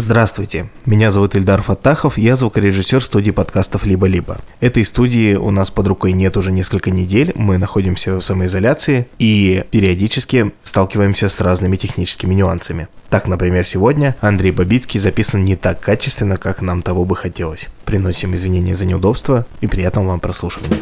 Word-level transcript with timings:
Здравствуйте, 0.00 0.68
меня 0.86 1.10
зовут 1.10 1.34
Ильдар 1.34 1.60
Фаттахов, 1.60 2.18
я 2.18 2.36
звукорежиссер 2.36 3.02
студии 3.02 3.32
подкастов 3.32 3.84
«Либо-либо». 3.84 4.38
Этой 4.60 4.84
студии 4.84 5.34
у 5.34 5.50
нас 5.50 5.72
под 5.72 5.88
рукой 5.88 6.12
нет 6.12 6.36
уже 6.36 6.52
несколько 6.52 6.92
недель, 6.92 7.32
мы 7.34 7.58
находимся 7.58 8.14
в 8.14 8.22
самоизоляции 8.22 9.08
и 9.18 9.64
периодически 9.72 10.52
сталкиваемся 10.62 11.28
с 11.28 11.40
разными 11.40 11.74
техническими 11.74 12.32
нюансами. 12.32 12.86
Так, 13.10 13.26
например, 13.26 13.66
сегодня 13.66 14.14
Андрей 14.20 14.52
Бабицкий 14.52 15.00
записан 15.00 15.42
не 15.42 15.56
так 15.56 15.80
качественно, 15.80 16.36
как 16.36 16.62
нам 16.62 16.80
того 16.80 17.04
бы 17.04 17.16
хотелось. 17.16 17.66
Приносим 17.84 18.36
извинения 18.36 18.76
за 18.76 18.84
неудобства 18.84 19.46
и 19.60 19.66
приятного 19.66 20.06
вам 20.10 20.20
прослушивания. 20.20 20.76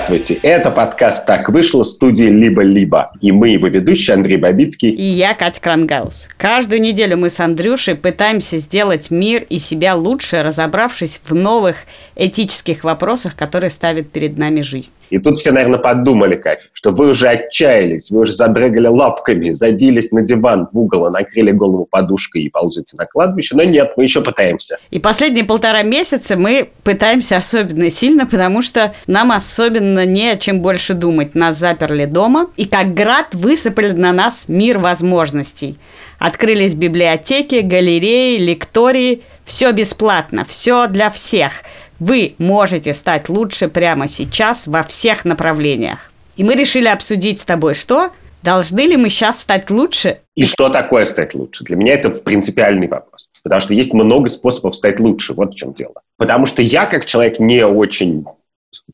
Здравствуйте, 0.00 0.40
это 0.42 0.70
подкаст 0.70 1.26
«Так 1.26 1.50
вышло» 1.50 1.82
студии 1.84 2.24
«Либо-либо». 2.24 3.12
И 3.20 3.32
мы 3.32 3.50
его 3.50 3.66
ведущие 3.66 4.14
Андрей 4.14 4.38
Бабицкий. 4.38 4.88
И 4.88 5.02
я, 5.02 5.34
Катя 5.34 5.60
Крангаус. 5.60 6.26
Каждую 6.38 6.80
неделю 6.80 7.18
мы 7.18 7.28
с 7.28 7.38
Андрюшей 7.38 7.96
пытаемся 7.96 8.58
сделать 8.58 9.10
мир 9.10 9.44
и 9.50 9.58
себя 9.58 9.94
лучше, 9.94 10.42
разобравшись 10.42 11.20
в 11.22 11.34
новых 11.34 11.76
этических 12.16 12.82
вопросах, 12.82 13.36
которые 13.36 13.68
ставит 13.68 14.10
перед 14.10 14.38
нами 14.38 14.62
жизнь. 14.62 14.94
И 15.10 15.18
тут 15.18 15.36
все, 15.36 15.52
наверное, 15.52 15.78
подумали, 15.78 16.36
Катя, 16.36 16.68
что 16.72 16.92
вы 16.92 17.10
уже 17.10 17.28
отчаялись, 17.28 18.10
вы 18.10 18.20
уже 18.20 18.32
задрыгали 18.32 18.86
лапками, 18.86 19.50
забились 19.50 20.12
на 20.12 20.22
диван 20.22 20.66
в 20.72 20.78
угол, 20.78 21.08
и 21.08 21.10
накрыли 21.10 21.50
голову 21.50 21.86
подушкой 21.88 22.44
и 22.44 22.48
ползете 22.48 22.96
на 22.96 23.04
кладбище. 23.04 23.54
Но 23.54 23.64
нет, 23.64 23.92
мы 23.98 24.04
еще 24.04 24.22
пытаемся. 24.22 24.78
И 24.90 24.98
последние 24.98 25.44
полтора 25.44 25.82
месяца 25.82 26.36
мы 26.36 26.70
пытаемся 26.84 27.36
особенно 27.36 27.90
сильно, 27.90 28.24
потому 28.24 28.62
что 28.62 28.94
нам 29.06 29.30
особенно 29.30 29.99
не 30.04 30.30
о 30.30 30.36
чем 30.36 30.60
больше 30.60 30.94
думать. 30.94 31.34
Нас 31.34 31.56
заперли 31.56 32.04
дома, 32.04 32.50
и 32.56 32.66
как 32.66 32.94
град 32.94 33.34
высыпали 33.34 33.90
на 33.90 34.12
нас 34.12 34.48
мир 34.48 34.78
возможностей. 34.78 35.78
Открылись 36.18 36.74
библиотеки, 36.74 37.60
галереи, 37.60 38.38
лектории. 38.38 39.22
Все 39.44 39.72
бесплатно, 39.72 40.44
все 40.44 40.86
для 40.86 41.10
всех. 41.10 41.52
Вы 41.98 42.34
можете 42.38 42.94
стать 42.94 43.28
лучше 43.28 43.68
прямо 43.68 44.08
сейчас 44.08 44.66
во 44.66 44.82
всех 44.82 45.24
направлениях. 45.24 46.10
И 46.36 46.44
мы 46.44 46.54
решили 46.54 46.88
обсудить 46.88 47.40
с 47.40 47.44
тобой, 47.44 47.74
что 47.74 48.10
Должны 48.42 48.80
ли 48.80 48.96
мы 48.96 49.10
сейчас 49.10 49.40
стать 49.40 49.70
лучше? 49.70 50.20
И 50.34 50.44
что 50.44 50.70
такое 50.70 51.04
стать 51.04 51.34
лучше? 51.34 51.64
Для 51.64 51.76
меня 51.76 51.92
это 51.94 52.10
принципиальный 52.10 52.88
вопрос. 52.88 53.28
Потому 53.42 53.60
что 53.60 53.74
есть 53.74 53.92
много 53.92 54.30
способов 54.30 54.74
стать 54.74 54.98
лучше. 54.98 55.34
Вот 55.34 55.52
в 55.52 55.56
чем 55.56 55.74
дело. 55.74 55.94
Потому 56.16 56.46
что 56.46 56.62
я, 56.62 56.86
как 56.86 57.04
человек 57.04 57.38
не 57.38 57.64
очень 57.66 58.24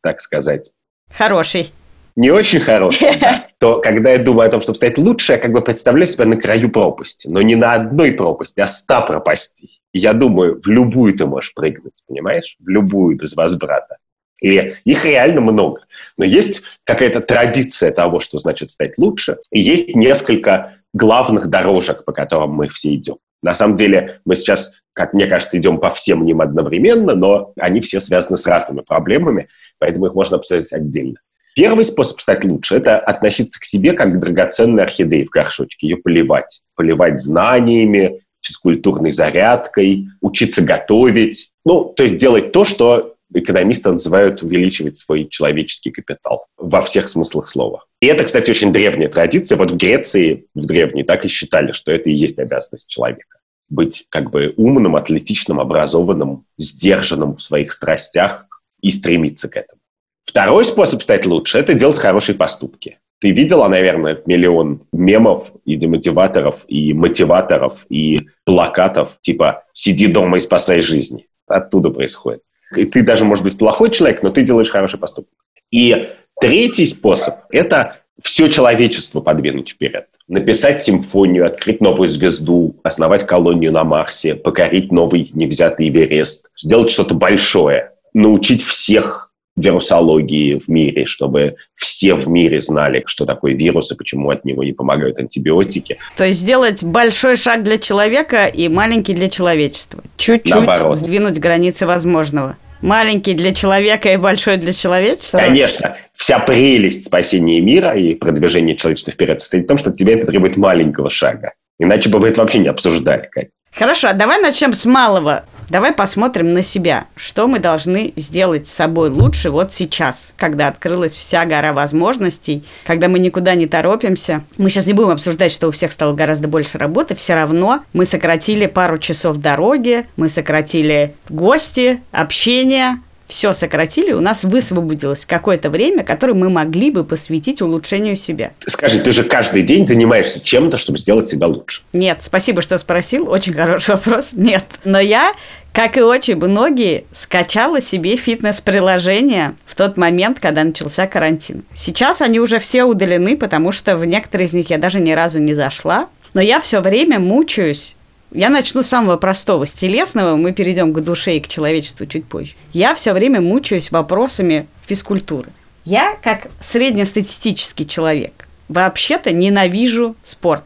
так 0.02 0.20
сказать. 0.20 0.70
Хороший. 1.10 1.72
Не 2.16 2.30
очень 2.30 2.60
хороший, 2.60 3.18
да, 3.20 3.48
то 3.58 3.80
когда 3.80 4.10
я 4.10 4.18
думаю 4.18 4.48
о 4.48 4.50
том, 4.50 4.62
чтобы 4.62 4.76
стать 4.76 4.96
лучше, 4.96 5.32
я 5.32 5.38
как 5.38 5.52
бы 5.52 5.60
представляю 5.60 6.10
себя 6.10 6.24
на 6.24 6.36
краю 6.36 6.70
пропасти. 6.70 7.28
Но 7.28 7.42
не 7.42 7.56
на 7.56 7.74
одной 7.74 8.12
пропасти, 8.12 8.60
а 8.60 8.66
ста 8.66 9.02
пропастей. 9.02 9.80
И 9.92 9.98
я 9.98 10.14
думаю, 10.14 10.60
в 10.62 10.66
любую 10.66 11.14
ты 11.14 11.26
можешь 11.26 11.52
прыгнуть, 11.52 11.92
понимаешь? 12.08 12.56
В 12.58 12.68
любую, 12.68 13.16
без 13.16 13.36
возврата. 13.36 13.98
И 14.42 14.74
их 14.84 15.04
реально 15.04 15.40
много. 15.42 15.82
Но 16.16 16.24
есть 16.24 16.62
какая-то 16.84 17.20
традиция 17.20 17.90
того, 17.90 18.20
что 18.20 18.38
значит 18.38 18.70
стать 18.70 18.96
лучше, 18.98 19.38
и 19.50 19.60
есть 19.60 19.94
несколько 19.94 20.76
главных 20.92 21.48
дорожек, 21.48 22.04
по 22.04 22.12
которым 22.12 22.52
мы 22.52 22.68
все 22.68 22.94
идем. 22.94 23.16
На 23.46 23.54
самом 23.54 23.76
деле 23.76 24.18
мы 24.24 24.34
сейчас, 24.34 24.72
как 24.92 25.14
мне 25.14 25.28
кажется, 25.28 25.56
идем 25.56 25.78
по 25.78 25.90
всем 25.90 26.24
ним 26.24 26.40
одновременно, 26.40 27.14
но 27.14 27.52
они 27.56 27.80
все 27.80 28.00
связаны 28.00 28.36
с 28.36 28.44
разными 28.44 28.80
проблемами, 28.80 29.46
поэтому 29.78 30.06
их 30.06 30.14
можно 30.14 30.38
обсуждать 30.38 30.72
отдельно. 30.72 31.20
Первый 31.54 31.84
способ 31.84 32.20
стать 32.20 32.44
лучше– 32.44 32.74
это 32.76 32.98
относиться 32.98 33.60
к 33.60 33.64
себе 33.64 33.92
как 33.92 34.14
к 34.14 34.18
драгоценной 34.18 34.82
орхидее 34.82 35.24
в 35.24 35.30
горшочке, 35.30 35.86
ее 35.86 35.96
поливать. 35.96 36.62
Поливать 36.74 37.20
знаниями, 37.20 38.20
физкультурной 38.40 39.12
зарядкой, 39.12 40.08
учиться 40.20 40.62
готовить. 40.62 41.52
Ну, 41.64 41.84
то 41.84 42.02
есть 42.02 42.16
делать 42.16 42.50
то, 42.50 42.64
что 42.64 43.14
экономисты 43.32 43.90
называют 43.90 44.42
увеличивать 44.42 44.96
свой 44.96 45.28
человеческий 45.28 45.92
капитал 45.92 46.46
во 46.56 46.80
всех 46.80 47.08
смыслах 47.08 47.48
слова. 47.48 47.84
И 48.00 48.06
это, 48.06 48.24
кстати, 48.24 48.50
очень 48.50 48.72
древняя 48.72 49.08
традиция. 49.08 49.56
Вот 49.56 49.70
в 49.70 49.76
Греции, 49.76 50.46
в 50.54 50.64
древней, 50.66 51.04
так 51.04 51.24
и 51.24 51.28
считали, 51.28 51.72
что 51.72 51.92
это 51.92 52.10
и 52.10 52.12
есть 52.12 52.38
обязанность 52.38 52.88
человека. 52.88 53.35
Быть 53.68 54.06
как 54.08 54.30
бы 54.30 54.54
умным, 54.56 54.96
атлетичным, 54.96 55.60
образованным, 55.60 56.44
сдержанным 56.56 57.36
в 57.36 57.42
своих 57.42 57.72
страстях 57.72 58.46
и 58.80 58.90
стремиться 58.90 59.48
к 59.48 59.56
этому. 59.56 59.80
Второй 60.24 60.64
способ 60.64 61.02
стать 61.02 61.24
лучше– 61.24 61.58
это 61.60 61.74
делать 61.74 61.98
хорошие 61.98 62.36
поступки. 62.36 62.98
Ты 63.20 63.30
видела, 63.30 63.68
наверное, 63.68 64.20
миллион 64.26 64.82
мемов 64.92 65.50
и 65.64 65.76
демотиваторов, 65.76 66.64
и 66.68 66.92
мотиваторов, 66.92 67.86
и 67.88 68.28
плакатов, 68.44 69.18
типа 69.22 69.64
«сиди 69.72 70.06
дома 70.06 70.36
и 70.36 70.40
спасай 70.40 70.80
жизни». 70.80 71.26
Оттуда 71.46 71.90
происходит. 71.90 72.42
И 72.76 72.84
ты 72.84 73.02
даже, 73.02 73.24
может 73.24 73.44
быть, 73.44 73.56
плохой 73.56 73.90
человек, 73.90 74.22
но 74.22 74.30
ты 74.30 74.42
делаешь 74.42 74.70
хороший 74.70 74.98
поступок. 74.98 75.32
И 75.70 76.10
третий 76.40 76.86
способ– 76.86 77.36
это 77.50 78.00
все 78.20 78.48
человечество 78.48 79.20
подвинуть 79.20 79.70
вперед. 79.70 80.08
Написать 80.28 80.82
симфонию, 80.82 81.46
открыть 81.46 81.80
новую 81.80 82.08
звезду, 82.08 82.76
основать 82.82 83.24
колонию 83.24 83.70
на 83.72 83.84
Марсе, 83.84 84.34
покорить 84.34 84.90
новый 84.90 85.30
невзятый 85.32 85.88
Эверест, 85.88 86.48
сделать 86.56 86.90
что-то 86.90 87.14
большое, 87.14 87.92
научить 88.12 88.62
всех 88.62 89.26
вирусологии 89.56 90.58
в 90.58 90.68
мире, 90.68 91.06
чтобы 91.06 91.56
все 91.74 92.14
в 92.14 92.28
мире 92.28 92.60
знали, 92.60 93.02
что 93.06 93.24
такое 93.24 93.54
вирус 93.54 93.90
и 93.90 93.94
почему 93.94 94.30
от 94.30 94.44
него 94.44 94.62
не 94.62 94.72
помогают 94.72 95.18
антибиотики. 95.18 95.98
То 96.16 96.24
есть 96.24 96.40
сделать 96.40 96.82
большой 96.82 97.36
шаг 97.36 97.62
для 97.62 97.78
человека 97.78 98.46
и 98.46 98.68
маленький 98.68 99.14
для 99.14 99.28
человечества. 99.28 100.02
Чуть-чуть 100.16 100.68
сдвинуть 100.92 101.38
границы 101.38 101.86
возможного. 101.86 102.56
Маленький 102.82 103.34
для 103.34 103.54
человека 103.54 104.12
и 104.12 104.16
большой 104.16 104.58
для 104.58 104.72
человечества? 104.72 105.38
Конечно. 105.38 105.96
Вся 106.12 106.38
прелесть 106.38 107.04
спасения 107.04 107.60
мира 107.60 107.94
и 107.96 108.14
продвижения 108.14 108.76
человечества 108.76 109.12
вперед 109.12 109.40
состоит 109.40 109.64
в 109.64 109.68
том, 109.68 109.78
что 109.78 109.92
тебе 109.92 110.14
это 110.14 110.26
требует 110.26 110.56
маленького 110.56 111.10
шага. 111.10 111.52
Иначе 111.78 112.08
бы 112.08 112.18
вы 112.18 112.28
это 112.28 112.40
вообще 112.40 112.58
не 112.58 112.68
обсуждали, 112.68 113.28
Кать. 113.30 113.48
Хорошо, 113.72 114.08
а 114.08 114.12
давай 114.12 114.40
начнем 114.40 114.72
с 114.72 114.84
малого. 114.84 115.44
Давай 115.68 115.92
посмотрим 115.92 116.54
на 116.54 116.62
себя. 116.62 117.06
Что 117.16 117.48
мы 117.48 117.58
должны 117.58 118.12
сделать 118.16 118.68
с 118.68 118.72
собой 118.72 119.10
лучше 119.10 119.50
вот 119.50 119.72
сейчас, 119.72 120.32
когда 120.36 120.68
открылась 120.68 121.12
вся 121.12 121.44
гора 121.44 121.72
возможностей, 121.72 122.64
когда 122.86 123.08
мы 123.08 123.18
никуда 123.18 123.54
не 123.54 123.66
торопимся. 123.66 124.44
Мы 124.58 124.70
сейчас 124.70 124.86
не 124.86 124.92
будем 124.92 125.10
обсуждать, 125.10 125.52
что 125.52 125.68
у 125.68 125.70
всех 125.72 125.92
стало 125.92 126.14
гораздо 126.14 126.48
больше 126.48 126.78
работы. 126.78 127.14
Все 127.14 127.34
равно 127.34 127.80
мы 127.92 128.04
сократили 128.04 128.66
пару 128.66 128.98
часов 128.98 129.38
дороги, 129.38 130.06
мы 130.16 130.28
сократили 130.28 131.14
гости, 131.28 132.00
общение, 132.12 133.00
все 133.28 133.52
сократили, 133.52 134.12
у 134.12 134.20
нас 134.20 134.44
высвободилось 134.44 135.24
какое-то 135.24 135.70
время, 135.70 136.04
которое 136.04 136.34
мы 136.34 136.48
могли 136.48 136.90
бы 136.90 137.04
посвятить 137.04 137.60
улучшению 137.62 138.16
себя. 138.16 138.52
Скажи, 138.66 139.00
ты 139.00 139.12
же 139.12 139.24
каждый 139.24 139.62
день 139.62 139.86
занимаешься 139.86 140.40
чем-то, 140.40 140.76
чтобы 140.76 140.98
сделать 140.98 141.28
себя 141.28 141.46
лучше? 141.46 141.82
Нет, 141.92 142.18
спасибо, 142.22 142.62
что 142.62 142.78
спросил. 142.78 143.28
Очень 143.28 143.54
хороший 143.54 143.92
вопрос. 143.94 144.30
Нет. 144.32 144.64
Но 144.84 145.00
я, 145.00 145.32
как 145.72 145.96
и 145.96 146.02
очень 146.02 146.36
многие, 146.36 147.04
скачала 147.12 147.80
себе 147.80 148.16
фитнес-приложение 148.16 149.56
в 149.66 149.74
тот 149.74 149.96
момент, 149.96 150.38
когда 150.40 150.62
начался 150.64 151.06
карантин. 151.06 151.64
Сейчас 151.74 152.20
они 152.20 152.38
уже 152.40 152.58
все 152.58 152.84
удалены, 152.84 153.36
потому 153.36 153.72
что 153.72 153.96
в 153.96 154.04
некоторые 154.04 154.46
из 154.46 154.52
них 154.52 154.70
я 154.70 154.78
даже 154.78 155.00
ни 155.00 155.12
разу 155.12 155.38
не 155.40 155.54
зашла. 155.54 156.08
Но 156.34 156.40
я 156.42 156.60
все 156.60 156.80
время 156.80 157.18
мучаюсь 157.18 157.95
я 158.32 158.50
начну 158.50 158.82
с 158.82 158.88
самого 158.88 159.16
простого, 159.16 159.64
с 159.64 159.72
телесного, 159.72 160.36
мы 160.36 160.52
перейдем 160.52 160.92
к 160.92 161.00
душе 161.00 161.36
и 161.36 161.40
к 161.40 161.48
человечеству 161.48 162.06
чуть 162.06 162.24
позже. 162.24 162.54
Я 162.72 162.94
все 162.94 163.12
время 163.12 163.40
мучаюсь 163.40 163.90
вопросами 163.90 164.66
физкультуры. 164.86 165.50
Я, 165.84 166.16
как 166.22 166.48
среднестатистический 166.60 167.86
человек, 167.86 168.48
вообще-то 168.68 169.32
ненавижу 169.32 170.16
спорт. 170.22 170.64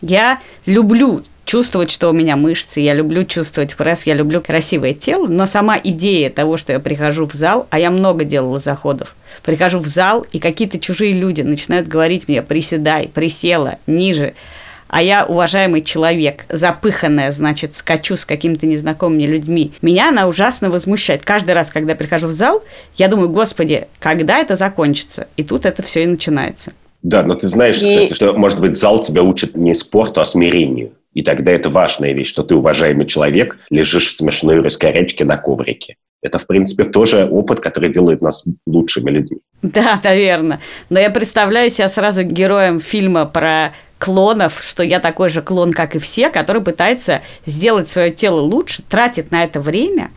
Я 0.00 0.40
люблю 0.64 1.22
чувствовать, 1.44 1.90
что 1.90 2.08
у 2.08 2.12
меня 2.12 2.36
мышцы, 2.36 2.80
я 2.80 2.94
люблю 2.94 3.24
чувствовать 3.24 3.76
пресс, 3.76 4.04
я 4.04 4.14
люблю 4.14 4.40
красивое 4.40 4.94
тело, 4.94 5.26
но 5.26 5.46
сама 5.46 5.78
идея 5.82 6.30
того, 6.30 6.56
что 6.56 6.72
я 6.72 6.80
прихожу 6.80 7.26
в 7.26 7.32
зал, 7.32 7.66
а 7.70 7.78
я 7.78 7.90
много 7.90 8.24
делала 8.24 8.60
заходов, 8.60 9.14
прихожу 9.42 9.78
в 9.78 9.86
зал, 9.86 10.24
и 10.32 10.38
какие-то 10.38 10.78
чужие 10.78 11.12
люди 11.12 11.42
начинают 11.42 11.88
говорить 11.88 12.28
мне, 12.28 12.42
приседай, 12.42 13.08
присела, 13.08 13.78
ниже, 13.86 14.34
а 14.92 15.02
я 15.02 15.24
уважаемый 15.24 15.80
человек, 15.80 16.44
запыханная, 16.50 17.32
значит, 17.32 17.74
скачу 17.74 18.14
с 18.14 18.26
какими-то 18.26 18.66
незнакомыми 18.66 19.22
людьми, 19.22 19.72
меня 19.80 20.10
она 20.10 20.28
ужасно 20.28 20.68
возмущает. 20.68 21.24
Каждый 21.24 21.52
раз, 21.54 21.70
когда 21.70 21.94
прихожу 21.94 22.26
в 22.26 22.32
зал, 22.32 22.62
я 22.96 23.08
думаю, 23.08 23.30
господи, 23.30 23.88
когда 23.98 24.38
это 24.38 24.54
закончится? 24.54 25.28
И 25.38 25.44
тут 25.44 25.64
это 25.64 25.82
все 25.82 26.02
и 26.02 26.06
начинается. 26.06 26.74
Да, 27.02 27.22
но 27.22 27.34
ты 27.34 27.48
знаешь, 27.48 27.80
и... 27.80 28.04
кстати, 28.04 28.12
что, 28.12 28.34
может 28.34 28.60
быть, 28.60 28.76
зал 28.76 29.00
тебя 29.00 29.22
учит 29.22 29.56
не 29.56 29.74
спорту, 29.74 30.20
а 30.20 30.26
смирению. 30.26 30.92
И 31.14 31.22
тогда 31.22 31.52
это 31.52 31.70
важная 31.70 32.12
вещь, 32.12 32.28
что 32.28 32.42
ты, 32.42 32.54
уважаемый 32.54 33.06
человек, 33.06 33.58
лежишь 33.70 34.08
в 34.08 34.16
смешной 34.16 34.60
раскорячке 34.60 35.24
на 35.24 35.38
коврике. 35.38 35.96
Это, 36.20 36.38
в 36.38 36.46
принципе, 36.46 36.84
тоже 36.84 37.24
опыт, 37.24 37.60
который 37.60 37.90
делает 37.90 38.20
нас 38.20 38.44
лучшими 38.66 39.10
людьми. 39.10 39.38
Да, 39.62 39.98
наверное. 40.04 40.60
Но 40.90 41.00
я 41.00 41.10
представляю 41.10 41.70
себя 41.70 41.88
сразу 41.88 42.22
героем 42.22 42.78
фильма 42.78 43.26
про 43.26 43.72
клонов, 44.02 44.60
что 44.66 44.82
я 44.82 44.98
такой 44.98 45.28
же 45.28 45.42
клон, 45.42 45.72
как 45.72 45.94
и 45.94 46.00
все, 46.00 46.28
который 46.28 46.60
пытается 46.60 47.22
сделать 47.46 47.88
свое 47.88 48.10
тело 48.10 48.40
лучше, 48.40 48.82
тратит 48.82 49.30
на 49.30 49.44
это 49.44 49.60
время, 49.60 50.10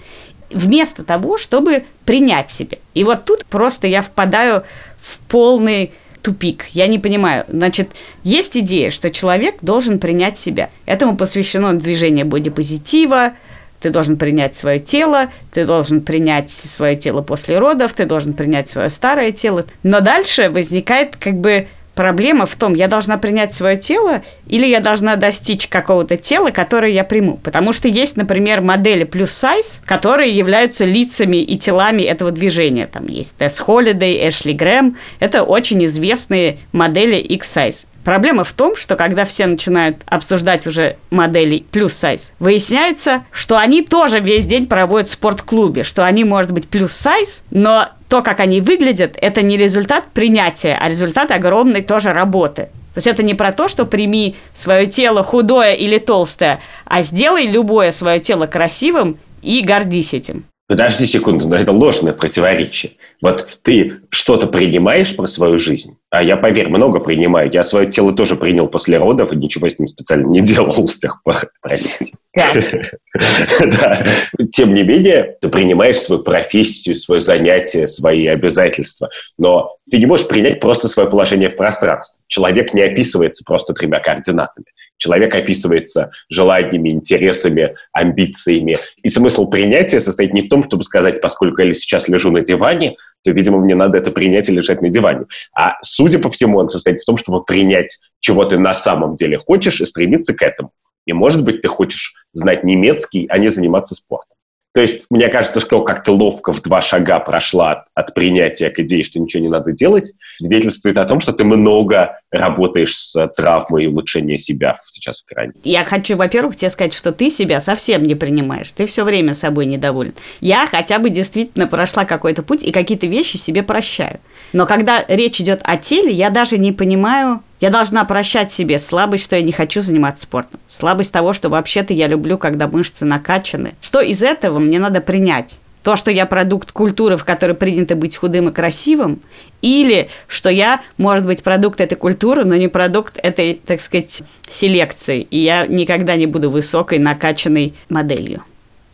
вместо 0.49 1.03
того, 1.03 1.37
чтобы 1.37 1.85
принять 2.03 2.49
себя. 2.49 2.79
И 2.95 3.03
вот 3.03 3.25
тут 3.25 3.45
просто 3.45 3.85
я 3.85 4.01
впадаю 4.01 4.63
в 4.99 5.19
полный 5.27 5.93
тупик. 6.23 6.65
Я 6.71 6.87
не 6.87 6.97
понимаю. 6.97 7.45
Значит, 7.47 7.91
есть 8.23 8.57
идея, 8.57 8.89
что 8.89 9.11
человек 9.11 9.57
должен 9.61 9.99
принять 9.99 10.39
себя. 10.39 10.71
Этому 10.87 11.15
посвящено 11.15 11.71
движение 11.77 12.25
бодипозитива, 12.25 13.33
ты 13.81 13.91
должен 13.91 14.17
принять 14.17 14.55
свое 14.55 14.79
тело, 14.79 15.29
ты 15.53 15.63
должен 15.63 16.01
принять 16.01 16.49
свое 16.49 16.95
тело 16.95 17.21
после 17.21 17.59
родов, 17.59 17.93
ты 17.93 18.05
должен 18.05 18.33
принять 18.33 18.67
свое 18.67 18.89
старое 18.89 19.31
тело. 19.31 19.67
Но 19.83 19.99
дальше 19.99 20.49
возникает 20.49 21.17
как 21.17 21.35
бы 21.35 21.67
Проблема 21.95 22.45
в 22.45 22.55
том, 22.57 22.73
я 22.73 22.87
должна 22.87 23.17
принять 23.17 23.55
свое 23.55 23.77
тело 23.77 24.21
или 24.47 24.65
я 24.65 24.81
должна 24.81 25.15
достичь 25.15 25.67
какого-то 25.67 26.17
тела, 26.17 26.51
которое 26.51 26.91
я 26.91 27.05
приму. 27.05 27.37
Потому 27.37 27.71
что 27.71 27.87
есть, 27.87 28.17
например, 28.17 28.61
модели 28.61 29.05
плюс 29.05 29.31
сайз, 29.31 29.81
которые 29.85 30.35
являются 30.35 30.83
лицами 30.83 31.37
и 31.37 31.57
телами 31.57 32.03
этого 32.03 32.31
движения. 32.31 32.87
Там 32.87 33.07
есть 33.07 33.37
Тесс 33.37 33.59
Холидей, 33.59 34.27
Эшли 34.27 34.53
Грэм. 34.53 34.97
Это 35.19 35.43
очень 35.43 35.85
известные 35.85 36.59
модели 36.73 37.15
X-Size. 37.15 37.85
Проблема 38.05 38.43
в 38.43 38.53
том, 38.53 38.75
что 38.75 38.95
когда 38.95 39.25
все 39.25 39.47
начинают 39.47 40.03
обсуждать 40.05 40.67
уже 40.67 40.97
модели 41.09 41.65
плюс 41.71 41.93
сайз, 41.93 42.31
выясняется, 42.37 43.25
что 43.31 43.57
они 43.57 43.81
тоже 43.81 44.19
весь 44.19 44.45
день 44.45 44.67
проводят 44.67 45.07
в 45.07 45.13
спортклубе, 45.13 45.83
что 45.83 46.05
они, 46.05 46.23
может 46.23 46.51
быть, 46.51 46.67
плюс 46.67 46.91
сайз, 46.91 47.43
но 47.49 47.89
то, 48.07 48.21
как 48.21 48.39
они 48.39 48.61
выглядят, 48.61 49.17
это 49.19 49.41
не 49.41 49.57
результат 49.57 50.05
принятия, 50.13 50.77
а 50.79 50.89
результат 50.89 51.31
огромной 51.31 51.81
тоже 51.81 52.13
работы. 52.13 52.69
То 52.93 52.99
есть 52.99 53.07
это 53.07 53.23
не 53.23 53.33
про 53.33 53.51
то, 53.51 53.67
что 53.67 53.85
прими 53.85 54.35
свое 54.53 54.85
тело 54.85 55.23
худое 55.23 55.73
или 55.73 55.97
толстое, 55.97 56.61
а 56.85 57.03
сделай 57.03 57.45
любое 57.45 57.91
свое 57.91 58.19
тело 58.19 58.47
красивым 58.47 59.17
и 59.41 59.61
гордись 59.61 60.13
этим. 60.13 60.45
Подожди 60.67 61.05
секунду, 61.05 61.47
но 61.47 61.57
это 61.57 61.71
ложное 61.71 62.13
противоречие. 62.13 62.93
Вот 63.21 63.59
ты 63.61 63.99
что-то 64.09 64.47
принимаешь 64.47 65.15
про 65.15 65.27
свою 65.27 65.59
жизнь, 65.59 65.99
а 66.09 66.23
я, 66.23 66.37
поверь, 66.37 66.69
много 66.69 66.99
принимаю. 66.99 67.51
Я 67.53 67.63
свое 67.63 67.91
тело 67.91 68.13
тоже 68.13 68.35
принял 68.35 68.67
после 68.67 68.97
родов 68.97 69.31
и 69.31 69.35
ничего 69.35 69.69
с 69.69 69.77
ним 69.77 69.87
специально 69.87 70.27
не 70.27 70.41
делал 70.41 70.87
с 70.87 70.97
тех 70.97 71.21
пор. 71.21 71.35
Тем 74.53 74.73
не 74.73 74.81
менее, 74.81 75.37
ты 75.39 75.49
принимаешь 75.49 75.99
свою 75.99 76.23
профессию, 76.23 76.95
свое 76.95 77.21
занятие, 77.21 77.85
свои 77.85 78.25
обязательства. 78.25 79.11
Но 79.37 79.77
ты 79.91 79.99
не 79.99 80.07
можешь 80.07 80.27
принять 80.27 80.59
просто 80.59 80.87
свое 80.87 81.07
положение 81.07 81.49
в 81.49 81.57
пространстве. 81.57 82.23
Человек 82.27 82.73
не 82.73 82.81
описывается 82.81 83.43
просто 83.45 83.73
тремя 83.73 83.99
координатами. 83.99 84.65
Человек 84.97 85.35
описывается 85.35 86.11
желаниями, 86.29 86.89
интересами, 86.89 87.75
амбициями. 87.91 88.77
И 89.03 89.09
смысл 89.09 89.49
принятия 89.49 89.99
состоит 90.01 90.33
не 90.33 90.41
в 90.41 90.49
том, 90.49 90.63
чтобы 90.63 90.83
сказать, 90.83 91.21
поскольку 91.21 91.61
я 91.61 91.73
сейчас 91.73 92.07
лежу 92.07 92.31
на 92.31 92.41
диване, 92.41 92.95
то, 93.23 93.31
видимо, 93.31 93.57
мне 93.57 93.75
надо 93.75 93.97
это 93.97 94.11
принять 94.11 94.49
и 94.49 94.53
лежать 94.53 94.81
на 94.81 94.89
диване. 94.89 95.25
А, 95.53 95.73
судя 95.81 96.19
по 96.19 96.29
всему, 96.29 96.59
он 96.59 96.69
состоит 96.69 96.99
в 96.99 97.05
том, 97.05 97.17
чтобы 97.17 97.43
принять, 97.43 97.99
чего 98.19 98.45
ты 98.45 98.57
на 98.57 98.73
самом 98.73 99.15
деле 99.15 99.37
хочешь, 99.37 99.81
и 99.81 99.85
стремиться 99.85 100.33
к 100.33 100.41
этому. 100.41 100.71
И, 101.05 101.13
может 101.13 101.43
быть, 101.43 101.61
ты 101.61 101.67
хочешь 101.67 102.13
знать 102.33 102.63
немецкий, 102.63 103.27
а 103.29 103.37
не 103.37 103.49
заниматься 103.49 103.95
спортом. 103.95 104.34
То 104.75 104.81
есть 104.81 105.07
мне 105.09 105.29
кажется, 105.29 105.61
что 105.61 105.81
как 105.83 106.03
то 106.03 106.11
ловко 106.11 106.51
в 106.51 106.61
два 106.61 106.81
шага 106.81 107.21
прошла 107.21 107.71
от, 107.71 107.85
от 107.93 108.13
принятия 108.13 108.69
к 108.69 108.77
идее, 108.81 109.05
что 109.05 109.21
ничего 109.21 109.41
не 109.41 109.47
надо 109.47 109.71
делать, 109.71 110.11
свидетельствует 110.33 110.97
о 110.97 111.05
том, 111.05 111.21
что 111.21 111.31
ты 111.31 111.45
много 111.45 112.19
работаешь 112.29 112.93
с 112.93 113.27
травмой 113.37 113.85
и 113.85 113.87
улучшением 113.87 114.37
себя 114.37 114.75
сейчас 114.85 115.21
в 115.21 115.25
карантине. 115.27 115.61
Я 115.63 115.85
хочу, 115.85 116.17
во-первых, 116.17 116.57
тебе 116.57 116.69
сказать, 116.69 116.93
что 116.93 117.13
ты 117.13 117.29
себя 117.29 117.61
совсем 117.61 118.03
не 118.03 118.15
принимаешь. 118.15 118.73
Ты 118.73 118.85
все 118.85 119.05
время 119.05 119.33
собой 119.33 119.65
недоволен. 119.65 120.13
Я 120.41 120.67
хотя 120.67 120.99
бы 120.99 121.09
действительно 121.09 121.67
прошла 121.67 122.03
какой-то 122.03 122.43
путь 122.43 122.61
и 122.61 122.73
какие-то 122.73 123.07
вещи 123.07 123.37
себе 123.37 123.63
прощаю. 123.63 124.19
Но 124.51 124.65
когда 124.65 125.05
речь 125.07 125.39
идет 125.39 125.61
о 125.63 125.77
теле, 125.77 126.11
я 126.11 126.29
даже 126.29 126.57
не 126.57 126.73
понимаю, 126.73 127.41
я 127.65 127.71
должна 127.71 128.05
прощать 128.05 128.51
себе 128.51 128.77
слабость, 128.77 129.23
что 129.23 129.35
я 129.35 129.41
не 129.41 129.51
хочу 129.51 129.81
заниматься 129.81 130.21
спортом. 130.21 130.59
Слабость 130.67 131.11
того, 131.11 131.33
что 131.33 131.49
вообще-то 131.49 131.95
я 131.95 132.07
люблю, 132.07 132.37
когда 132.37 132.67
мышцы 132.67 133.05
накачаны. 133.05 133.73
Что 133.81 134.01
из 134.01 134.21
этого 134.21 134.59
мне 134.59 134.77
надо 134.77 135.01
принять? 135.01 135.57
То, 135.81 135.95
что 135.95 136.11
я 136.11 136.27
продукт 136.27 136.71
культуры, 136.71 137.17
в 137.17 137.25
которой 137.25 137.53
принято 137.53 137.95
быть 137.95 138.17
худым 138.17 138.49
и 138.49 138.51
красивым, 138.51 139.19
или 139.63 140.09
что 140.27 140.49
я, 140.49 140.79
может 140.97 141.25
быть, 141.25 141.41
продукт 141.41 141.81
этой 141.81 141.95
культуры, 141.95 142.43
но 142.43 142.53
не 142.53 142.67
продукт 142.67 143.17
этой, 143.23 143.55
так 143.55 143.81
сказать, 143.81 144.21
селекции, 144.47 145.21
и 145.21 145.39
я 145.39 145.65
никогда 145.65 146.15
не 146.15 146.27
буду 146.27 146.51
высокой, 146.51 146.99
накачанной 146.99 147.73
моделью. 147.89 148.43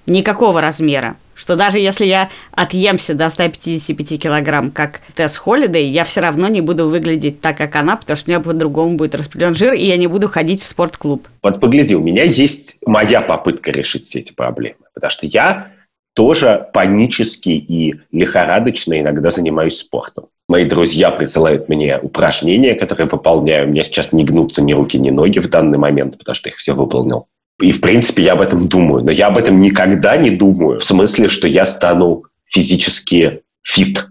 Никакого 0.06 0.62
размера 0.62 1.18
что 1.36 1.56
даже 1.56 1.80
если 1.80 2.06
я 2.06 2.30
отъемся 2.52 3.14
до 3.14 3.30
155 3.30 4.22
килограмм, 4.22 4.72
как 4.72 5.02
Тесс 5.16 5.38
Холидей, 5.38 5.90
я 5.90 6.04
все 6.04 6.22
равно 6.22 6.48
не 6.48 6.62
буду 6.62 6.88
выглядеть 6.88 7.42
так, 7.42 7.58
как 7.58 7.76
она, 7.76 7.98
потому 7.98 8.18
что 8.18 8.30
у 8.30 8.32
меня 8.32 8.40
по-другому 8.40 8.96
будет 8.98 9.16
распределен 9.16 9.56
жир, 9.56 9.74
и 9.74 9.86
я 9.86 9.98
не 9.98 10.08
буду 10.08 10.28
ходить 10.28 10.62
в 10.62 10.66
спортклуб. 10.66 11.28
Вот 11.42 11.60
погляди, 11.60 11.96
у 11.96 12.02
меня 12.02 12.24
есть 12.24 12.78
моя 12.86 13.22
попытка 13.22 13.72
решить 13.72 14.06
все 14.06 14.20
эти 14.20 14.34
проблемы, 14.34 14.78
потому 14.94 15.12
что 15.12 15.26
я 15.26 15.72
тоже 16.14 16.68
панически 16.74 17.50
и 17.50 17.96
лихорадочно 18.12 19.00
иногда 19.00 19.32
занимаюсь 19.32 19.78
спортом. 19.78 20.26
Мои 20.48 20.66
друзья 20.66 21.12
присылают 21.12 21.70
мне 21.70 21.98
упражнения, 21.98 22.76
которые 22.76 23.08
выполняю. 23.08 23.68
У 23.68 23.72
меня 23.72 23.84
сейчас 23.84 24.12
не 24.12 24.26
гнутся 24.26 24.62
ни 24.62 24.74
руки, 24.74 25.00
ни 25.00 25.10
ноги 25.10 25.40
в 25.40 25.50
данный 25.50 25.78
момент, 25.78 26.18
потому 26.18 26.36
что 26.36 26.50
их 26.50 26.58
все 26.58 26.74
выполнил. 26.74 27.28
И, 27.62 27.72
в 27.72 27.82
принципе, 27.82 28.24
я 28.24 28.34
об 28.34 28.42
этом 28.42 28.68
думаю. 28.68 29.04
Но 29.04 29.12
я 29.12 29.28
об 29.28 29.38
этом 29.38 29.60
никогда 29.60 30.18
не 30.18 30.32
думаю. 30.32 30.80
В 30.80 30.84
смысле, 30.84 31.30
что 31.30 31.48
я 31.48 31.66
стану 31.66 32.26
физически 32.46 33.42
фит 33.62 34.08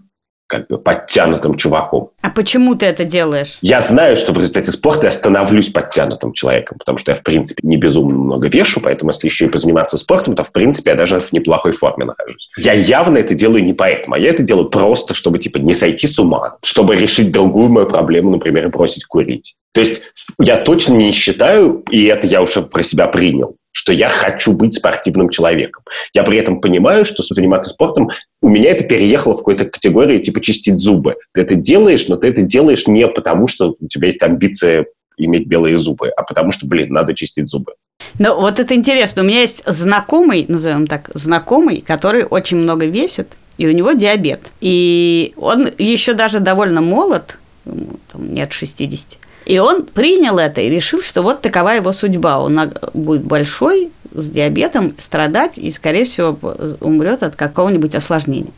как 0.51 0.67
бы 0.67 0.77
подтянутым 0.77 1.55
чуваком. 1.55 2.09
А 2.21 2.29
почему 2.29 2.75
ты 2.75 2.85
это 2.85 3.05
делаешь? 3.05 3.57
Я 3.61 3.79
знаю, 3.79 4.17
что 4.17 4.33
в 4.33 4.37
результате 4.37 4.71
спорта 4.73 5.07
я 5.07 5.11
становлюсь 5.11 5.69
подтянутым 5.69 6.33
человеком, 6.33 6.77
потому 6.77 6.97
что 6.97 7.11
я, 7.11 7.15
в 7.15 7.23
принципе, 7.23 7.61
не 7.65 7.77
безумно 7.77 8.17
много 8.17 8.49
вешу, 8.49 8.81
поэтому 8.81 9.11
если 9.11 9.27
еще 9.27 9.45
и 9.45 9.47
позаниматься 9.47 9.97
спортом, 9.97 10.35
то, 10.35 10.43
в 10.43 10.51
принципе, 10.51 10.91
я 10.91 10.97
даже 10.97 11.21
в 11.21 11.31
неплохой 11.31 11.71
форме 11.71 12.03
нахожусь. 12.03 12.49
Я 12.57 12.73
явно 12.73 13.17
это 13.17 13.33
делаю 13.33 13.63
не 13.63 13.73
поэтому, 13.73 14.15
а 14.15 14.19
я 14.19 14.29
это 14.29 14.43
делаю 14.43 14.69
просто, 14.69 15.13
чтобы, 15.13 15.39
типа, 15.39 15.57
не 15.59 15.73
сойти 15.73 16.05
с 16.05 16.19
ума, 16.19 16.57
чтобы 16.63 16.97
решить 16.97 17.31
другую 17.31 17.69
мою 17.69 17.87
проблему, 17.87 18.31
например, 18.31 18.67
бросить 18.67 19.05
курить. 19.05 19.55
То 19.73 19.79
есть 19.79 20.01
я 20.37 20.57
точно 20.57 20.95
не 20.95 21.13
считаю, 21.13 21.85
и 21.89 22.03
это 22.07 22.27
я 22.27 22.41
уже 22.41 22.61
про 22.61 22.83
себя 22.83 23.07
принял, 23.07 23.55
что 23.71 23.93
я 23.93 24.09
хочу 24.09 24.51
быть 24.51 24.75
спортивным 24.75 25.29
человеком. 25.29 25.85
Я 26.13 26.23
при 26.23 26.37
этом 26.37 26.59
понимаю, 26.59 27.05
что 27.05 27.23
заниматься 27.23 27.69
спортом 27.69 28.09
у 28.41 28.49
меня 28.49 28.71
это 28.71 28.83
переехало 28.83 29.33
в 29.33 29.37
какую-то 29.37 29.65
категорию 29.65 30.21
типа 30.21 30.41
чистить 30.41 30.79
зубы. 30.79 31.15
Ты 31.33 31.41
это 31.41 31.55
делаешь, 31.55 32.07
но 32.07 32.15
ты 32.17 32.27
это 32.27 32.41
делаешь 32.41 32.87
не 32.87 33.07
потому, 33.07 33.47
что 33.47 33.75
у 33.79 33.87
тебя 33.87 34.07
есть 34.07 34.21
амбиция 34.21 34.85
иметь 35.17 35.47
белые 35.47 35.77
зубы, 35.77 36.09
а 36.09 36.23
потому 36.23 36.51
что, 36.51 36.65
блин, 36.65 36.91
надо 36.91 37.13
чистить 37.13 37.47
зубы. 37.47 37.73
Ну, 38.17 38.39
вот 38.39 38.59
это 38.59 38.73
интересно. 38.73 39.21
У 39.21 39.25
меня 39.25 39.41
есть 39.41 39.63
знакомый, 39.65 40.45
назовем 40.47 40.87
так, 40.87 41.11
знакомый, 41.13 41.81
который 41.81 42.23
очень 42.23 42.57
много 42.57 42.87
весит, 42.87 43.27
и 43.57 43.67
у 43.67 43.71
него 43.71 43.91
диабет. 43.91 44.39
И 44.59 45.33
он 45.37 45.69
еще 45.77 46.13
даже 46.13 46.39
довольно 46.39 46.81
молод, 46.81 47.37
там, 47.65 48.33
нет 48.33 48.51
60. 48.51 49.17
И 49.45 49.59
он 49.59 49.83
принял 49.83 50.37
это 50.39 50.61
и 50.61 50.69
решил, 50.69 51.01
что 51.01 51.21
вот 51.21 51.41
такова 51.41 51.69
его 51.69 51.91
судьба. 51.93 52.39
Он 52.39 52.73
будет 52.93 53.23
большой, 53.23 53.91
с 54.13 54.29
диабетом, 54.29 54.93
страдать 54.97 55.57
и, 55.57 55.69
скорее 55.71 56.05
всего, 56.05 56.37
умрет 56.79 57.23
от 57.23 57.35
какого-нибудь 57.35 57.95
осложнения. 57.95 58.51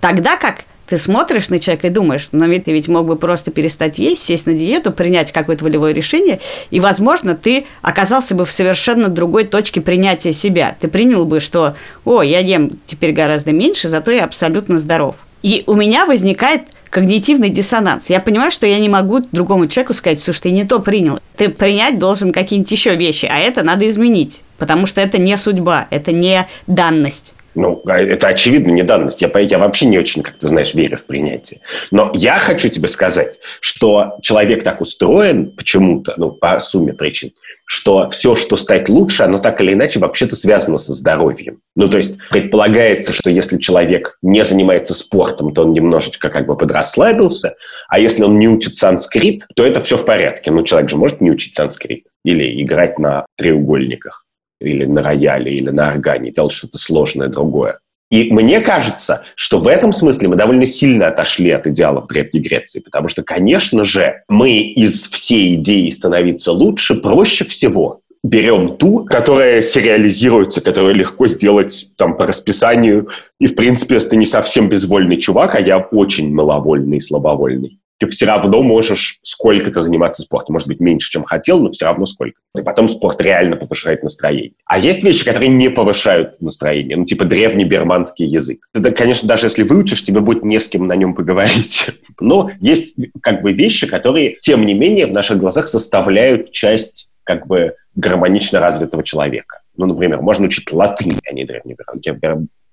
Тогда 0.00 0.36
как 0.36 0.64
ты 0.86 0.98
смотришь 0.98 1.48
на 1.48 1.58
человека 1.58 1.88
и 1.88 1.90
думаешь, 1.90 2.28
но 2.32 2.46
ведь 2.46 2.64
ты 2.64 2.72
ведь 2.72 2.88
мог 2.88 3.06
бы 3.06 3.16
просто 3.16 3.50
перестать 3.50 3.98
есть, 3.98 4.22
сесть 4.22 4.46
на 4.46 4.54
диету, 4.54 4.92
принять 4.92 5.32
какое-то 5.32 5.64
волевое 5.64 5.92
решение, 5.92 6.38
и, 6.70 6.80
возможно, 6.80 7.34
ты 7.34 7.66
оказался 7.82 8.34
бы 8.34 8.44
в 8.44 8.52
совершенно 8.52 9.08
другой 9.08 9.44
точке 9.44 9.80
принятия 9.80 10.32
себя. 10.32 10.76
Ты 10.80 10.88
принял 10.88 11.24
бы, 11.24 11.40
что, 11.40 11.74
о, 12.04 12.22
я 12.22 12.38
ем 12.38 12.78
теперь 12.86 13.12
гораздо 13.12 13.52
меньше, 13.52 13.88
зато 13.88 14.12
я 14.12 14.24
абсолютно 14.24 14.78
здоров. 14.78 15.16
И 15.42 15.64
у 15.66 15.74
меня 15.74 16.06
возникает 16.06 16.62
когнитивный 16.90 17.50
диссонанс. 17.50 18.08
Я 18.08 18.20
понимаю, 18.20 18.50
что 18.50 18.66
я 18.66 18.78
не 18.78 18.88
могу 18.88 19.20
другому 19.32 19.66
человеку 19.66 19.92
сказать, 19.92 20.20
слушай, 20.20 20.42
ты 20.42 20.50
не 20.50 20.64
то 20.64 20.80
принял. 20.80 21.18
Ты 21.36 21.50
принять 21.50 21.98
должен 21.98 22.32
какие-нибудь 22.32 22.70
еще 22.72 22.94
вещи, 22.96 23.26
а 23.30 23.38
это 23.38 23.62
надо 23.62 23.88
изменить, 23.88 24.42
потому 24.58 24.86
что 24.86 25.00
это 25.00 25.18
не 25.18 25.36
судьба, 25.36 25.86
это 25.90 26.12
не 26.12 26.46
данность. 26.66 27.34
Ну, 27.56 27.82
а 27.86 27.98
это 27.98 28.28
очевидно 28.28 28.70
не 28.70 28.82
данность. 28.82 29.22
Я, 29.22 29.32
я 29.34 29.58
вообще 29.58 29.86
не 29.86 29.98
очень, 29.98 30.22
как 30.22 30.36
ты 30.36 30.46
знаешь, 30.46 30.74
верю 30.74 30.98
в 30.98 31.04
принятие. 31.04 31.60
Но 31.90 32.12
я 32.14 32.38
хочу 32.38 32.68
тебе 32.68 32.86
сказать, 32.86 33.40
что 33.60 34.18
человек 34.20 34.62
так 34.62 34.82
устроен 34.82 35.50
почему-то, 35.52 36.14
ну, 36.18 36.32
по 36.32 36.60
сумме 36.60 36.92
причин, 36.92 37.32
что 37.64 38.10
все, 38.10 38.36
что 38.36 38.56
стать 38.56 38.90
лучше, 38.90 39.22
оно 39.22 39.38
так 39.38 39.58
или 39.62 39.72
иначе 39.72 39.98
вообще-то 39.98 40.36
связано 40.36 40.76
со 40.76 40.92
здоровьем. 40.92 41.60
Ну, 41.74 41.88
то 41.88 41.96
есть 41.96 42.18
предполагается, 42.30 43.14
что 43.14 43.30
если 43.30 43.56
человек 43.56 44.18
не 44.20 44.44
занимается 44.44 44.92
спортом, 44.92 45.54
то 45.54 45.62
он 45.62 45.72
немножечко 45.72 46.28
как 46.28 46.46
бы 46.46 46.58
подрасслабился, 46.58 47.54
а 47.88 47.98
если 47.98 48.22
он 48.22 48.38
не 48.38 48.48
учит 48.48 48.76
санскрит, 48.76 49.46
то 49.56 49.64
это 49.64 49.80
все 49.80 49.96
в 49.96 50.04
порядке. 50.04 50.50
Ну, 50.50 50.62
человек 50.62 50.90
же 50.90 50.96
может 50.96 51.22
не 51.22 51.30
учить 51.30 51.54
санскрит 51.54 52.04
или 52.22 52.62
играть 52.62 52.98
на 52.98 53.24
треугольниках 53.38 54.25
или 54.60 54.84
на 54.84 55.02
рояле, 55.02 55.52
или 55.52 55.70
на 55.70 55.88
органе, 55.88 56.32
делать 56.32 56.52
что-то 56.52 56.78
сложное 56.78 57.28
другое. 57.28 57.78
И 58.10 58.32
мне 58.32 58.60
кажется, 58.60 59.24
что 59.34 59.58
в 59.58 59.66
этом 59.66 59.92
смысле 59.92 60.28
мы 60.28 60.36
довольно 60.36 60.64
сильно 60.66 61.08
отошли 61.08 61.50
от 61.50 61.66
идеалов 61.66 62.06
Древней 62.06 62.40
Греции, 62.40 62.80
потому 62.80 63.08
что, 63.08 63.24
конечно 63.24 63.84
же, 63.84 64.22
мы 64.28 64.60
из 64.60 65.08
всей 65.08 65.56
идеи 65.56 65.90
становиться 65.90 66.52
лучше 66.52 66.94
проще 66.94 67.44
всего 67.44 68.02
берем 68.22 68.76
ту, 68.76 69.04
которая 69.04 69.62
сериализируется, 69.62 70.60
которую 70.60 70.94
легко 70.94 71.26
сделать 71.28 71.92
там 71.96 72.16
по 72.16 72.26
расписанию. 72.26 73.08
И, 73.38 73.46
в 73.46 73.54
принципе, 73.54 73.94
если 73.94 74.10
ты 74.10 74.16
не 74.16 74.24
совсем 74.24 74.68
безвольный 74.68 75.20
чувак, 75.20 75.54
а 75.54 75.60
я 75.60 75.78
очень 75.78 76.34
маловольный 76.34 76.98
и 76.98 77.00
слабовольный, 77.00 77.78
ты 77.98 78.08
все 78.08 78.26
равно 78.26 78.62
можешь 78.62 79.18
сколько-то 79.22 79.82
заниматься 79.82 80.22
спортом. 80.22 80.54
Может 80.54 80.68
быть, 80.68 80.80
меньше, 80.80 81.10
чем 81.10 81.24
хотел, 81.24 81.60
но 81.60 81.70
все 81.70 81.86
равно 81.86 82.06
сколько. 82.06 82.38
И 82.56 82.62
потом 82.62 82.88
спорт 82.88 83.20
реально 83.20 83.56
повышает 83.56 84.02
настроение. 84.02 84.52
А 84.64 84.78
есть 84.78 85.02
вещи, 85.02 85.24
которые 85.24 85.48
не 85.48 85.70
повышают 85.70 86.40
настроение. 86.40 86.96
Ну, 86.96 87.04
типа 87.04 87.24
древний 87.24 87.64
берманский 87.64 88.26
язык. 88.26 88.66
Ты, 88.72 88.90
конечно, 88.92 89.28
даже 89.28 89.46
если 89.46 89.62
выучишь, 89.62 90.04
тебе 90.04 90.20
будет 90.20 90.44
не 90.44 90.60
с 90.60 90.68
кем 90.68 90.86
на 90.86 90.96
нем 90.96 91.14
поговорить. 91.14 91.90
Но 92.20 92.50
есть 92.60 92.94
как 93.22 93.42
бы 93.42 93.52
вещи, 93.52 93.86
которые, 93.86 94.36
тем 94.40 94.66
не 94.66 94.74
менее, 94.74 95.06
в 95.06 95.12
наших 95.12 95.38
глазах 95.38 95.68
составляют 95.68 96.52
часть 96.52 97.08
как 97.24 97.46
бы 97.46 97.74
гармонично 97.94 98.60
развитого 98.60 99.02
человека. 99.02 99.60
Ну, 99.76 99.86
например, 99.86 100.22
можно 100.22 100.46
учить 100.46 100.70
латынь, 100.72 101.18
а 101.28 101.32
не 101.32 101.44
древний, 101.44 101.76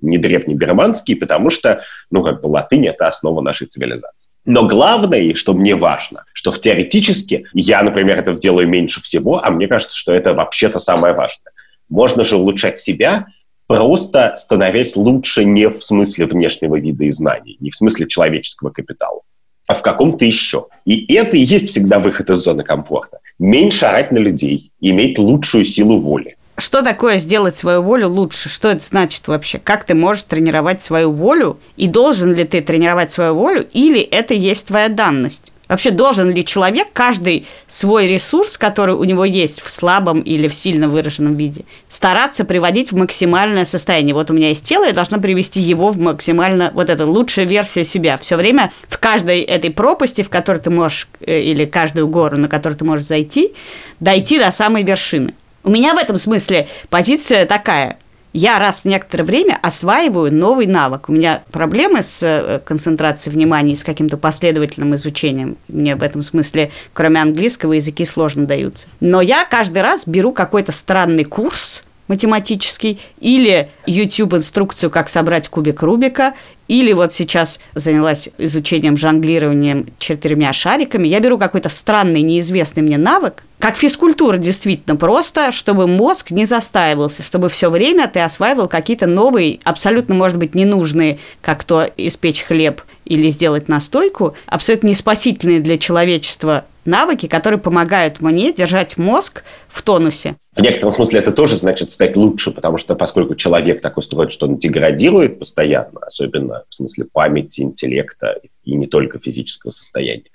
не 0.04 0.18
древний 0.18 0.56
берманский, 0.56 1.16
потому 1.16 1.50
что, 1.50 1.84
ну, 2.12 2.24
как 2.24 2.42
бы 2.42 2.48
латынь— 2.48 2.86
это 2.88 3.08
основа 3.08 3.42
нашей 3.42 3.68
цивилизации. 3.68 4.30
Но 4.46 4.68
главное, 4.68 5.34
что 5.36 5.54
мне 5.54 5.76
важно, 5.76 6.26
что 6.34 6.52
в 6.52 6.60
теоретически 6.60 7.46
я, 7.54 7.82
например, 7.82 8.20
это 8.20 8.34
делаю 8.34 8.68
меньше 8.68 9.02
всего, 9.02 9.44
а 9.44 9.50
мне 9.50 9.68
кажется, 9.68 9.98
что 9.98 10.14
это 10.14 10.34
вообще-то 10.34 10.80
самое 10.80 11.14
важное. 11.14 11.54
Можно 11.90 12.24
же 12.24 12.36
улучшать 12.36 12.80
себя, 12.80 13.28
просто 13.68 14.36
становясь 14.38 14.96
лучше 14.96 15.46
не 15.46 15.70
в 15.70 15.82
смысле 15.82 16.26
внешнего 16.26 16.80
вида 16.80 17.06
и 17.06 17.10
знаний, 17.10 17.58
не 17.60 17.72
в 17.72 17.76
смысле 17.76 18.08
человеческого 18.08 18.70
капитала, 18.70 19.22
а 19.68 19.74
в 19.74 19.82
каком-то 19.82 20.26
еще. 20.26 20.68
И 20.86 21.14
это 21.16 21.38
и 21.38 21.42
есть 21.42 21.70
всегда 21.70 22.00
выход 22.00 22.30
из 22.30 22.40
зоны 22.40 22.64
комфорта. 22.64 23.20
Меньше 23.40 23.86
орать 23.86 24.12
на 24.12 24.18
людей, 24.18 24.72
иметь 24.82 25.18
лучшую 25.18 25.66
силу 25.66 26.00
воли. 26.00 26.36
Что 26.58 26.84
такое 26.84 27.18
сделать 27.18 27.56
свою 27.56 27.82
волю 27.82 28.10
лучше? 28.10 28.48
Что 28.48 28.70
это 28.70 28.84
значит 28.84 29.28
вообще? 29.28 29.58
Как 29.58 29.86
ты 29.86 29.96
можешь 29.96 30.24
тренировать 30.24 30.82
свою 30.82 31.12
волю? 31.12 31.60
И 31.78 31.88
должен 31.88 32.34
ли 32.36 32.44
ты 32.44 32.62
тренировать 32.62 33.12
свою 33.12 33.34
волю? 33.34 33.68
Или 33.74 34.02
это 34.02 34.36
есть 34.36 34.68
твоя 34.68 34.90
данность? 34.90 35.52
Вообще 35.68 35.90
должен 35.90 36.30
ли 36.30 36.46
человек 36.46 36.90
каждый 36.94 37.48
свой 37.68 38.06
ресурс, 38.06 38.60
который 38.60 38.94
у 38.94 39.04
него 39.06 39.26
есть 39.26 39.62
в 39.62 39.72
слабом 39.72 40.22
или 40.22 40.48
в 40.48 40.54
сильно 40.54 40.88
выраженном 40.88 41.36
виде, 41.36 41.66
стараться 41.90 42.46
приводить 42.46 42.92
в 42.92 42.98
максимальное 42.98 43.66
состояние? 43.66 44.14
Вот 44.14 44.30
у 44.30 44.36
меня 44.36 44.50
есть 44.50 44.66
тело, 44.66 44.86
я 44.86 44.92
должна 44.92 45.18
привести 45.18 45.60
его 45.60 45.90
в 45.90 45.98
максимально, 45.98 46.70
вот 46.76 46.92
это 46.92 47.08
лучшая 47.08 47.46
версия 47.46 47.86
себя. 47.86 48.20
Все 48.20 48.36
время 48.36 48.72
в 48.88 49.00
каждой 49.00 49.42
этой 49.42 49.72
пропасти, 49.72 50.22
в 50.22 50.30
которой 50.30 50.60
ты 50.60 50.70
можешь, 50.70 51.08
э, 51.22 51.42
или 51.42 51.66
каждую 51.66 52.08
гору, 52.08 52.38
на 52.38 52.50
которую 52.50 52.78
ты 52.78 52.86
можешь 52.86 53.06
зайти, 53.06 53.54
дойти 54.00 54.38
до 54.38 54.52
самой 54.52 54.84
вершины. 54.84 55.34
У 55.64 55.70
меня 55.70 55.94
в 55.94 55.98
этом 55.98 56.18
смысле 56.18 56.68
позиция 56.90 57.46
такая. 57.46 57.98
Я 58.34 58.58
раз 58.58 58.80
в 58.80 58.86
некоторое 58.86 59.24
время 59.24 59.60
осваиваю 59.62 60.34
новый 60.34 60.66
навык. 60.66 61.08
У 61.08 61.12
меня 61.12 61.44
проблемы 61.52 62.02
с 62.02 62.24
э, 62.24 62.60
концентрацией 62.66 63.34
внимания 63.34 63.76
с 63.76 63.84
каким-то 63.84 64.18
последовательным 64.18 64.96
изучением. 64.96 65.56
Мне 65.68 65.96
в 65.96 66.02
этом 66.02 66.24
смысле, 66.24 66.72
кроме 66.94 67.22
английского, 67.22 67.74
языки 67.74 68.06
сложно 68.06 68.48
даются. 68.48 68.88
Но 69.00 69.22
я 69.22 69.46
каждый 69.46 69.84
раз 69.84 70.08
беру 70.08 70.34
какой-то 70.34 70.72
странный 70.72 71.26
курс, 71.26 71.86
математический, 72.08 73.00
или 73.20 73.70
YouTube-инструкцию, 73.86 74.90
как 74.90 75.10
собрать 75.10 75.48
кубик 75.50 75.82
Рубика, 75.82 76.34
или 76.68 76.94
вот 76.94 77.14
сейчас 77.14 77.60
занялась 77.76 78.30
изучением 78.38 78.98
жонглированием 78.98 79.88
четырьмя 80.00 80.54
шариками. 80.54 81.08
Я 81.08 81.20
беру 81.20 81.38
какой-то 81.38 81.70
странный, 81.70 82.22
неизвестный 82.22 82.84
мне 82.84 82.98
навык, 82.98 83.44
как 83.60 83.78
физкультура 83.78 84.38
действительно 84.38 84.96
просто, 84.96 85.52
чтобы 85.52 85.88
мозг 85.88 86.32
не 86.32 86.46
застаивался, 86.46 87.24
чтобы 87.24 87.50
все 87.50 87.70
время 87.70 88.08
ты 88.08 88.22
осваивал 88.22 88.68
какие-то 88.68 89.08
новые, 89.08 89.60
абсолютно, 89.64 90.16
может 90.16 90.38
быть, 90.38 90.56
ненужные, 90.56 91.20
как 91.42 91.64
то 91.64 91.90
испечь 91.98 92.42
хлеб 92.42 92.82
или 93.06 93.30
сделать 93.30 93.68
настойку, 93.68 94.36
абсолютно 94.48 94.88
не 94.88 94.96
спасительные 94.96 95.60
для 95.60 95.78
человечества 95.78 96.66
навыки, 96.86 97.28
которые 97.28 97.60
помогают 97.60 98.20
мне 98.22 98.52
держать 98.52 98.98
мозг 98.98 99.44
в 99.70 99.82
тонусе. 99.82 100.36
В 100.56 100.62
некотором 100.62 100.94
смысле 100.94 101.20
это 101.20 101.32
тоже 101.32 101.58
значит 101.58 101.92
стать 101.92 102.16
лучше, 102.16 102.52
потому 102.52 102.78
что 102.78 102.94
поскольку 102.96 103.34
человек 103.34 103.82
так 103.82 103.98
устроен, 103.98 104.30
что 104.30 104.46
он 104.46 104.58
деградирует 104.58 105.40
постоянно, 105.40 106.00
особенно 106.06 106.64
в 106.70 106.76
смысле 106.76 107.06
памяти, 107.12 107.62
интеллекта 107.62 108.40
и 108.64 108.76
не 108.76 108.86
только 108.86 109.20
физического 109.20 109.72
состояния, 109.72 110.30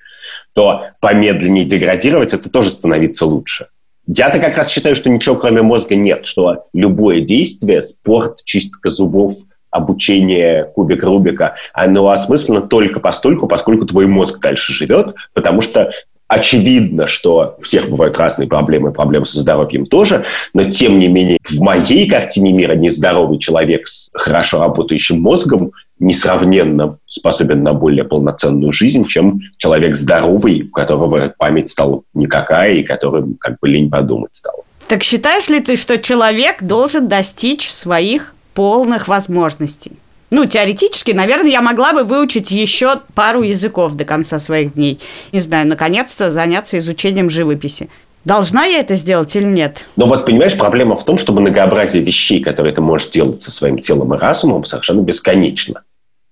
то 0.55 0.87
помедленнее 1.01 1.65
деградировать 1.65 2.35
это 2.35 2.51
тоже 2.51 2.71
становиться 2.71 3.27
лучше. 3.27 3.69
Я-то 4.09 4.41
как 4.41 4.57
раз 4.57 4.71
считаю, 4.71 4.97
что 4.97 5.09
ничего 5.09 5.37
кроме 5.37 5.63
мозга 5.63 5.95
нет, 5.95 6.27
что 6.27 6.67
любое 6.73 7.21
действие, 7.21 7.83
спорт, 7.83 8.43
чистка 8.45 8.89
зубов, 8.89 9.35
обучение 9.71 10.65
кубик 10.65 11.05
Рубика, 11.05 11.57
оно 11.73 12.09
осмысленно 12.09 12.63
только 12.63 13.01
постольку, 13.01 13.47
поскольку 13.47 13.87
твой 13.87 14.07
мозг 14.07 14.41
дальше 14.41 14.73
живет, 14.73 15.15
потому 15.35 15.61
что 15.61 15.93
Очевидно, 16.29 17.07
что 17.07 17.57
у 17.59 17.63
всех 17.63 17.89
бывают 17.89 18.19
разные 18.19 18.47
проблемы, 18.47 18.93
проблемы 18.93 19.25
со 19.25 19.41
здоровьем 19.41 19.87
тоже, 19.87 20.27
но 20.53 20.65
тем 20.65 20.99
не 20.99 21.09
менее 21.09 21.39
в 21.49 21.59
моей 21.61 22.07
картине 22.07 22.53
мира 22.53 22.75
нездоровый 22.75 23.39
человек 23.39 23.89
с 23.89 24.11
хорошо 24.13 24.61
работающим 24.61 25.23
мозгом 25.23 25.73
несравненно 25.99 26.99
способен 27.07 27.63
на 27.63 27.73
более 27.73 28.05
полноценную 28.05 28.73
жизнь, 28.73 29.07
чем 29.07 29.41
человек 29.57 29.97
здоровый, 29.97 30.65
у 30.65 30.71
которого 30.71 31.33
память 31.39 31.71
стала 31.71 32.03
никакая 32.13 32.75
и 32.75 32.83
который 32.83 33.25
как 33.41 33.59
бы 33.59 33.69
лень 33.69 33.91
подумать 33.91 34.31
стал. 34.35 34.65
Так 34.87 35.03
считаешь 35.03 35.49
ли 35.49 35.61
ты, 35.61 35.77
что 35.77 35.97
человек 35.97 36.63
должен 36.63 37.09
достичь 37.09 37.71
своих 37.71 38.35
полных 38.53 39.09
возможностей? 39.09 39.93
Ну, 40.31 40.45
теоретически, 40.45 41.13
наверное, 41.13 41.51
я 41.51 41.63
могла 41.63 41.93
бы 41.93 42.05
выучить 42.05 42.51
еще 42.51 43.01
пару 43.15 43.43
языков 43.43 43.95
до 43.95 44.05
конца 44.05 44.39
своих 44.39 44.75
дней. 44.75 45.01
Не 45.33 45.41
знаю, 45.41 45.67
наконец-то 45.67 46.31
заняться 46.31 46.77
изучением 46.79 47.31
живописи. 47.31 47.89
Должна 48.25 48.67
я 48.67 48.81
это 48.81 48.97
сделать 48.97 49.35
или 49.37 49.45
нет? 49.45 49.87
Ну 49.97 50.07
вот, 50.07 50.27
понимаешь, 50.27 50.57
проблема 50.59 50.97
в 50.97 51.05
том, 51.05 51.17
что 51.17 51.33
многообразие 51.33 52.03
вещей, 52.03 52.43
которые 52.43 52.75
ты 52.75 52.83
можешь 52.83 53.09
делать 53.09 53.41
со 53.41 53.51
своим 53.51 53.79
телом 53.79 54.13
и 54.13 54.19
разумом, 54.19 54.65
совершенно 54.65 55.01
бесконечно. 55.01 55.83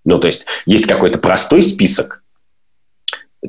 Ну, 0.05 0.19
то 0.19 0.27
есть, 0.27 0.45
есть 0.67 0.87
какой-то 0.87 1.19
простой 1.19 1.63
список, 1.63 2.23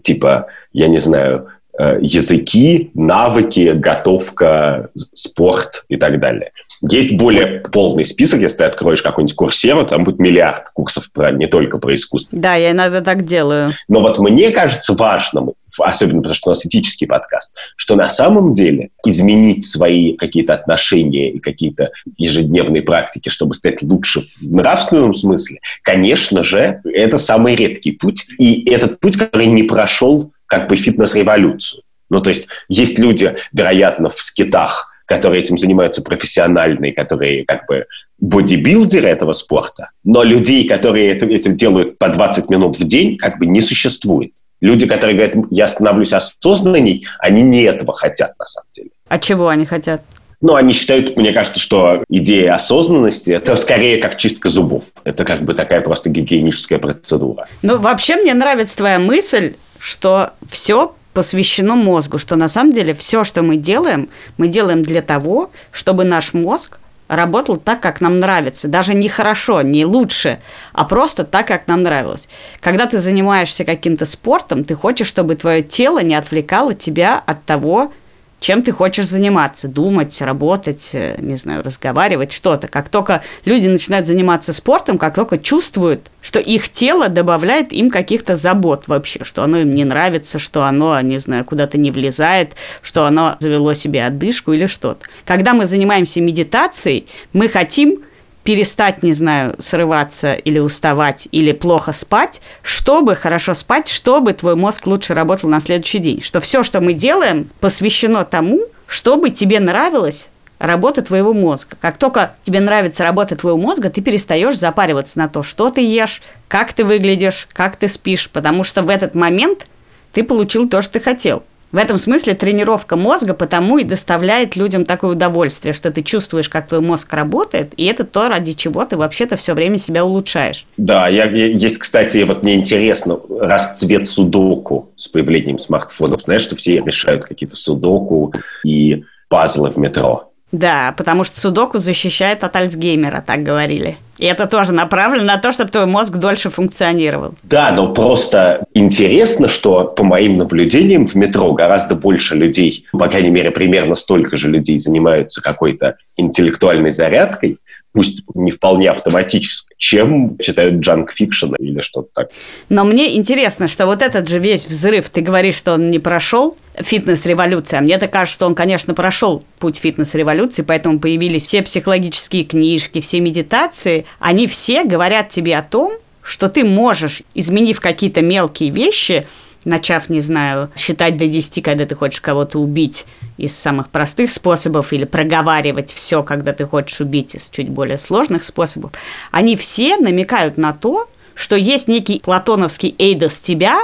типа, 0.01 0.47
я 0.71 0.87
не 0.87 0.99
знаю, 0.99 1.49
э, 1.77 1.99
языки, 2.01 2.89
навыки, 2.93 3.73
готовка, 3.75 4.91
спорт 5.13 5.83
и 5.89 5.97
так 5.97 6.19
далее– 6.19 6.51
есть 6.81 7.17
более 7.17 7.61
полный 7.71 8.05
список, 8.05 8.41
если 8.41 8.57
ты 8.57 8.63
откроешь 8.65 9.01
какой-нибудь 9.01 9.35
курсеру, 9.35 9.85
там 9.85 10.03
будет 10.03 10.19
миллиард 10.19 10.69
курсов 10.73 11.11
про, 11.11 11.31
не 11.31 11.47
только 11.47 11.77
про 11.77 11.95
искусство. 11.95 12.37
Да, 12.37 12.55
я 12.55 12.71
иногда 12.71 13.01
так 13.01 13.25
делаю. 13.25 13.73
Но 13.87 14.01
вот 14.01 14.19
мне 14.19 14.51
кажется 14.51 14.93
важным, 14.93 15.53
особенно 15.79 16.21
потому 16.21 16.35
что 16.35 16.49
у 16.49 16.51
нас 16.51 16.65
этический 16.65 17.05
подкаст, 17.05 17.55
что 17.75 17.95
на 17.95 18.09
самом 18.09 18.53
деле 18.53 18.89
изменить 19.05 19.67
свои 19.67 20.13
какие-то 20.15 20.53
отношения 20.53 21.31
и 21.31 21.39
какие-то 21.39 21.91
ежедневные 22.17 22.81
практики, 22.81 23.29
чтобы 23.29 23.55
стать 23.55 23.81
лучше 23.81 24.21
в 24.21 24.43
нравственном 24.49 25.13
смысле, 25.13 25.59
конечно 25.81 26.43
же, 26.43 26.81
это 26.83 27.17
самый 27.17 27.55
редкий 27.55 27.91
путь. 27.91 28.25
И 28.39 28.69
этот 28.69 28.99
путь, 28.99 29.17
который 29.17 29.47
не 29.47 29.63
прошел 29.63 30.31
как 30.45 30.69
бы 30.69 30.75
фитнес-революцию. 30.75 31.83
Ну, 32.09 32.21
то 32.21 32.29
есть 32.29 32.47
есть 32.69 32.99
люди, 32.99 33.35
вероятно, 33.51 34.09
в 34.09 34.21
скитах, 34.21 34.91
которые 35.07 35.41
этим 35.41 35.57
занимаются 35.57 36.03
профессиональные, 36.03 36.93
которые 36.93 37.45
как 37.45 37.65
бы 37.67 37.87
бодибилдеры 38.19 39.07
этого 39.07 39.33
спорта, 39.33 39.89
но 40.03 40.23
людей, 40.23 40.67
которые 40.67 41.09
это, 41.11 41.25
этим 41.25 41.55
делают 41.55 41.97
по 41.97 42.09
20 42.09 42.49
минут 42.49 42.77
в 42.77 42.85
день, 42.85 43.17
как 43.17 43.39
бы 43.39 43.45
не 43.45 43.61
существует. 43.61 44.33
Люди, 44.59 44.85
которые 44.85 45.15
говорят, 45.15 45.35
я 45.51 45.67
становлюсь 45.67 46.13
осознанней, 46.13 47.07
они 47.19 47.41
не 47.41 47.63
этого 47.63 47.93
хотят 47.93 48.37
на 48.39 48.45
самом 48.45 48.67
деле. 48.73 48.89
А 49.07 49.19
чего 49.19 49.47
они 49.49 49.65
хотят? 49.65 50.01
Ну, 50.41 50.55
они 50.55 50.73
считают, 50.73 51.15
мне 51.17 51.31
кажется, 51.31 51.59
что 51.59 52.03
идея 52.09 52.53
осознанности– 52.53 53.31
это 53.31 53.55
скорее 53.55 53.97
как 53.97 54.17
чистка 54.17 54.49
зубов. 54.49 54.85
Это 55.03 55.25
как 55.25 55.41
бы 55.41 55.53
такая 55.53 55.81
просто 55.81 56.09
гигиеническая 56.09 56.77
процедура. 56.77 57.47
Ну, 57.63 57.77
вообще 57.79 58.17
мне 58.17 58.33
нравится 58.35 58.77
твоя 58.77 58.99
мысль, 58.99 59.55
что 59.79 60.31
все 60.47 60.93
посвящено 61.17 61.75
мозгу, 61.75 62.19
что 62.19 62.35
на 62.35 62.47
самом 62.47 62.73
деле 62.73 62.93
все, 62.93 63.23
что 63.23 63.41
мы 63.41 63.57
делаем, 63.57 64.07
мы 64.37 64.49
делаем 64.49 64.83
для 64.83 65.01
того, 65.01 65.49
чтобы 65.71 66.03
наш 66.03 66.35
мозг 66.35 66.77
работал 67.07 67.57
так, 67.57 67.81
как 67.81 68.01
нам 68.01 68.19
нравится. 68.19 68.67
Даже 68.67 68.93
не 68.93 69.09
хорошо, 69.09 69.63
не 69.63 69.83
лучше, 69.83 70.37
а 70.73 70.85
просто 70.85 71.23
так, 71.23 71.47
как 71.47 71.65
нам 71.65 71.81
нравилось. 71.81 72.29
Когда 72.59 72.85
ты 72.85 72.99
занимаешься 72.99 73.65
каким-то 73.65 74.05
спортом, 74.05 74.63
ты 74.63 74.75
хочешь, 74.75 75.07
чтобы 75.07 75.33
твое 75.33 75.63
тело 75.63 76.03
не 76.03 76.13
отвлекало 76.13 76.75
тебя 76.75 77.23
от 77.25 77.43
того, 77.45 77.91
чем 78.39 78.61
ты 78.61 78.71
хочешь 78.71 79.07
заниматься, 79.07 79.67
думать, 79.67 80.21
работать, 80.21 80.89
э, 80.93 81.15
не 81.19 81.35
знаю, 81.35 81.63
разговаривать, 81.63 82.31
что-то. 82.31 82.67
Как 82.67 82.89
только 82.89 83.23
люди 83.45 83.67
начинают 83.67 84.07
заниматься 84.07 84.53
спортом, 84.53 84.97
как 84.97 85.15
только 85.15 85.37
чувствуют, 85.37 86.11
что 86.21 86.39
их 86.39 86.69
тело 86.69 87.09
добавляет 87.09 87.71
им 87.71 87.89
каких-то 87.89 88.35
забот 88.35 88.87
вообще, 88.87 89.23
что 89.23 89.43
оно 89.43 89.59
им 89.59 89.73
не 89.73 89.85
нравится, 89.85 90.39
что 90.39 90.63
оно, 90.63 90.99
не 91.01 91.19
знаю, 91.19 91.45
куда-то 91.45 91.77
не 91.77 91.91
влезает, 91.91 92.55
что 92.81 93.05
оно 93.05 93.37
завело 93.39 93.73
себе 93.73 94.05
отдышку 94.05 94.53
или 94.53 94.67
что-то. 94.67 95.05
Когда 95.25 95.53
мы 95.53 95.65
занимаемся 95.65 96.21
медитацией, 96.21 97.07
мы 97.33 97.47
хотим 97.49 98.03
перестать, 98.47 99.03
не 99.03 99.11
знаю, 99.11 99.55
срываться 99.59 100.33
или 100.33 100.57
уставать, 100.57 101.27
или 101.33 101.51
плохо 101.51 101.91
спать, 101.91 102.39
чтобы 102.61 103.13
хорошо 103.13 103.53
спать, 103.53 103.89
чтобы 103.89 104.31
твой 104.31 104.55
мозг 104.55 104.87
лучше 104.87 105.13
работал 105.13 105.49
на 105.49 105.59
следующий 105.59 105.97
день. 105.97 106.21
Что 106.21 106.39
все, 106.39 106.63
что 106.63 106.79
мы 106.79 106.93
делаем, 106.93 107.49
посвящено 107.59 108.23
тому, 108.23 108.61
чтобы 108.85 109.31
тебе 109.31 109.59
нравилось 109.59 110.29
работа 110.59 111.01
твоего 111.01 111.33
мозга. 111.33 111.75
Как 111.81 111.97
только 111.97 112.35
тебе 112.43 112.61
нравится 112.61 113.03
работа 113.03 113.35
твоего 113.35 113.57
мозга, 113.57 113.89
ты 113.89 113.99
перестаешь 113.99 114.57
запариваться 114.57 115.19
на 115.19 115.27
то, 115.27 115.43
что 115.43 115.69
ты 115.69 115.81
ешь, 115.81 116.21
как 116.47 116.71
ты 116.71 116.85
выглядишь, 116.85 117.49
как 117.51 117.75
ты 117.75 117.89
спишь, 117.89 118.29
потому 118.29 118.63
что 118.63 118.81
в 118.81 118.89
этот 118.89 119.13
момент 119.13 119.67
ты 120.13 120.23
получил 120.23 120.69
то, 120.69 120.81
что 120.81 120.93
ты 120.93 120.99
хотел. 121.01 121.43
В 121.71 121.77
этом 121.77 121.97
смысле 121.97 122.33
тренировка 122.33 122.95
мозга 122.95 123.33
потому 123.33 123.77
и 123.77 123.83
доставляет 123.83 124.55
людям 124.55 124.85
такое 124.85 125.11
удовольствие, 125.11 125.73
что 125.73 125.91
ты 125.91 126.01
чувствуешь, 126.01 126.47
как 126.47 126.67
твой 126.67 126.79
мозг 126.79 127.13
работает, 127.13 127.73
и 127.75 127.85
это 127.85 128.05
то, 128.05 128.29
ради 128.29 128.53
чего 128.53 128.85
ты 128.85 128.95
вообще-то 128.95 129.35
все 129.35 129.53
время 129.53 129.77
себя 129.77 130.05
улучшаешь. 130.05 130.65
Да, 130.77 131.09
я, 131.09 131.25
есть, 131.25 131.77
кстати, 131.77 132.23
вот 132.23 132.41
мне 132.43 132.55
интересно, 132.55 133.19
расцвет 133.29 134.07
судоку 134.07 134.89
с 134.95 135.09
появлением 135.09 135.59
смартфонов. 135.59 136.21
Знаешь, 136.21 136.41
что 136.41 136.55
все 136.55 136.81
решают 136.81 137.25
какие-то 137.25 137.57
судоку 137.57 138.33
и 138.63 139.03
пазлы 139.27 139.69
в 139.69 139.77
метро. 139.77 140.31
Да, 140.53 140.93
потому 140.97 141.25
что 141.25 141.39
судоку 141.39 141.79
защищает 141.79 142.45
от 142.45 142.55
Альцгеймера, 142.55 143.21
так 143.25 143.43
говорили. 143.43 143.97
И 144.17 144.25
это 144.25 144.47
тоже 144.47 144.73
направлено 144.73 145.25
на 145.25 145.37
то, 145.37 145.51
чтобы 145.51 145.69
твой 145.69 145.85
мозг 145.85 146.15
дольше 146.15 146.49
функционировал. 146.49 147.35
Да, 147.43 147.71
но 147.71 147.93
просто 147.93 148.65
интересно, 148.73 149.47
что 149.47 149.85
по 149.85 150.03
моим 150.03 150.37
наблюдениям 150.37 151.05
в 151.05 151.15
метро 151.15 151.53
гораздо 151.53 151.95
больше 151.95 152.35
людей, 152.35 152.85
по 152.91 153.07
крайней 153.07 153.29
мере, 153.29 153.51
примерно 153.51 153.95
столько 153.95 154.35
же 154.37 154.49
людей 154.49 154.77
занимаются 154.77 155.41
какой-то 155.41 155.97
интеллектуальной 156.17 156.91
зарядкой, 156.91 157.59
пусть 157.97 158.21
не 158.35 158.51
вполне 158.51 158.91
автоматически, 158.91 159.73
чем 159.79 160.37
читают 160.37 160.75
junk 160.75 161.11
fiction 161.11 161.55
или 161.55 161.81
что-то 161.81 162.09
так. 162.13 162.29
Но 162.69 162.83
мне 162.83 163.17
интересно, 163.17 163.67
что 163.67 163.87
вот 163.87 164.03
этот 164.03 164.29
же 164.29 164.37
весь 164.37 164.67
взрыв, 164.67 165.09
ты 165.09 165.21
говоришь, 165.21 165.55
что 165.55 165.73
он 165.73 165.89
не 165.89 165.97
прошел, 165.97 166.55
фитнес-революция. 166.75 167.81
Мне 167.81 167.97
так 167.97 168.11
кажется, 168.11 168.35
что 168.35 168.45
он, 168.45 168.53
конечно, 168.53 168.93
прошел 168.93 169.43
путь 169.57 169.77
фитнес-революции, 169.77 170.61
поэтому 170.61 170.99
появились 170.99 171.47
все 171.47 171.63
психологические 171.63 172.43
книжки, 172.43 173.01
все 173.01 173.19
медитации. 173.19 174.05
Они 174.19 174.45
все 174.45 174.83
говорят 174.83 175.29
тебе 175.29 175.57
о 175.57 175.63
том, 175.63 175.93
что 176.21 176.49
ты 176.49 176.63
можешь, 176.63 177.23
изменив 177.33 177.81
какие-то 177.81 178.21
мелкие 178.21 178.69
вещи, 178.69 179.25
начав, 179.67 180.09
не 180.09 180.21
знаю, 180.21 180.71
считать 180.75 181.17
до 181.17 181.27
10, 181.27 181.63
когда 181.63 181.85
ты 181.85 181.95
хочешь 181.95 182.21
кого-то 182.21 182.59
убить 182.59 183.05
из 183.37 183.55
самых 183.55 183.89
простых 183.89 184.31
способов, 184.31 184.93
или 184.93 185.03
проговаривать 185.05 185.93
все, 185.93 186.23
когда 186.23 186.53
ты 186.53 186.65
хочешь 186.65 187.01
убить 187.01 187.35
из 187.35 187.49
чуть 187.49 187.69
более 187.69 187.99
сложных 187.99 188.43
способов, 188.43 188.91
они 189.31 189.55
все 189.55 189.97
намекают 189.97 190.57
на 190.57 190.73
то, 190.73 191.07
что 191.35 191.55
есть 191.55 191.87
некий 191.87 192.19
платоновский 192.19 192.95
эйдос 192.97 193.37
тебя, 193.37 193.77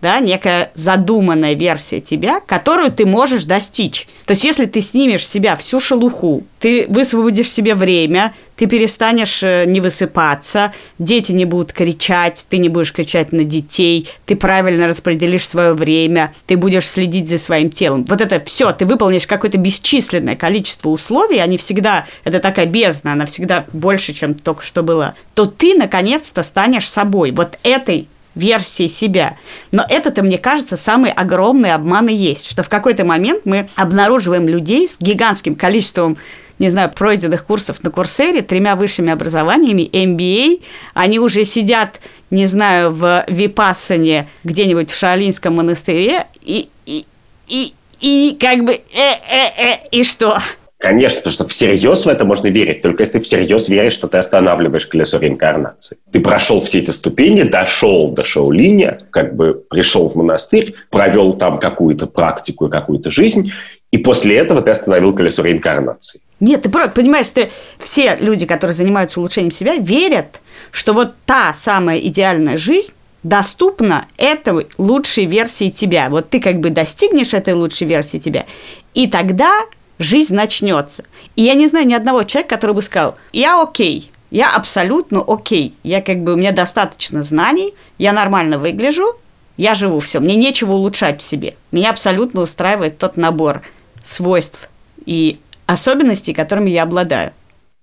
да, 0.00 0.20
некая 0.20 0.70
задуманная 0.74 1.54
версия 1.54 2.00
тебя, 2.00 2.40
которую 2.40 2.90
ты 2.90 3.06
можешь 3.06 3.44
достичь. 3.44 4.06
То 4.26 4.32
есть, 4.32 4.44
если 4.44 4.66
ты 4.66 4.80
снимешь 4.80 5.26
с 5.26 5.30
себя 5.30 5.56
всю 5.56 5.80
шелуху, 5.80 6.44
ты 6.58 6.86
высвободишь 6.88 7.50
себе 7.50 7.74
время, 7.74 8.34
ты 8.56 8.66
перестанешь 8.66 9.42
э, 9.42 9.64
не 9.66 9.80
высыпаться, 9.80 10.72
дети 10.98 11.32
не 11.32 11.46
будут 11.46 11.72
кричать, 11.72 12.46
ты 12.48 12.58
не 12.58 12.68
будешь 12.68 12.92
кричать 12.92 13.32
на 13.32 13.44
детей, 13.44 14.08
ты 14.26 14.36
правильно 14.36 14.86
распределишь 14.86 15.48
свое 15.48 15.72
время, 15.72 16.34
ты 16.46 16.56
будешь 16.56 16.88
следить 16.88 17.28
за 17.28 17.38
своим 17.38 17.70
телом. 17.70 18.04
Вот 18.04 18.20
это 18.20 18.40
все, 18.44 18.72
ты 18.72 18.84
выполнишь 18.84 19.26
какое-то 19.26 19.56
бесчисленное 19.56 20.36
количество 20.36 20.90
условий, 20.90 21.38
они 21.38 21.56
всегда, 21.56 22.06
это 22.24 22.40
такая 22.40 22.66
бездна, 22.66 23.14
она 23.14 23.24
всегда 23.24 23.64
больше, 23.72 24.12
чем 24.12 24.34
только 24.34 24.62
что 24.62 24.82
была, 24.82 25.14
то 25.34 25.46
ты 25.46 25.74
наконец-то 25.74 26.42
станешь 26.42 26.88
собой. 26.88 27.30
Вот 27.30 27.58
этой 27.62 28.08
версии 28.34 28.86
себя. 28.86 29.36
Но 29.72 29.84
это-то, 29.88 30.22
мне 30.22 30.38
кажется, 30.38 30.76
самый 30.76 31.10
огромный 31.10 31.72
обман 31.72 32.08
и 32.08 32.14
есть, 32.14 32.50
что 32.50 32.62
в 32.62 32.68
какой-то 32.68 33.04
момент 33.04 33.42
мы 33.44 33.68
обнаруживаем 33.76 34.48
людей 34.48 34.86
с 34.86 34.96
гигантским 34.98 35.54
количеством 35.54 36.16
не 36.60 36.68
знаю, 36.68 36.90
пройденных 36.90 37.46
курсов 37.46 37.82
на 37.82 37.90
Курсере, 37.90 38.42
тремя 38.42 38.76
высшими 38.76 39.10
образованиями, 39.10 39.88
MBA, 39.90 40.62
они 40.92 41.18
уже 41.18 41.46
сидят, 41.46 42.00
не 42.30 42.44
знаю, 42.44 42.92
в 42.92 43.24
Випассане 43.28 44.28
где-нибудь 44.44 44.90
в 44.90 44.94
Шаолинском 44.96 45.56
монастыре, 45.56 46.26
и, 46.42 46.68
и, 46.84 47.06
и, 47.48 47.72
и 48.00 48.36
как 48.38 48.64
бы, 48.64 48.72
э-э-э, 48.72 49.88
и 49.90 50.04
что? 50.04 50.38
Конечно, 50.80 51.18
потому 51.18 51.34
что 51.34 51.46
всерьез 51.46 52.06
в 52.06 52.08
это 52.08 52.24
можно 52.24 52.46
верить, 52.46 52.80
только 52.80 53.02
если 53.02 53.18
ты 53.18 53.20
всерьез 53.20 53.68
веришь, 53.68 53.92
что 53.92 54.08
ты 54.08 54.16
останавливаешь 54.16 54.86
колесо 54.86 55.18
реинкарнации. 55.18 55.98
Ты 56.10 56.20
прошел 56.20 56.62
все 56.62 56.78
эти 56.78 56.90
ступени, 56.90 57.42
дошел 57.42 58.08
до 58.12 58.24
Шаолиня, 58.24 59.02
как 59.10 59.36
бы 59.36 59.62
пришел 59.68 60.08
в 60.08 60.16
монастырь, 60.16 60.74
провел 60.88 61.34
там 61.34 61.58
какую-то 61.58 62.06
практику 62.06 62.66
и 62.66 62.70
какую-то 62.70 63.10
жизнь, 63.10 63.52
и 63.90 63.98
после 63.98 64.38
этого 64.38 64.62
ты 64.62 64.70
остановил 64.70 65.14
колесо 65.14 65.42
реинкарнации. 65.42 66.22
Нет, 66.40 66.62
ты 66.62 66.70
просто 66.70 66.92
понимаешь, 66.92 67.26
что 67.26 67.50
все 67.78 68.16
люди, 68.18 68.46
которые 68.46 68.72
занимаются 68.72 69.20
улучшением 69.20 69.50
себя, 69.50 69.76
верят, 69.76 70.40
что 70.70 70.94
вот 70.94 71.12
та 71.26 71.52
самая 71.52 71.98
идеальная 71.98 72.56
жизнь 72.56 72.94
доступна 73.22 74.06
этой 74.16 74.66
лучшей 74.78 75.26
версии 75.26 75.68
тебя. 75.68 76.08
Вот 76.08 76.30
ты 76.30 76.40
как 76.40 76.60
бы 76.60 76.70
достигнешь 76.70 77.34
этой 77.34 77.52
лучшей 77.52 77.86
версии 77.86 78.16
тебя, 78.16 78.46
и 78.94 79.08
тогда 79.08 79.66
жизнь 80.00 80.34
начнется. 80.34 81.04
И 81.36 81.42
я 81.42 81.54
не 81.54 81.68
знаю 81.68 81.86
ни 81.86 81.94
одного 81.94 82.24
человека, 82.24 82.56
который 82.56 82.74
бы 82.74 82.82
сказал, 82.82 83.16
я 83.32 83.62
окей, 83.62 84.10
я 84.32 84.52
абсолютно 84.52 85.22
окей, 85.26 85.74
я 85.84 86.02
как 86.02 86.24
бы, 86.24 86.32
у 86.32 86.36
меня 86.36 86.50
достаточно 86.50 87.22
знаний, 87.22 87.74
я 87.98 88.12
нормально 88.12 88.58
выгляжу, 88.58 89.14
я 89.56 89.74
живу 89.74 90.00
все, 90.00 90.18
мне 90.18 90.36
нечего 90.36 90.72
улучшать 90.72 91.20
в 91.20 91.24
себе. 91.24 91.54
Меня 91.70 91.90
абсолютно 91.90 92.40
устраивает 92.40 92.98
тот 92.98 93.16
набор 93.16 93.62
свойств 94.02 94.68
и 95.04 95.38
особенностей, 95.66 96.32
которыми 96.32 96.70
я 96.70 96.84
обладаю. 96.84 97.32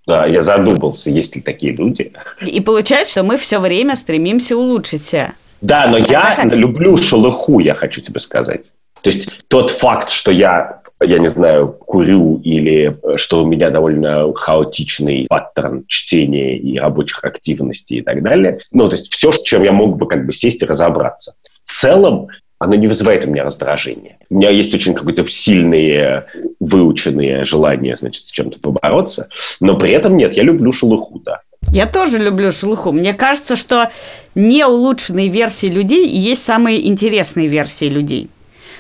Да, 0.07 0.25
я 0.25 0.41
задумался, 0.41 1.11
есть 1.11 1.35
ли 1.35 1.41
такие 1.41 1.73
люди. 1.73 2.13
И 2.41 2.61
получается, 2.61 3.11
что 3.11 3.23
мы 3.23 3.37
все 3.37 3.59
время 3.59 3.95
стремимся 3.95 4.57
улучшить 4.57 5.05
себя. 5.05 5.33
Да, 5.61 5.87
но 5.87 5.97
я 5.97 6.39
люблю 6.45 6.97
шелуху, 6.97 7.59
я 7.59 7.75
хочу 7.75 8.01
тебе 8.01 8.19
сказать. 8.19 8.71
То 9.01 9.09
есть 9.09 9.29
тот 9.49 9.69
факт, 9.69 10.09
что 10.09 10.31
я 10.31 10.81
я 11.01 11.19
не 11.19 11.29
знаю, 11.29 11.69
курю 11.69 12.41
или 12.43 12.97
э, 13.03 13.17
что 13.17 13.43
у 13.43 13.45
меня 13.45 13.69
довольно 13.69 14.33
хаотичный 14.33 15.25
паттерн 15.29 15.85
чтения 15.87 16.57
и 16.57 16.79
рабочих 16.79 17.23
активностей 17.23 17.99
и 17.99 18.01
так 18.01 18.23
далее. 18.23 18.59
Ну, 18.71 18.89
то 18.89 18.95
есть 18.95 19.13
все, 19.13 19.31
с 19.31 19.43
чем 19.43 19.63
я 19.63 19.71
мог 19.71 19.97
бы 19.97 20.07
как 20.07 20.25
бы 20.25 20.33
сесть 20.33 20.63
и 20.63 20.65
разобраться. 20.65 21.35
В 21.65 21.79
целом, 21.79 22.29
оно 22.59 22.75
не 22.75 22.87
вызывает 22.87 23.25
у 23.25 23.29
меня 23.29 23.43
раздражения. 23.43 24.17
У 24.29 24.35
меня 24.35 24.49
есть 24.49 24.73
очень 24.73 24.95
какое-то 24.95 25.27
сильное, 25.27 26.25
выученное 26.59 27.43
желание, 27.43 27.95
значит, 27.95 28.25
с 28.25 28.31
чем-то 28.31 28.59
побороться, 28.59 29.29
но 29.59 29.77
при 29.77 29.91
этом 29.91 30.17
нет, 30.17 30.33
я 30.33 30.43
люблю 30.43 30.71
шелуху, 30.71 31.19
да. 31.19 31.41
Я 31.71 31.85
тоже 31.85 32.17
люблю 32.17 32.51
шелуху. 32.51 32.91
Мне 32.91 33.13
кажется, 33.13 33.55
что 33.55 33.91
не 34.35 34.65
улучшенные 34.65 35.27
версии 35.27 35.67
людей 35.67 36.07
есть 36.07 36.43
самые 36.43 36.87
интересные 36.87 37.47
версии 37.47 37.89
людей. 37.89 38.29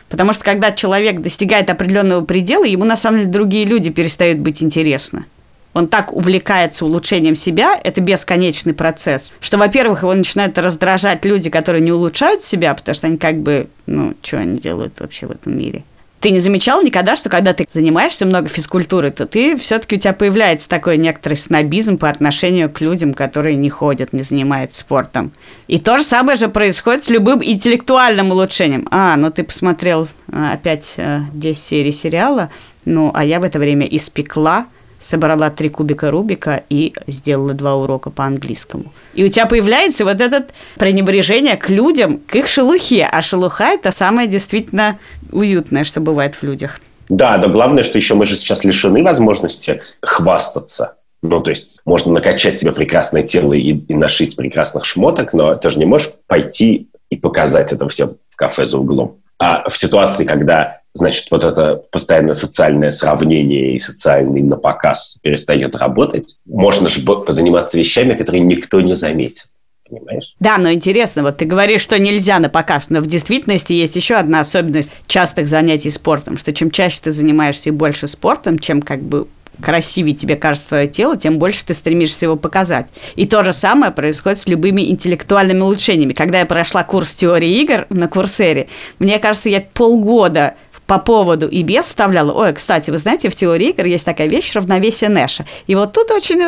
Потому 0.09 0.33
что 0.33 0.43
когда 0.43 0.71
человек 0.71 1.19
достигает 1.21 1.69
определенного 1.69 2.23
предела, 2.23 2.63
ему 2.63 2.85
на 2.85 2.97
самом 2.97 3.19
деле 3.19 3.31
другие 3.31 3.65
люди 3.65 3.89
перестают 3.89 4.39
быть 4.39 4.63
интересны. 4.63 5.25
Он 5.73 5.87
так 5.87 6.11
увлекается 6.11 6.85
улучшением 6.85 7.35
себя, 7.35 7.79
это 7.83 8.01
бесконечный 8.01 8.73
процесс, 8.73 9.35
что, 9.39 9.57
во-первых, 9.57 10.01
его 10.01 10.13
начинают 10.13 10.57
раздражать 10.57 11.23
люди, 11.23 11.49
которые 11.51 11.81
не 11.81 11.91
улучшают 11.91 12.43
себя, 12.43 12.73
потому 12.73 12.95
что 12.95 13.07
они 13.07 13.17
как 13.17 13.37
бы, 13.41 13.67
ну, 13.85 14.15
что 14.23 14.37
они 14.37 14.57
делают 14.59 14.99
вообще 14.99 15.27
в 15.27 15.31
этом 15.31 15.55
мире? 15.57 15.83
Ты 16.27 16.31
не 16.31 16.39
замечал 16.39 16.81
никогда, 16.81 17.15
что 17.15 17.29
когда 17.29 17.53
ты 17.53 17.65
занимаешься 17.71 18.25
много 18.25 18.49
физкультурой, 18.49 19.11
то 19.11 19.25
ты 19.25 19.55
все-таки 19.55 19.95
у 19.95 19.97
тебя 19.97 20.11
появляется 20.11 20.67
такой 20.67 20.97
некоторый 20.97 21.35
снобизм 21.35 21.97
по 21.97 22.09
отношению 22.09 22.69
к 22.69 22.81
людям, 22.81 23.13
которые 23.13 23.55
не 23.55 23.69
ходят, 23.69 24.11
не 24.11 24.23
занимаются 24.23 24.81
спортом. 24.81 25.31
И 25.69 25.79
то 25.79 25.97
же 25.97 26.03
самое 26.03 26.37
же 26.37 26.49
происходит 26.49 27.05
с 27.05 27.09
любым 27.09 27.41
интеллектуальным 27.41 28.31
улучшением. 28.31 28.89
А, 28.91 29.15
ну 29.15 29.31
ты 29.31 29.45
посмотрел 29.45 30.09
а, 30.29 30.51
опять 30.51 30.95
10 30.97 31.33
э, 31.45 31.53
серий 31.55 31.93
сериала, 31.93 32.49
ну 32.83 33.09
а 33.13 33.23
я 33.23 33.39
в 33.39 33.45
это 33.45 33.57
время 33.57 33.85
испекла 33.85 34.65
собрала 34.99 35.49
три 35.49 35.69
кубика 35.69 36.11
Рубика 36.11 36.63
и 36.69 36.93
сделала 37.07 37.53
два 37.53 37.75
урока 37.75 38.09
по 38.09 38.25
английскому. 38.25 38.93
И 39.13 39.23
у 39.23 39.27
тебя 39.29 39.45
появляется 39.45 40.05
вот 40.05 40.21
это 40.21 40.47
пренебрежение 40.77 41.57
к 41.57 41.69
людям, 41.69 42.19
к 42.19 42.35
их 42.35 42.47
шелухе. 42.47 43.07
А 43.11 43.21
шелуха– 43.21 43.65
это 43.73 43.91
самое 43.91 44.27
действительно 44.27 44.99
уютное, 45.31 45.83
что 45.83 46.01
бывает 46.01 46.35
в 46.35 46.43
людях. 46.43 46.79
Да, 47.09 47.37
но 47.37 47.49
главное, 47.49 47.83
что 47.83 47.97
еще 47.97 48.15
мы 48.15 48.25
же 48.25 48.35
сейчас 48.35 48.63
лишены 48.63 49.03
возможности 49.03 49.81
хвастаться. 50.01 50.95
Ну, 51.23 51.41
то 51.41 51.49
есть 51.49 51.79
можно 51.85 52.11
накачать 52.11 52.59
себе 52.59 52.71
прекрасное 52.71 53.23
тело 53.23 53.53
и, 53.53 53.71
и 53.71 53.93
нашить 53.93 54.35
прекрасных 54.35 54.85
шмоток, 54.85 55.33
но 55.33 55.55
ты 55.55 55.69
же 55.69 55.79
не 55.79 55.85
можешь 55.85 56.11
пойти 56.27 56.89
и 57.09 57.15
показать 57.15 57.71
это 57.73 57.87
всем 57.87 58.17
в 58.29 58.35
кафе 58.35 58.65
за 58.65 58.77
углом. 58.77 59.19
А 59.39 59.69
в 59.69 59.77
ситуации, 59.77 60.25
когда 60.25 60.81
значит, 60.97 61.27
вот 61.31 61.43
это 61.43 61.81
постоянное 61.91 62.33
социальное 62.33 62.91
сравнение 62.91 63.75
и 63.75 63.79
социальный 63.79 64.41
напоказ 64.41 65.17
перестает 65.21 65.75
работать, 65.75 66.37
можно 66.45 66.89
же 66.89 67.01
позаниматься 67.01 67.77
вещами, 67.77 68.13
которые 68.13 68.41
никто 68.41 68.81
не 68.81 68.95
заметит. 68.95 69.47
Понимаешь? 69.89 70.35
Да, 70.39 70.57
но 70.57 70.71
интересно, 70.73 71.23
вот 71.23 71.37
ты 71.37 71.45
говоришь, 71.45 71.81
что 71.81 71.97
нельзя 71.97 72.39
на 72.39 72.49
показ, 72.49 72.89
но 72.89 72.99
в 72.99 73.07
действительности 73.07 73.71
есть 73.71 73.95
еще 73.95 74.15
одна 74.15 74.41
особенность 74.41 74.91
частых 75.07 75.47
занятий 75.47 75.91
спортом, 75.91 76.37
что 76.37 76.51
чем 76.53 76.71
чаще 76.71 76.99
ты 77.03 77.11
занимаешься 77.11 77.69
и 77.69 77.71
больше 77.71 78.09
спортом, 78.09 78.59
чем 78.59 78.81
как 78.81 79.01
бы 79.01 79.27
красивее 79.61 80.15
тебе 80.15 80.35
кажется 80.35 80.69
твое 80.69 80.87
тело, 80.87 81.17
тем 81.17 81.39
больше 81.39 81.65
ты 81.65 81.73
стремишься 81.73 82.25
его 82.25 82.35
показать. 82.35 82.87
И 83.15 83.25
то 83.25 83.43
же 83.43 83.53
самое 83.53 83.91
происходит 83.91 84.39
с 84.39 84.47
любыми 84.47 84.89
интеллектуальными 84.89 85.61
улучшениями. 85.61 86.13
Когда 86.13 86.39
я 86.39 86.45
прошла 86.45 86.83
курс 86.83 87.13
теории 87.15 87.61
игр 87.61 87.87
на 87.89 88.07
Курсере, 88.07 88.67
мне 88.99 89.19
кажется, 89.19 89.49
я 89.49 89.61
полгода 89.61 90.55
по 90.87 90.97
поводу 90.99 91.47
и 91.47 91.61
без 91.63 91.85
вставляла. 91.85 92.31
Ой, 92.31 92.53
кстати, 92.53 92.89
вы 92.89 92.97
знаете, 92.97 93.29
в 93.29 93.35
теории 93.35 93.69
игр 93.69 93.85
есть 93.85 94.05
такая 94.05 94.27
вещь 94.27 94.53
равновесие 94.53 95.09
Нэша. 95.09 95.45
И 95.67 95.75
вот 95.75 95.93
тут 95.93 96.09
очень... 96.11 96.41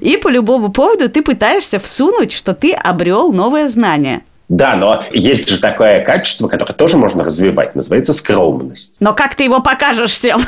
И 0.00 0.16
по 0.16 0.28
любому 0.28 0.70
поводу 0.70 1.08
ты 1.08 1.22
пытаешься 1.22 1.78
всунуть, 1.78 2.32
что 2.32 2.52
ты 2.54 2.72
обрел 2.72 3.32
новое 3.32 3.68
знание. 3.68 4.22
Да, 4.48 4.76
но 4.76 5.04
есть 5.12 5.48
же 5.48 5.58
такое 5.58 6.04
качество, 6.04 6.48
которое 6.48 6.74
тоже 6.74 6.98
можно 6.98 7.24
развивать, 7.24 7.74
называется 7.74 8.12
скромность. 8.12 8.96
Но 9.00 9.14
как 9.14 9.36
ты 9.36 9.44
его 9.44 9.60
покажешь 9.60 10.10
всем? 10.10 10.42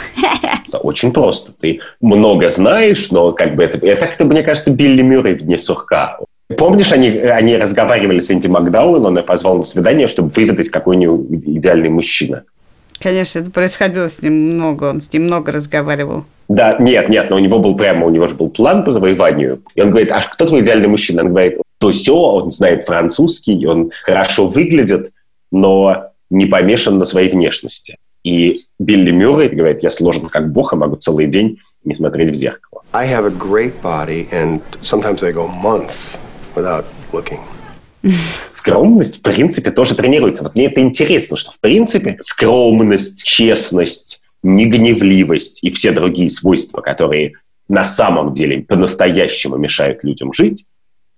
Очень 0.72 1.12
просто. 1.12 1.52
Ты 1.52 1.80
много 2.00 2.50
знаешь, 2.50 3.10
но 3.10 3.32
как 3.32 3.54
бы 3.56 3.64
это... 3.64 3.78
Это, 3.86 4.24
мне 4.24 4.42
кажется, 4.42 4.70
Билли 4.70 5.00
Мюррей 5.00 5.36
в 5.36 5.42
«Дне 5.42 5.56
сурка». 5.56 6.18
Помнишь, 6.48 6.92
они, 6.92 7.08
они 7.08 7.56
разговаривали 7.56 8.20
с 8.20 8.30
Энди 8.30 8.46
Макдауэлл, 8.46 9.06
он 9.06 9.16
ее 9.16 9.24
позвал 9.24 9.56
на 9.56 9.64
свидание, 9.64 10.06
чтобы 10.06 10.28
выведать, 10.28 10.68
какой 10.68 10.96
у 10.96 10.98
него 10.98 11.24
идеальный 11.30 11.88
мужчина. 11.88 12.44
Конечно, 13.00 13.40
это 13.40 13.50
происходило 13.50 14.08
с 14.08 14.22
ним 14.22 14.54
много, 14.54 14.84
он 14.84 15.00
с 15.00 15.12
ним 15.12 15.24
много 15.24 15.50
разговаривал. 15.50 16.24
Да, 16.48 16.76
нет, 16.78 17.08
нет, 17.08 17.30
но 17.30 17.36
у 17.36 17.40
него 17.40 17.58
был 17.58 17.76
прямо, 17.76 18.06
у 18.06 18.10
него 18.10 18.28
же 18.28 18.36
был 18.36 18.48
план 18.48 18.84
по 18.84 18.92
завоеванию. 18.92 19.62
И 19.74 19.82
он 19.82 19.90
говорит, 19.90 20.10
а 20.12 20.22
кто 20.22 20.46
твой 20.46 20.60
идеальный 20.60 20.86
мужчина? 20.86 21.22
Он 21.22 21.30
говорит, 21.30 21.58
то 21.78 21.90
все, 21.90 22.14
он 22.16 22.50
знает 22.52 22.86
французский, 22.86 23.66
он 23.66 23.90
хорошо 24.04 24.46
выглядит, 24.46 25.12
но 25.50 26.10
не 26.30 26.46
помешан 26.46 26.96
на 26.98 27.04
своей 27.04 27.28
внешности. 27.28 27.96
И 28.22 28.62
Билли 28.78 29.10
Мюррей 29.10 29.48
говорит, 29.48 29.82
я 29.82 29.90
сложен 29.90 30.28
как 30.28 30.52
бог, 30.52 30.72
и 30.72 30.76
могу 30.76 30.96
целый 30.96 31.26
день 31.26 31.58
не 31.84 31.94
смотреть 31.94 32.30
в 32.30 32.34
зеркало. 32.34 32.82
I 32.92 33.06
have 33.06 33.26
a 33.26 33.30
great 33.30 33.74
body, 33.82 34.28
and 34.32 34.60
sometimes 34.80 35.22
I 35.22 35.32
go 35.32 35.48
months 35.48 36.16
without 36.56 36.84
looking. 37.12 37.40
Скромность, 38.50 39.18
в 39.18 39.22
принципе, 39.22 39.70
тоже 39.70 39.94
тренируется. 39.94 40.42
Вот 40.42 40.54
мне 40.54 40.66
это 40.66 40.80
интересно, 40.80 41.36
что, 41.36 41.50
в 41.50 41.60
принципе, 41.60 42.18
скромность, 42.20 43.24
честность, 43.24 44.20
негневливость 44.42 45.64
и 45.64 45.70
все 45.70 45.90
другие 45.90 46.30
свойства, 46.30 46.80
которые 46.80 47.32
на 47.68 47.84
самом 47.84 48.32
деле 48.32 48.62
по-настоящему 48.62 49.56
мешают 49.56 50.04
людям 50.04 50.32
жить, 50.32 50.66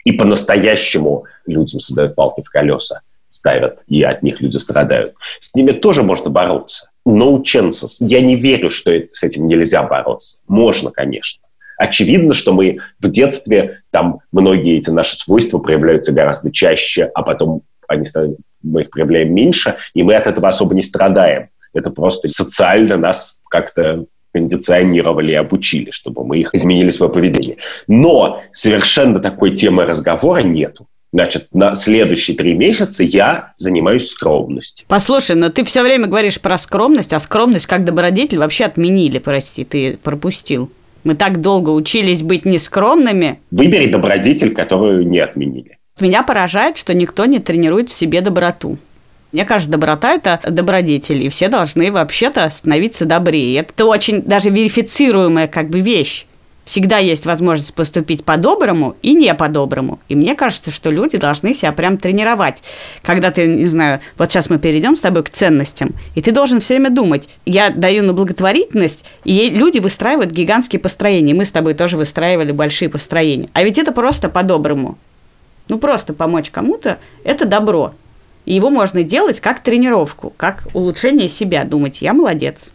и 0.05 0.13
по-настоящему 0.13 1.25
людям 1.47 1.81
создают 1.81 2.15
палки 2.15 2.43
в 2.43 2.49
колеса, 2.49 3.03
ставят, 3.29 3.83
и 3.87 4.03
от 4.03 4.23
них 4.23 4.41
люди 4.41 4.57
страдают. 4.57 5.15
С 5.41 5.55
ними 5.55 5.73
тоже 5.73 6.03
можно 6.03 6.31
бороться. 6.31 6.91
No 7.07 7.43
chances. 7.43 7.97
Я 8.01 8.21
не 8.21 8.37
верю, 8.37 8.71
что 8.71 8.91
с 9.13 9.23
этим 9.23 9.47
нельзя 9.47 9.83
бороться. 9.83 10.39
Можно, 10.47 10.91
конечно. 10.91 11.43
Очевидно, 11.79 12.35
что 12.35 12.53
мы 12.53 12.79
в 12.99 13.09
детстве, 13.09 13.83
там 13.91 14.19
многие 14.33 14.79
эти 14.79 14.91
наши 14.91 15.17
свойства 15.17 15.59
проявляются 15.59 16.13
гораздо 16.13 16.51
чаще, 16.51 17.11
а 17.15 17.23
потом 17.23 17.63
они 17.87 18.05
мы 18.63 18.83
их 18.83 18.91
проявляем 18.91 19.33
меньше, 19.33 19.77
и 19.95 20.03
мы 20.03 20.15
от 20.15 20.27
этого 20.27 20.49
особо 20.49 20.75
не 20.75 20.83
страдаем. 20.83 21.49
Это 21.73 21.91
просто 21.91 22.27
социально 22.29 22.97
нас 22.97 23.39
как-то 23.49 24.05
кондиционировали 24.35 25.33
и 25.33 25.37
обучили, 25.37 25.91
чтобы 25.91 26.25
мы 26.25 26.39
их 26.39 26.55
изменили 26.55 26.91
свое 26.91 27.13
поведение. 27.13 27.57
Но 27.87 28.43
совершенно 28.53 29.21
такой 29.21 29.55
темы 29.55 29.85
разговора 29.85 30.41
нету. 30.41 30.87
Значит, 31.13 31.49
на 31.53 31.75
следующие 31.75 32.37
три 32.37 32.53
месяца 32.55 33.03
я 33.03 33.55
занимаюсь 33.57 34.11
скромностью. 34.11 34.85
Послушай, 34.89 35.37
но 35.37 35.49
ты 35.49 35.65
все 35.65 35.83
время 35.83 36.07
говоришь 36.07 36.39
про 36.41 36.59
скромность, 36.59 37.15
а 37.15 37.21
скромность 37.21 37.67
как 37.67 37.85
добродетель 37.85 38.39
вообще 38.39 38.65
отменили, 38.65 39.19
прости, 39.19 39.65
ты 39.65 39.97
пропустил. 39.97 40.71
Мы 41.09 41.15
так 41.15 41.41
долго 41.41 41.71
учились 41.71 42.21
быть 42.21 42.45
нескромными. 42.45 43.41
Выбери 43.51 43.87
добродетель, 43.87 44.53
которую 44.53 45.09
не 45.09 45.21
отменили. 45.21 45.79
Меня 45.99 46.23
поражает, 46.23 46.77
что 46.77 46.93
никто 46.93 47.25
не 47.25 47.39
тренирует 47.39 47.89
в 47.89 47.95
себе 47.95 48.21
доброту. 48.21 48.77
Мне 49.33 49.47
кажется, 49.47 49.73
доброта– 49.73 50.13
это 50.15 50.39
добродетель, 50.51 51.23
и 51.23 51.31
все 51.31 51.49
должны 51.49 51.91
вообще-то 51.91 52.51
становиться 52.51 53.07
добрее. 53.07 53.61
Это 53.61 53.87
очень 53.87 54.21
даже 54.21 54.51
верифицируемая 54.51 55.47
как 55.49 55.71
бы 55.71 55.81
вещь 55.81 56.27
всегда 56.69 56.99
есть 56.99 57.25
возможность 57.25 57.75
поступить 57.75 58.25
по-доброму 58.25 58.95
и 59.01 59.15
не 59.15 59.35
по-доброму. 59.35 59.99
И 60.11 60.15
мне 60.15 60.35
кажется, 60.35 60.71
что 60.71 60.91
люди 60.91 61.17
должны 61.17 61.55
себя 61.55 61.73
прям 61.73 61.97
тренировать. 61.97 62.63
Когда 63.01 63.31
ты, 63.31 63.47
не 63.47 63.65
знаю, 63.65 64.01
вот 64.19 64.31
сейчас 64.31 64.51
мы 64.51 64.59
перейдем 64.59 64.95
с 64.95 65.01
тобой 65.01 65.23
к 65.23 65.31
ценностям, 65.31 65.95
и 66.15 66.21
ты 66.21 66.31
должен 66.31 66.61
все 66.61 66.75
время 66.75 66.91
думать, 66.91 67.31
я 67.47 67.71
даю 67.71 68.03
на 68.05 68.13
благотворительность, 68.13 69.07
и 69.25 69.49
люди 69.49 69.79
выстраивают 69.79 70.31
гигантские 70.31 70.79
построения. 70.79 71.33
Мы 71.33 71.47
с 71.47 71.53
тобой 71.53 71.73
тоже 71.73 71.97
выстраивали 71.97 72.53
большие 72.53 72.91
построения. 72.91 73.49
А 73.55 73.63
ведь 73.63 73.79
это 73.79 73.91
просто 73.91 74.29
по-доброму. 74.29 74.99
Ну, 75.69 75.79
просто 75.79 76.13
помочь 76.13 76.51
кому-то– 76.51 76.99
это 77.25 77.47
добро. 77.47 77.95
И 78.45 78.55
его 78.55 78.69
можно 78.69 79.03
делать 79.03 79.41
как 79.41 79.61
тренировку, 79.63 80.35
как 80.37 80.69
улучшение 80.75 81.31
себя. 81.31 81.65
Думать, 81.65 82.03
я 82.03 82.13
молодец, 82.13 82.71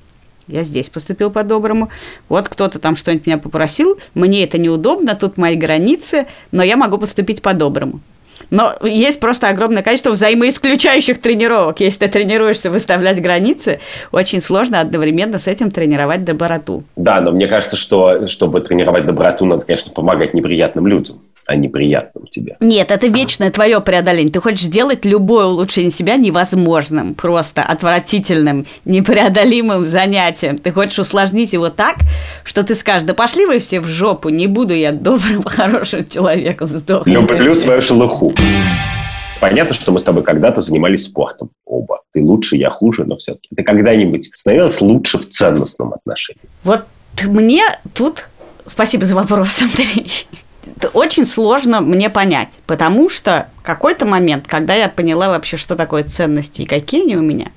я 0.48 0.64
здесь 0.64 0.90
поступил 0.90 1.30
по-доброму. 1.32 1.90
Вот 2.30 2.50
кто-то 2.50 2.80
там 2.80 2.96
что-нибудь 2.96 3.26
меня 3.26 3.38
попросил, 3.38 4.00
мне 4.14 4.44
это 4.44 4.58
неудобно, 4.58 5.16
тут 5.16 5.38
мои 5.38 5.56
границы, 5.56 6.28
но 6.52 6.64
я 6.64 6.78
могу 6.78 6.98
поступить 6.98 7.42
по-доброму. 7.42 8.02
Но 8.50 8.76
есть 8.84 9.20
просто 9.20 9.50
огромное 9.50 9.84
количество 9.84 10.12
взаимоисключающих 10.12 11.22
тренировок. 11.22 11.80
Если 11.80 12.06
ты 12.06 12.08
тренируешься 12.10 12.70
выставлять 12.70 13.22
границы, 13.22 13.80
очень 14.12 14.40
сложно 14.40 14.82
одновременно 14.82 15.40
с 15.40 15.48
этим 15.48 15.72
тренировать 15.72 16.24
доброту. 16.24 16.84
Да, 16.96 17.22
но 17.22 17.32
мне 17.32 17.48
кажется, 17.48 17.78
что 17.78 18.28
чтобы 18.28 18.62
тренировать 18.62 19.06
доброту, 19.06 19.46
надо, 19.46 19.64
конечно, 19.64 19.92
помогать 19.92 20.34
неприятным 20.34 20.88
людям 20.88 21.20
а 21.46 21.56
неприятным 21.56 22.28
тебе. 22.28 22.58
Нет, 22.60 22.92
это 22.92 23.08
вечное 23.08 23.52
твое 23.52 23.82
преодоление. 23.82 24.32
Ты 24.32 24.40
хочешь 24.40 24.62
сделать 24.62 25.06
любое 25.06 25.46
улучшение 25.46 25.92
себя 25.92 26.16
невозможным, 26.16 27.16
просто 27.16 27.64
отвратительным, 27.64 28.66
непреодолимым 28.86 29.86
занятием. 29.86 30.58
Ты 30.58 30.72
хочешь 30.72 31.00
усложнить 31.00 31.54
его 31.54 31.70
так, 31.70 31.98
что 32.44 32.64
ты 32.64 32.76
скажешь, 32.76 33.04
да 33.04 33.14
пошли 33.14 33.46
вы 33.46 33.60
все 33.60 33.80
в 33.80 33.86
жопу, 33.86 34.30
не 34.30 34.48
буду 34.48 34.74
я 34.74 34.92
добрым, 34.92 35.44
хорошим 35.46 36.08
человеком 36.08 36.68
сдохнуть. 36.68 37.14
Люблю 37.14 37.56
свою 37.56 37.82
шелуху. 37.82 38.34
Понятно, 39.42 39.74
что 39.74 39.92
мы 39.92 40.00
с 40.00 40.04
тобой 40.04 40.24
когда-то 40.24 40.62
занимались 40.62 41.04
спортом 41.04 41.50
оба. 41.66 42.00
Ты 42.14 42.24
лучше, 42.24 42.56
я 42.56 42.70
хуже, 42.70 43.04
но 43.04 43.18
все-таки. 43.18 43.50
Ты 43.54 43.64
когда-нибудь 43.64 44.30
становилась 44.34 44.80
лучше 44.80 45.18
в 45.18 45.28
ценностном 45.28 45.94
отношении? 45.94 46.42
Вот 46.64 46.86
мне 47.26 47.64
тут... 47.94 48.30
Спасибо 48.66 49.06
за 49.06 49.16
вопрос, 49.16 49.62
Андрей 49.62 50.26
очень 50.94 51.26
сложно 51.26 51.82
мне 51.82 52.10
понять, 52.10 52.60
потому 52.66 53.10
что 53.10 53.50
какой-то 53.62 54.06
момент, 54.06 54.48
когда 54.48 54.74
я 54.76 54.90
поняла 54.90 55.30
вообще, 55.30 55.58
что 55.58 55.76
такое 55.76 56.04
ценности 56.04 56.62
и 56.62 56.66
какие 56.66 57.04
они 57.04 57.18
у 57.18 57.22
меня, 57.22 57.48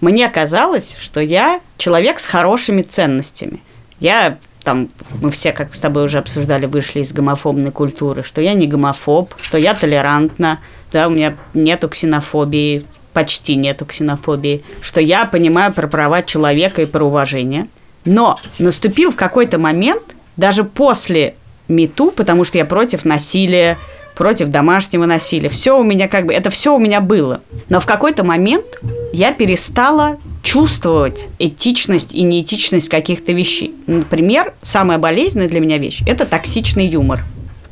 мне 0.00 0.28
казалось, 0.28 0.96
что 1.00 1.20
я 1.20 1.60
человек 1.78 2.18
с 2.18 2.26
хорошими 2.26 2.82
ценностями. 2.82 3.60
Я 3.98 4.38
там, 4.62 4.90
мы 5.22 5.30
все, 5.30 5.52
как 5.52 5.74
с 5.74 5.80
тобой 5.80 6.04
уже 6.04 6.18
обсуждали, 6.18 6.66
вышли 6.66 7.00
из 7.00 7.12
гомофобной 7.12 7.70
культуры, 7.70 8.22
что 8.22 8.40
я 8.40 8.52
не 8.52 8.66
гомофоб, 8.66 9.34
что 9.40 9.58
я 9.58 9.74
толерантна, 9.74 10.58
да, 10.92 11.06
у 11.06 11.10
меня 11.10 11.36
нету 11.54 11.88
ксенофобии, 11.88 12.84
почти 13.12 13.54
нету 13.54 13.86
ксенофобии, 13.86 14.64
что 14.82 15.00
я 15.00 15.24
понимаю 15.24 15.72
про 15.72 15.86
права 15.86 16.22
человека 16.22 16.82
и 16.82 16.86
про 16.86 17.04
уважение. 17.04 17.68
Но 18.04 18.38
наступил 18.58 19.12
в 19.12 19.16
какой-то 19.16 19.58
момент, 19.58 20.02
даже 20.36 20.64
после 20.64 21.36
МИТУ, 21.68 22.10
потому 22.10 22.44
что 22.44 22.58
я 22.58 22.64
против 22.64 23.04
насилия, 23.04 23.78
против 24.16 24.48
домашнего 24.48 25.04
насилия. 25.04 25.48
Все 25.48 25.78
у 25.78 25.84
меня 25.84 26.08
как 26.08 26.26
бы, 26.26 26.32
это 26.32 26.50
все 26.50 26.74
у 26.74 26.78
меня 26.78 27.00
было. 27.00 27.42
Но 27.68 27.80
в 27.80 27.86
какой-то 27.86 28.24
момент 28.24 28.80
я 29.12 29.32
перестала 29.32 30.16
чувствовать 30.42 31.28
этичность 31.38 32.14
и 32.14 32.22
неэтичность 32.22 32.88
каких-то 32.88 33.32
вещей. 33.32 33.74
Например, 33.86 34.54
самая 34.62 34.98
болезненная 34.98 35.48
для 35.48 35.60
меня 35.60 35.78
вещь– 35.78 36.00
это 36.06 36.24
токсичный 36.24 36.86
юмор. 36.86 37.24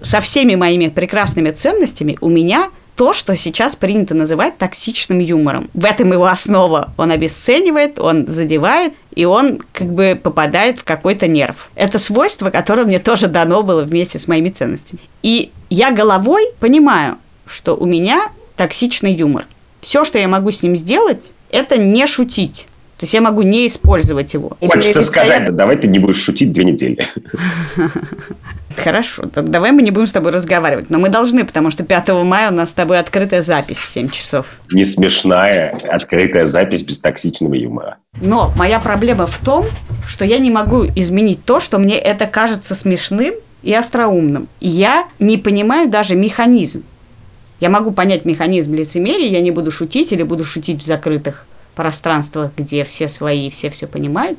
Со 0.02 0.20
всеми 0.20 0.54
моими 0.54 0.88
прекрасными 0.88 1.50
ценностями 1.50 2.18
у 2.20 2.28
меня 2.28 2.68
то, 2.96 3.12
что 3.12 3.34
сейчас 3.36 3.74
принято 3.74 4.14
называть 4.14 4.56
токсичным 4.58 5.18
юмором. 5.18 5.68
В 5.74 5.84
этом 5.84 6.12
его 6.12 6.26
основа. 6.26 6.92
Он 6.96 7.10
обесценивает, 7.10 7.98
он 7.98 8.26
задевает, 8.26 8.92
и 9.14 9.24
он 9.24 9.60
как 9.72 9.92
бы 9.92 10.18
попадает 10.20 10.78
в 10.78 10.84
какой-то 10.84 11.26
нерв. 11.26 11.70
Это 11.74 11.98
свойство, 11.98 12.50
которое 12.50 12.84
мне 12.84 12.98
тоже 12.98 13.26
дано 13.26 13.62
было 13.62 13.82
вместе 13.82 14.18
с 14.18 14.28
моими 14.28 14.48
ценностями. 14.48 15.00
И 15.22 15.50
я 15.70 15.90
головой 15.90 16.44
понимаю, 16.60 17.18
что 17.46 17.74
у 17.74 17.86
меня 17.86 18.28
токсичный 18.56 19.12
юмор. 19.12 19.46
Все, 19.80 20.04
что 20.04 20.18
я 20.18 20.28
могу 20.28 20.50
с 20.50 20.62
ним 20.62 20.76
сделать, 20.76 21.32
это 21.50 21.76
не 21.76 22.06
шутить. 22.06 22.68
То 22.96 23.04
есть 23.04 23.14
я 23.14 23.20
могу 23.20 23.42
не 23.42 23.66
использовать 23.66 24.32
его. 24.34 24.56
Хочешь 24.60 25.04
сказать, 25.04 25.40
я... 25.40 25.46
да, 25.46 25.50
давай 25.50 25.76
ты 25.76 25.88
не 25.88 25.98
будешь 25.98 26.22
шутить 26.22 26.52
две 26.52 26.64
недели. 26.64 27.06
Хорошо, 28.76 29.24
так 29.26 29.48
давай 29.50 29.72
мы 29.72 29.82
не 29.82 29.90
будем 29.90 30.06
с 30.06 30.12
тобой 30.12 30.32
разговаривать. 30.32 30.90
Но 30.90 30.98
мы 30.98 31.08
должны, 31.08 31.44
потому 31.44 31.70
что 31.70 31.84
5 31.84 32.08
мая 32.24 32.50
у 32.50 32.54
нас 32.54 32.70
с 32.70 32.74
тобой 32.74 32.98
открытая 32.98 33.42
запись 33.42 33.78
в 33.78 33.88
7 33.88 34.08
часов. 34.08 34.46
Не 34.70 34.84
смешная 34.84 35.76
открытая 35.90 36.44
запись 36.44 36.82
без 36.82 36.98
токсичного 36.98 37.54
юмора. 37.54 37.96
Но 38.20 38.52
моя 38.56 38.80
проблема 38.80 39.26
в 39.26 39.38
том, 39.38 39.64
что 40.06 40.24
я 40.24 40.38
не 40.38 40.50
могу 40.50 40.84
изменить 40.84 41.44
то, 41.44 41.60
что 41.60 41.78
мне 41.78 41.96
это 41.96 42.26
кажется 42.26 42.74
смешным 42.74 43.34
и 43.62 43.72
остроумным. 43.74 44.48
И 44.60 44.68
я 44.68 45.04
не 45.18 45.38
понимаю 45.38 45.88
даже 45.88 46.14
механизм. 46.14 46.84
Я 47.60 47.70
могу 47.70 47.92
понять 47.92 48.24
механизм 48.24 48.74
лицемерия, 48.74 49.28
я 49.28 49.40
не 49.40 49.50
буду 49.50 49.70
шутить 49.70 50.12
или 50.12 50.22
буду 50.22 50.44
шутить 50.44 50.82
в 50.82 50.86
закрытых 50.86 51.46
пространствах, 51.74 52.52
где 52.56 52.84
все 52.84 53.08
свои, 53.08 53.50
все 53.50 53.70
все 53.70 53.86
понимают. 53.86 54.38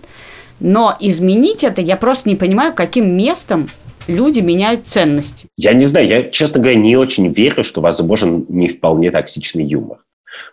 Но 0.60 0.96
изменить 1.00 1.64
это 1.64 1.82
я 1.82 1.98
просто 1.98 2.30
не 2.30 2.36
понимаю, 2.36 2.74
каким 2.74 3.18
местом 3.18 3.68
люди 4.08 4.40
меняют 4.40 4.88
ценности. 4.88 5.48
Я 5.58 5.74
не 5.74 5.86
знаю, 5.86 6.08
я, 6.08 6.24
честно 6.30 6.60
говоря, 6.60 6.76
не 6.78 6.98
очень 6.98 7.32
верю, 7.32 7.64
что 7.64 7.82
возможен 7.82 8.46
не 8.50 8.70
вполне 8.70 9.12
токсичный 9.12 9.64
юмор. 9.64 10.00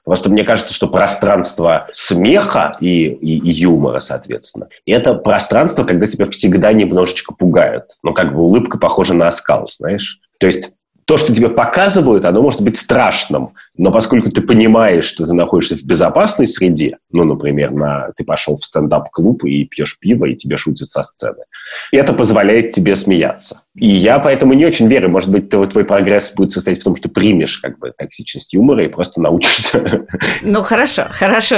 Просто 0.04 0.30
мне 0.30 0.44
кажется, 0.44 0.74
что 0.74 0.88
пространство 0.88 1.88
смеха 1.92 2.76
и, 2.80 3.06
и, 3.06 3.38
и 3.38 3.50
юмора, 3.50 4.00
соответственно, 4.00 4.68
это 4.86 5.14
пространство, 5.14 5.84
когда 5.84 6.06
тебя 6.06 6.26
всегда 6.26 6.72
немножечко 6.72 7.34
пугают. 7.34 7.96
Ну, 8.02 8.14
как 8.14 8.34
бы 8.34 8.42
улыбка 8.42 8.78
похожа 8.78 9.14
на 9.14 9.28
оскал, 9.28 9.68
знаешь? 9.68 10.20
То 10.38 10.46
есть 10.46 10.72
то, 11.04 11.16
что 11.16 11.34
тебе 11.34 11.48
показывают, 11.48 12.24
оно 12.24 12.42
может 12.42 12.60
быть 12.60 12.78
страшным, 12.78 13.54
но 13.76 13.90
поскольку 13.90 14.30
ты 14.30 14.40
понимаешь, 14.40 15.04
что 15.04 15.26
ты 15.26 15.32
находишься 15.32 15.76
в 15.76 15.82
безопасной 15.84 16.46
среде, 16.46 16.98
ну, 17.10 17.24
например, 17.24 17.72
на, 17.72 18.12
ты 18.16 18.24
пошел 18.24 18.56
в 18.56 18.64
стендап-клуб 18.64 19.44
и 19.44 19.64
пьешь 19.64 19.98
пиво, 19.98 20.26
и 20.26 20.36
тебе 20.36 20.56
шутят 20.56 20.90
со 20.90 21.02
сцены, 21.02 21.44
это 21.90 22.12
позволяет 22.12 22.70
тебе 22.70 22.94
смеяться. 22.94 23.62
И 23.74 23.88
я 23.88 24.18
поэтому 24.18 24.52
не 24.52 24.66
очень 24.66 24.86
верю. 24.86 25.08
Может 25.08 25.30
быть, 25.30 25.48
твой, 25.48 25.66
твой 25.66 25.84
прогресс 25.84 26.32
будет 26.34 26.52
состоять 26.52 26.80
в 26.80 26.84
том, 26.84 26.94
что 26.94 27.08
примешь 27.08 27.58
как 27.58 27.78
бы 27.78 27.92
токсичность 27.96 28.52
юмора 28.52 28.84
и 28.84 28.88
просто 28.88 29.20
научишься. 29.20 30.06
Ну, 30.42 30.62
хорошо, 30.62 31.06
хорошо. 31.08 31.56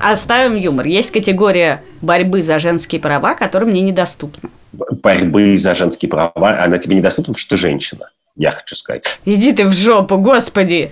Оставим 0.00 0.56
юмор. 0.56 0.86
Есть 0.86 1.12
категория 1.12 1.82
борьбы 2.00 2.42
за 2.42 2.58
женские 2.58 3.00
права, 3.00 3.34
которая 3.34 3.70
мне 3.70 3.80
недоступна. 3.82 4.50
Борьбы 4.72 5.56
за 5.56 5.74
женские 5.74 6.08
права, 6.08 6.62
она 6.62 6.78
тебе 6.78 6.96
недоступна, 6.96 7.34
потому 7.34 7.38
что 7.38 7.50
ты 7.50 7.60
женщина 7.60 8.10
я 8.36 8.50
хочу 8.52 8.74
сказать. 8.74 9.04
Иди 9.24 9.52
ты 9.52 9.66
в 9.66 9.72
жопу, 9.72 10.18
господи! 10.18 10.90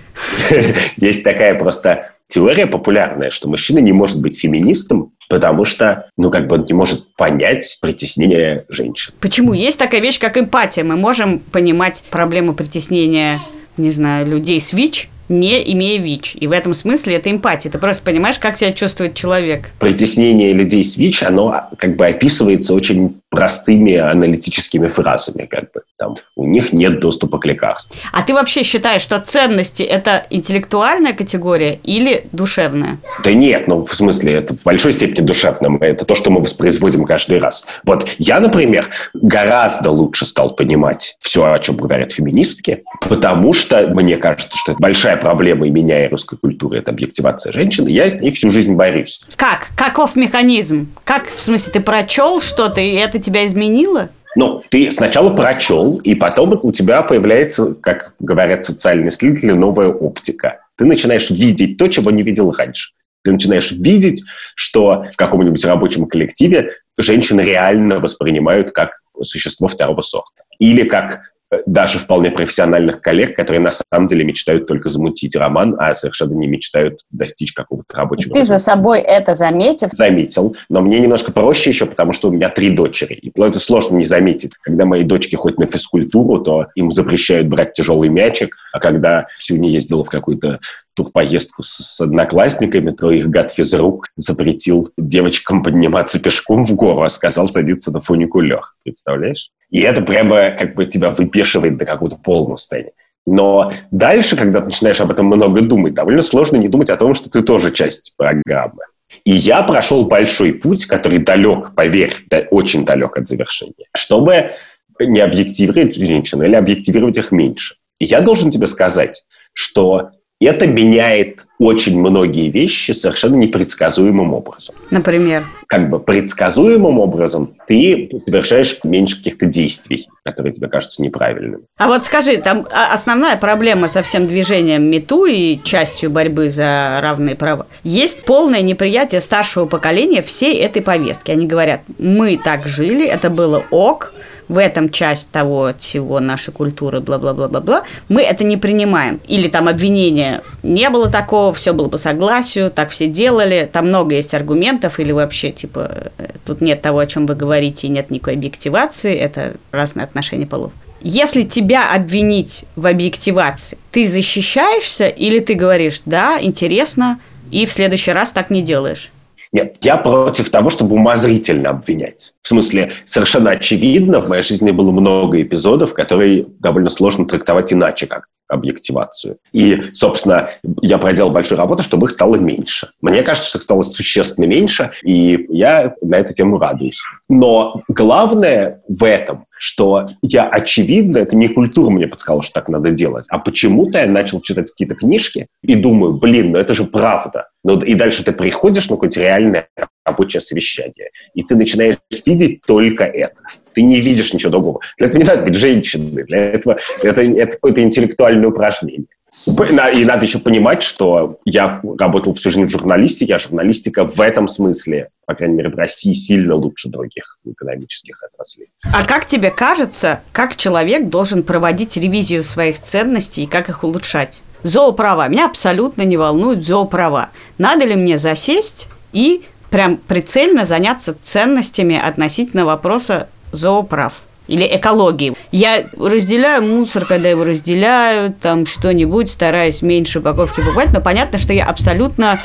Есть 0.97 1.23
такая 1.23 1.55
просто 1.55 2.11
теория 2.27 2.67
популярная, 2.67 3.29
что 3.29 3.47
мужчина 3.49 3.79
не 3.79 3.91
может 3.91 4.21
быть 4.21 4.39
феминистом, 4.39 5.13
потому 5.29 5.65
что, 5.65 6.09
ну, 6.17 6.31
как 6.31 6.47
бы 6.47 6.55
он 6.55 6.65
не 6.65 6.73
может 6.73 7.15
понять 7.15 7.77
притеснение 7.81 8.65
женщин. 8.69 9.13
Почему? 9.19 9.53
Есть 9.53 9.79
такая 9.79 10.01
вещь, 10.01 10.19
как 10.19 10.37
эмпатия. 10.37 10.83
Мы 10.83 10.95
можем 10.95 11.39
понимать 11.39 12.03
проблему 12.09 12.53
притеснения, 12.53 13.39
не 13.77 13.91
знаю, 13.91 14.27
людей 14.27 14.59
с 14.59 14.73
ВИЧ, 14.73 15.09
не 15.29 15.71
имея 15.73 15.99
ВИЧ. 15.99 16.37
И 16.39 16.47
в 16.47 16.51
этом 16.51 16.73
смысле 16.73 17.15
это 17.15 17.31
эмпатия. 17.31 17.71
Ты 17.71 17.77
просто 17.77 18.03
понимаешь, 18.03 18.39
как 18.39 18.57
себя 18.57 18.71
чувствует 18.71 19.15
человек. 19.15 19.71
Притеснение 19.79 20.53
людей 20.53 20.83
с 20.83 20.97
ВИЧ, 20.97 21.23
оно 21.23 21.69
как 21.77 21.95
бы 21.95 22.05
описывается 22.05 22.73
очень 22.73 23.21
простыми 23.29 23.95
аналитическими 23.95 24.87
фразами, 24.87 25.45
как 25.45 25.71
бы 25.71 25.81
там 25.97 26.17
у 26.35 26.45
них 26.45 26.71
нет 26.71 26.99
доступа 26.99 27.39
к 27.39 27.45
лекарствам. 27.45 27.97
А 28.11 28.21
ты 28.21 28.33
вообще 28.33 28.63
считаешь, 28.63 29.01
что 29.01 29.19
ценности 29.19 29.81
это 29.81 30.27
интеллектуальная 30.29 31.13
категория 31.13 31.79
или 31.83 32.25
душевная? 32.31 32.97
Да 33.23 33.33
нет, 33.33 33.67
ну 33.67 33.83
в 33.83 33.95
смысле 33.95 34.33
это 34.33 34.55
в 34.55 34.63
большой 34.63 34.93
степени 34.93 35.25
душевная. 35.25 35.77
Это 35.79 36.05
то, 36.05 36.13
что 36.13 36.29
мы 36.29 36.41
воспроизводим 36.41 37.05
каждый 37.05 37.39
раз. 37.39 37.65
Вот 37.85 38.07
я, 38.19 38.39
например, 38.39 38.89
гораздо 39.13 39.89
лучше 39.89 40.25
стал 40.27 40.55
понимать 40.55 41.15
все, 41.19 41.51
о 41.53 41.57
чем 41.57 41.77
говорят 41.77 42.11
феминистки, 42.11 42.83
потому 43.01 43.53
что 43.53 43.87
мне 43.87 44.17
кажется, 44.17 44.55
что 44.57 44.73
это 44.73 44.81
большая 44.81 45.12
проблема 45.17 45.67
и 45.67 45.71
меня, 45.71 46.05
и 46.05 46.09
русской 46.09 46.37
культуры, 46.37 46.79
это 46.79 46.91
объективация 46.91 47.51
женщин, 47.51 47.87
я 47.87 48.09
с 48.09 48.19
ней 48.19 48.31
всю 48.31 48.49
жизнь 48.49 48.73
борюсь. 48.73 49.21
Как? 49.35 49.69
Каков 49.75 50.15
механизм? 50.15 50.89
Как, 51.03 51.33
в 51.33 51.41
смысле, 51.41 51.73
ты 51.73 51.79
прочел 51.79 52.41
что-то, 52.41 52.81
и 52.81 52.93
это 52.93 53.19
тебя 53.19 53.45
изменило? 53.45 54.09
Ну, 54.35 54.61
ты 54.69 54.91
сначала 54.91 55.35
прочел, 55.35 55.97
и 55.97 56.15
потом 56.15 56.59
у 56.61 56.71
тебя 56.71 57.03
появляется, 57.03 57.75
как 57.75 58.15
говорят 58.19 58.65
социальные 58.65 59.09
исследователи, 59.09 59.51
новая 59.51 59.89
оптика. 59.89 60.59
Ты 60.75 60.85
начинаешь 60.85 61.29
видеть 61.29 61.77
то, 61.77 61.87
чего 61.87 62.09
не 62.09 62.23
видел 62.23 62.51
раньше. 62.51 62.91
Ты 63.23 63.31
начинаешь 63.31 63.71
видеть, 63.71 64.23
что 64.55 65.05
в 65.11 65.15
каком-нибудь 65.15 65.63
рабочем 65.65 66.07
коллективе 66.07 66.71
женщины 66.97 67.41
реально 67.41 67.99
воспринимают 67.99 68.71
как 68.71 68.91
существо 69.21 69.67
второго 69.67 70.01
сорта. 70.01 70.43
Или 70.59 70.83
как 70.83 71.21
даже 71.65 71.99
вполне 71.99 72.31
профессиональных 72.31 73.01
коллег, 73.01 73.35
которые 73.35 73.61
на 73.61 73.71
самом 73.71 74.07
деле 74.07 74.23
мечтают 74.23 74.67
только 74.67 74.89
замутить 74.89 75.35
роман, 75.35 75.75
а 75.79 75.93
совершенно 75.93 76.33
не 76.33 76.47
мечтают 76.47 77.01
достичь 77.11 77.53
какого-то 77.53 77.95
рабочего. 77.95 78.33
Ты 78.33 78.45
за 78.45 78.57
собой 78.57 78.99
это 78.99 79.35
заметил? 79.35 79.89
Заметил, 79.91 80.55
но 80.69 80.81
мне 80.81 80.99
немножко 80.99 81.31
проще 81.31 81.69
еще, 81.69 81.85
потому 81.85 82.13
что 82.13 82.29
у 82.29 82.31
меня 82.31 82.49
три 82.49 82.69
дочери, 82.69 83.13
и 83.13 83.31
это 83.39 83.59
сложно 83.59 83.97
не 83.97 84.05
заметить. 84.05 84.51
Когда 84.61 84.85
мои 84.85 85.03
дочки 85.03 85.35
ходят 85.35 85.59
на 85.59 85.67
физкультуру, 85.67 86.39
то 86.39 86.67
им 86.75 86.91
запрещают 86.91 87.47
брать 87.47 87.73
тяжелый 87.73 88.09
мячик, 88.09 88.55
а 88.71 88.79
когда 88.79 89.27
Сюня 89.39 89.69
ездила 89.69 90.03
в 90.03 90.09
какую-то 90.09 90.59
турпоездку 90.95 91.63
с 91.63 91.99
одноклассниками, 91.99 92.91
то 92.91 93.11
их 93.11 93.29
гад 93.29 93.51
физрук 93.51 94.07
запретил 94.15 94.91
девочкам 94.97 95.63
подниматься 95.63 96.19
пешком 96.19 96.65
в 96.65 96.73
гору, 96.75 97.01
а 97.01 97.09
сказал 97.09 97.47
садиться 97.47 97.91
на 97.91 97.99
фуникулер. 97.99 98.61
Представляешь? 98.83 99.49
И 99.73 99.81
это 99.81 100.01
прямо 100.01 100.51
как 100.51 100.75
бы 100.75 100.85
тебя 100.85 101.09
выпешивает 101.09 101.77
до 101.77 101.85
какого-то 101.85 102.17
полного 102.17 102.57
состояния. 102.57 102.91
Но 103.25 103.73
дальше, 103.89 104.37
когда 104.37 104.59
ты 104.59 104.67
начинаешь 104.67 105.01
об 105.01 105.09
этом 105.09 105.25
много 105.25 105.61
думать, 105.61 105.95
довольно 105.95 106.21
сложно 106.21 106.57
не 106.57 106.67
думать 106.67 106.91
о 106.91 106.95
том, 106.95 107.15
что 107.15 107.27
ты 107.27 107.41
тоже 107.41 107.71
часть 107.71 108.13
программы. 108.15 108.83
И 109.23 109.31
я 109.31 109.63
прошел 109.63 110.05
большой 110.05 110.53
путь, 110.53 110.85
который 110.85 111.17
далек, 111.17 111.73
поверь, 111.73 112.13
очень 112.51 112.85
далек 112.85 113.17
от 113.17 113.27
завершения, 113.27 113.87
чтобы 113.95 114.51
не 114.99 115.21
объективировать 115.21 115.95
женщин 115.95 116.43
или 116.43 116.53
объективировать 116.53 117.17
их 117.17 117.31
меньше. 117.31 117.75
И 117.97 118.05
я 118.05 118.21
должен 118.21 118.51
тебе 118.51 118.67
сказать, 118.67 119.23
что 119.53 120.11
это 120.39 120.67
меняет 120.67 121.45
очень 121.59 121.99
многие 121.99 122.49
вещи 122.49 122.91
совершенно 122.91 123.35
непредсказуемым 123.35 124.33
образом. 124.33 124.75
Например? 124.91 125.45
Как 125.67 125.89
бы 125.89 125.99
предсказуемым 125.99 126.99
образом 126.99 127.55
ты 127.67 128.09
совершаешь 128.25 128.77
меньше 128.83 129.17
каких-то 129.17 129.45
действий, 129.45 130.09
которые 130.25 130.53
тебе 130.53 130.67
кажутся 130.67 131.01
неправильными. 131.01 131.63
А 131.77 131.87
вот 131.87 132.03
скажи, 132.03 132.37
там 132.37 132.67
основная 132.71 133.37
проблема 133.37 133.87
со 133.87 134.03
всем 134.03 134.25
движением 134.25 134.83
МИТУ 134.83 135.25
и 135.25 135.59
частью 135.63 136.09
борьбы 136.09 136.49
за 136.49 136.99
равные 137.01 137.35
права. 137.35 137.67
Есть 137.83 138.23
полное 138.23 138.61
неприятие 138.61 139.21
старшего 139.21 139.65
поколения 139.65 140.21
всей 140.21 140.59
этой 140.59 140.81
повестки. 140.81 141.31
Они 141.31 141.47
говорят, 141.47 141.81
мы 141.97 142.37
так 142.43 142.67
жили, 142.67 143.07
это 143.07 143.29
было 143.29 143.63
ок, 143.71 144.13
в 144.47 144.57
этом 144.57 144.89
часть 144.89 145.31
того 145.31 145.73
всего 145.77 146.19
нашей 146.19 146.53
культуры, 146.53 146.99
бла-бла-бла-бла-бла, 146.99 147.83
мы 148.09 148.21
это 148.21 148.43
не 148.43 148.57
принимаем. 148.57 149.19
Или 149.27 149.47
там 149.47 149.67
обвинение, 149.67 150.41
не 150.63 150.89
было 150.89 151.09
такого, 151.09 151.53
все 151.53 151.73
было 151.73 151.89
по 151.89 151.97
согласию, 151.97 152.71
так 152.71 152.89
все 152.89 153.07
делали, 153.07 153.69
там 153.71 153.87
много 153.87 154.15
есть 154.15 154.33
аргументов, 154.33 154.99
или 154.99 155.11
вообще, 155.11 155.51
типа, 155.51 156.11
тут 156.45 156.61
нет 156.61 156.81
того, 156.81 156.99
о 156.99 157.07
чем 157.07 157.25
вы 157.25 157.35
говорите, 157.35 157.87
нет 157.87 158.11
никакой 158.11 158.33
объективации, 158.33 159.15
это 159.15 159.53
разные 159.71 160.03
отношения 160.03 160.45
полов. 160.45 160.71
Если 161.01 161.43
тебя 161.43 161.93
обвинить 161.93 162.63
в 162.77 162.87
объективации, 162.87 163.77
ты 163.91 164.05
защищаешься 164.05 165.07
или 165.07 165.39
ты 165.39 165.53
говоришь, 165.53 166.01
да, 166.05 166.37
интересно, 166.41 167.19
и 167.51 167.65
в 167.65 167.73
следующий 167.73 168.11
раз 168.11 168.31
так 168.31 168.49
не 168.49 168.61
делаешь. 168.61 169.11
Нет, 169.53 169.77
я 169.81 169.97
против 169.97 170.49
того, 170.49 170.71
чтобы 170.71 170.95
умозрительно 170.95 171.69
обвинять. 171.69 172.33
В 172.41 172.47
смысле, 172.47 172.91
совершенно 173.05 173.51
очевидно, 173.51 174.19
в 174.19 174.27
моей 174.27 174.41
жизни 174.41 174.71
было 174.71 174.91
много 174.91 175.41
эпизодов, 175.41 175.93
которые 175.93 176.47
довольно 176.59 176.89
сложно 176.89 177.25
трактовать 177.25 177.71
иначе, 177.71 178.07
как 178.07 178.25
объективацию. 178.47 179.37
И, 179.51 179.91
собственно, 179.93 180.49
я 180.81 180.97
проделал 180.97 181.31
большую 181.31 181.57
работу, 181.57 181.83
чтобы 181.83 182.07
их 182.07 182.11
стало 182.11 182.35
меньше. 182.35 182.89
Мне 183.01 183.21
кажется, 183.21 183.49
что 183.49 183.57
их 183.59 183.63
стало 183.63 183.81
существенно 183.83 184.45
меньше, 184.45 184.91
и 185.03 185.45
я 185.49 185.95
на 186.01 186.15
эту 186.15 186.33
тему 186.33 186.57
радуюсь. 186.57 187.01
Но 187.29 187.83
главное 187.87 188.81
в 188.87 189.05
этом, 189.05 189.45
что 189.63 190.07
я, 190.21 190.49
очевидно, 190.49 191.19
это 191.19 191.37
не 191.37 191.47
культура 191.47 191.89
мне 191.89 192.05
подсказала, 192.05 192.43
что 192.43 192.51
так 192.51 192.67
надо 192.67 192.91
делать, 192.91 193.25
а 193.29 193.39
почему-то 193.39 193.97
я 193.97 194.07
начал 194.07 194.41
читать 194.41 194.69
какие-то 194.69 194.95
книжки 194.95 195.47
и 195.61 195.75
думаю, 195.75 196.15
блин, 196.15 196.51
ну 196.51 196.57
это 196.57 196.73
же 196.73 196.83
правда. 196.83 197.47
Ну, 197.63 197.79
и 197.79 197.93
дальше 197.93 198.25
ты 198.25 198.33
приходишь 198.33 198.89
на 198.89 198.97
какое-то 198.97 199.21
реальное 199.21 199.69
рабочее 200.03 200.41
совещание, 200.41 201.11
и 201.33 201.43
ты 201.43 201.55
начинаешь 201.55 201.95
видеть 202.25 202.59
только 202.67 203.05
это. 203.05 203.37
Ты 203.73 203.83
не 203.83 204.01
видишь 204.01 204.33
ничего 204.33 204.51
другого. 204.51 204.79
Для 204.97 205.07
этого 205.07 205.21
не 205.21 205.27
надо 205.27 205.43
быть 205.43 205.55
женщиной. 205.55 206.23
Для 206.25 206.39
этого 206.39 206.77
это, 207.01 207.21
это 207.21 207.53
какое-то 207.53 207.81
интеллектуальное 207.81 208.49
упражнение. 208.49 209.07
И 209.45 210.05
надо 210.05 210.25
еще 210.25 210.39
понимать, 210.39 210.83
что 210.83 211.39
я 211.45 211.81
работал 211.97 212.33
всю 212.33 212.49
жизнь 212.49 212.65
в 212.65 212.69
журналистике, 212.69 213.35
а 213.35 213.39
журналистика 213.39 214.05
в 214.05 214.19
этом 214.21 214.47
смысле, 214.47 215.09
по 215.25 215.33
крайней 215.33 215.55
мере, 215.55 215.69
в 215.69 215.75
России 215.75 216.13
сильно 216.13 216.55
лучше 216.55 216.89
других 216.89 217.39
экономических 217.45 218.21
отраслей. 218.23 218.69
А 218.83 219.03
как 219.03 219.25
тебе 219.25 219.51
кажется, 219.51 220.21
как 220.31 220.55
человек 220.55 221.09
должен 221.09 221.43
проводить 221.43 221.97
ревизию 221.97 222.43
своих 222.43 222.79
ценностей 222.79 223.43
и 223.43 223.47
как 223.47 223.69
их 223.69 223.83
улучшать? 223.83 224.43
Зооправа. 224.61 225.27
Меня 225.27 225.47
абсолютно 225.47 226.03
не 226.03 226.15
волнуют 226.15 226.63
зооправа. 226.63 227.29
Надо 227.57 227.85
ли 227.85 227.95
мне 227.95 228.17
засесть 228.17 228.87
и 229.11 229.43
прям 229.69 229.97
прицельно 229.97 230.65
заняться 230.65 231.17
ценностями 231.21 231.99
относительно 231.99 232.65
вопроса 232.65 233.27
зооправ 233.51 234.21
или 234.47 234.67
экологии. 234.69 235.33
Я 235.51 235.85
разделяю 235.97 236.63
мусор, 236.63 237.05
когда 237.05 237.29
его 237.29 237.43
разделяю, 237.43 238.33
там 238.33 238.65
что-нибудь, 238.65 239.31
стараюсь 239.31 239.81
меньше 239.81 240.19
упаковки 240.19 240.61
покупать, 240.61 240.89
но 240.93 241.01
понятно, 241.01 241.37
что 241.37 241.53
я 241.53 241.65
абсолютно 241.65 242.39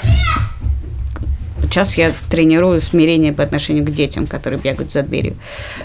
Сейчас 1.63 1.99
я 1.99 2.13
тренирую 2.31 2.81
смирение 2.81 3.35
по 3.35 3.43
отношению 3.43 3.85
к 3.85 3.91
детям, 3.91 4.27
которые 4.27 4.59
бегают 4.59 4.91
за 4.91 5.03
дверью. 5.03 5.37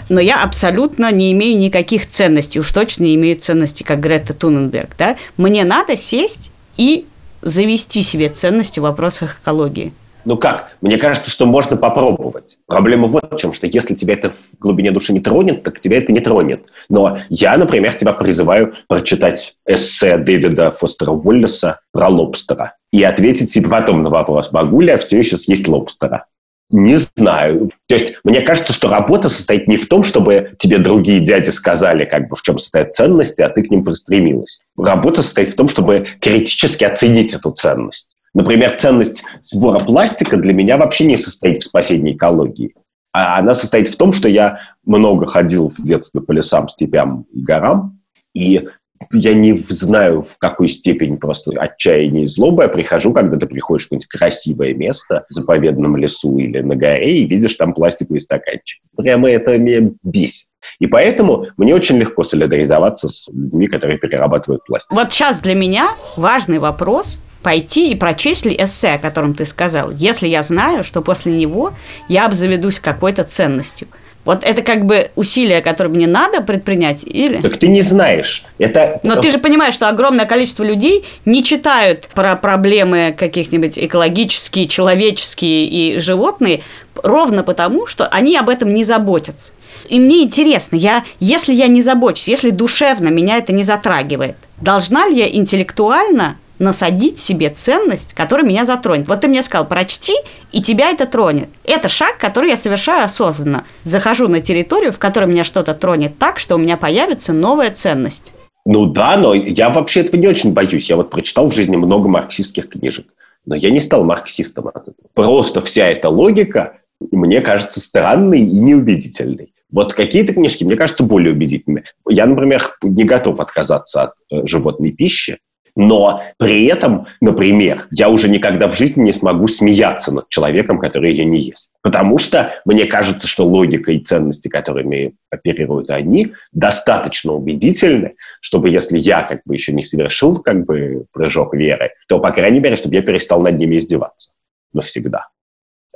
Но 0.08 0.18
я 0.18 0.42
абсолютно 0.42 1.12
не 1.12 1.30
имею 1.32 1.58
никаких 1.58 2.08
ценностей, 2.08 2.58
уж 2.58 2.72
точно 2.72 3.04
не 3.04 3.16
имею 3.16 3.36
ценностей, 3.36 3.84
как 3.84 4.00
Грета 4.00 4.32
Туненберг. 4.32 4.90
Да? 4.96 5.16
Мне 5.36 5.62
надо 5.62 5.98
сесть 5.98 6.52
и 6.78 7.04
завести 7.42 8.02
себе 8.02 8.30
ценности 8.30 8.80
в 8.80 8.84
вопросах 8.84 9.40
экологии. 9.42 9.92
Ну 10.24 10.36
как? 10.38 10.76
Мне 10.80 10.96
кажется, 10.96 11.30
что 11.30 11.46
можно 11.46 11.76
попробовать. 11.76 12.58
Проблема 12.66 13.08
вот 13.08 13.32
в 13.32 13.36
чем, 13.36 13.52
что 13.52 13.66
если 13.66 13.94
тебя 13.94 14.14
это 14.14 14.30
в 14.30 14.58
глубине 14.58 14.90
души 14.90 15.12
не 15.12 15.20
тронет, 15.20 15.62
так 15.62 15.80
тебя 15.80 15.98
это 15.98 16.12
не 16.12 16.20
тронет. 16.20 16.68
Но 16.88 17.18
я, 17.28 17.56
например, 17.56 17.94
тебя 17.94 18.12
призываю 18.12 18.74
прочитать 18.88 19.56
эссе 19.66 20.16
Дэвида 20.16 20.70
Фостера 20.70 21.10
Уоллеса 21.10 21.80
про 21.92 22.08
лобстера 22.08 22.74
и 22.92 23.02
ответить 23.02 23.50
себе 23.50 23.68
потом 23.68 24.02
на 24.02 24.10
вопрос, 24.10 24.52
могу 24.52 24.80
ли 24.80 24.88
я 24.88 24.98
все 24.98 25.18
еще 25.18 25.36
съесть 25.36 25.68
лобстера. 25.68 26.26
Не 26.70 26.96
знаю. 26.96 27.70
То 27.88 27.94
есть 27.94 28.14
мне 28.24 28.40
кажется, 28.40 28.72
что 28.72 28.88
работа 28.88 29.28
состоит 29.28 29.68
не 29.68 29.76
в 29.76 29.86
том, 29.86 30.02
чтобы 30.02 30.52
тебе 30.58 30.78
другие 30.78 31.20
дяди 31.20 31.50
сказали, 31.50 32.04
как 32.06 32.28
бы 32.28 32.36
в 32.36 32.42
чем 32.42 32.58
состоят 32.58 32.94
ценности, 32.94 33.42
а 33.42 33.50
ты 33.50 33.62
к 33.62 33.70
ним 33.70 33.84
пристремилась. 33.84 34.62
Работа 34.76 35.22
состоит 35.22 35.50
в 35.50 35.56
том, 35.56 35.68
чтобы 35.68 36.06
критически 36.20 36.84
оценить 36.84 37.34
эту 37.34 37.50
ценность. 37.50 38.13
Например, 38.34 38.76
ценность 38.76 39.24
сбора 39.42 39.78
пластика 39.78 40.36
для 40.36 40.52
меня 40.52 40.76
вообще 40.76 41.06
не 41.06 41.16
состоит 41.16 41.58
в 41.58 41.64
спасении 41.64 42.14
экологии. 42.14 42.74
А 43.12 43.38
она 43.38 43.54
состоит 43.54 43.86
в 43.86 43.96
том, 43.96 44.12
что 44.12 44.28
я 44.28 44.58
много 44.84 45.26
ходил 45.26 45.70
в 45.70 45.80
детстве 45.84 46.20
по 46.20 46.32
лесам, 46.32 46.66
степям 46.66 47.26
и 47.32 47.40
горам, 47.40 48.00
и 48.34 48.68
я 49.12 49.34
не 49.34 49.56
знаю, 49.56 50.22
в 50.22 50.38
какой 50.38 50.68
степени 50.68 51.16
просто 51.16 51.52
отчаяние 51.60 52.24
и 52.24 52.26
злоба 52.26 52.64
я 52.64 52.68
прихожу, 52.68 53.12
когда 53.12 53.36
ты 53.36 53.46
приходишь 53.46 53.84
в 53.84 53.86
какое-нибудь 53.88 54.08
красивое 54.08 54.74
место 54.74 55.24
в 55.28 55.32
заповедном 55.32 55.96
лесу 55.96 56.38
или 56.38 56.60
на 56.60 56.74
горе 56.74 57.18
и 57.18 57.26
видишь 57.26 57.54
там 57.54 57.74
пластиковый 57.74 58.20
стаканчик. 58.20 58.80
Прямо 58.96 59.28
это 59.28 59.58
меня 59.58 59.90
бесит. 60.02 60.48
И 60.78 60.86
поэтому 60.86 61.46
мне 61.56 61.74
очень 61.74 61.98
легко 61.98 62.24
солидаризоваться 62.24 63.08
с 63.08 63.28
людьми, 63.28 63.68
которые 63.68 63.98
перерабатывают 63.98 64.64
пластик. 64.64 64.90
Вот 64.90 65.12
сейчас 65.12 65.40
для 65.40 65.54
меня 65.54 65.90
важный 66.16 66.58
вопрос– 66.58 67.20
пойти 67.44 67.92
и 67.92 67.94
прочесть 67.94 68.46
ли 68.46 68.56
эссе, 68.58 68.94
о 68.94 68.98
котором 68.98 69.34
ты 69.34 69.46
сказал, 69.46 69.92
если 69.92 70.26
я 70.26 70.42
знаю, 70.42 70.82
что 70.82 71.02
после 71.02 71.32
него 71.32 71.74
я 72.08 72.26
обзаведусь 72.26 72.80
какой-то 72.80 73.22
ценностью. 73.22 73.86
Вот 74.24 74.42
это 74.42 74.62
как 74.62 74.86
бы 74.86 75.10
усилия, 75.16 75.60
которые 75.60 75.92
мне 75.92 76.06
надо 76.06 76.40
предпринять, 76.40 77.04
или? 77.04 77.42
Так 77.42 77.58
ты 77.58 77.68
не 77.68 77.82
знаешь. 77.82 78.44
Это... 78.56 78.98
Но 79.02 79.16
ты 79.16 79.30
же 79.30 79.36
понимаешь, 79.36 79.74
что 79.74 79.90
огромное 79.90 80.24
количество 80.24 80.64
людей 80.64 81.04
не 81.26 81.44
читают 81.44 82.08
про 82.14 82.34
проблемы 82.34 83.14
каких-нибудь 83.16 83.78
экологические, 83.78 84.66
человеческие 84.66 85.66
и 85.66 85.98
животные 85.98 86.62
ровно 86.94 87.42
потому, 87.42 87.86
что 87.86 88.06
они 88.06 88.34
об 88.38 88.48
этом 88.48 88.72
не 88.72 88.82
заботятся. 88.82 89.52
И 89.90 90.00
мне 90.00 90.22
интересно, 90.22 90.76
я, 90.76 91.04
если 91.20 91.52
я 91.52 91.66
не 91.66 91.82
забочусь, 91.82 92.28
если 92.28 92.48
душевно 92.48 93.08
меня 93.08 93.36
это 93.36 93.52
не 93.52 93.64
затрагивает, 93.64 94.36
должна 94.62 95.06
ли 95.06 95.16
я 95.16 95.28
интеллектуально 95.28 96.38
насадить 96.58 97.18
себе 97.18 97.50
ценность, 97.50 98.14
которая 98.14 98.46
меня 98.46 98.64
затронет. 98.64 99.08
Вот 99.08 99.20
ты 99.20 99.28
мне 99.28 99.42
сказал, 99.42 99.66
прочти, 99.66 100.14
и 100.52 100.62
тебя 100.62 100.90
это 100.90 101.06
тронет. 101.06 101.48
Это 101.64 101.88
шаг, 101.88 102.18
который 102.18 102.50
я 102.50 102.56
совершаю 102.56 103.04
осознанно. 103.04 103.64
Захожу 103.82 104.28
на 104.28 104.40
территорию, 104.40 104.92
в 104.92 104.98
которой 104.98 105.26
меня 105.26 105.44
что-то 105.44 105.74
тронет 105.74 106.18
так, 106.18 106.38
что 106.38 106.54
у 106.54 106.58
меня 106.58 106.76
появится 106.76 107.32
новая 107.32 107.70
ценность. 107.70 108.32
Ну 108.66 108.86
да, 108.86 109.16
но 109.16 109.34
я 109.34 109.68
вообще 109.70 110.00
этого 110.00 110.16
не 110.16 110.28
очень 110.28 110.52
боюсь. 110.52 110.88
Я 110.88 110.96
вот 110.96 111.10
прочитал 111.10 111.48
в 111.48 111.54
жизни 111.54 111.76
много 111.76 112.08
марксистских 112.08 112.70
книжек, 112.70 113.06
но 113.44 113.54
я 113.54 113.70
не 113.70 113.80
стал 113.80 114.04
марксистом. 114.04 114.70
Просто 115.12 115.60
вся 115.60 115.88
эта 115.88 116.08
логика 116.08 116.78
мне 117.10 117.40
кажется 117.40 117.80
странной 117.80 118.40
и 118.40 118.58
неубедительной. 118.58 119.52
Вот 119.70 119.92
какие-то 119.92 120.32
книжки, 120.32 120.64
мне 120.64 120.76
кажется, 120.76 121.02
более 121.02 121.32
убедительными. 121.32 121.84
Я, 122.08 122.26
например, 122.26 122.76
не 122.82 123.04
готов 123.04 123.40
отказаться 123.40 124.04
от 124.04 124.12
э, 124.30 124.46
животной 124.46 124.92
пищи, 124.92 125.38
но 125.76 126.22
при 126.38 126.66
этом, 126.66 127.06
например, 127.20 127.86
я 127.90 128.08
уже 128.08 128.28
никогда 128.28 128.68
в 128.68 128.76
жизни 128.76 129.02
не 129.02 129.12
смогу 129.12 129.48
смеяться 129.48 130.12
над 130.12 130.28
человеком, 130.28 130.78
который 130.78 131.10
ее 131.10 131.24
не 131.24 131.40
ест. 131.40 131.70
Потому 131.82 132.18
что 132.18 132.52
мне 132.64 132.86
кажется, 132.86 133.26
что 133.26 133.44
логика 133.44 133.90
и 133.90 133.98
ценности, 133.98 134.48
которыми 134.48 135.14
оперируют 135.30 135.90
они, 135.90 136.32
достаточно 136.52 137.32
убедительны, 137.32 138.14
чтобы 138.40 138.70
если 138.70 138.98
я 138.98 139.22
как 139.22 139.40
бы 139.44 139.54
еще 139.54 139.72
не 139.72 139.82
совершил 139.82 140.38
как 140.38 140.64
бы 140.64 141.06
прыжок 141.12 141.54
веры, 141.54 141.92
то, 142.08 142.20
по 142.20 142.30
крайней 142.30 142.60
мере, 142.60 142.76
чтобы 142.76 142.94
я 142.94 143.02
перестал 143.02 143.40
над 143.40 143.58
ними 143.58 143.76
издеваться 143.76 144.30
навсегда. 144.72 145.28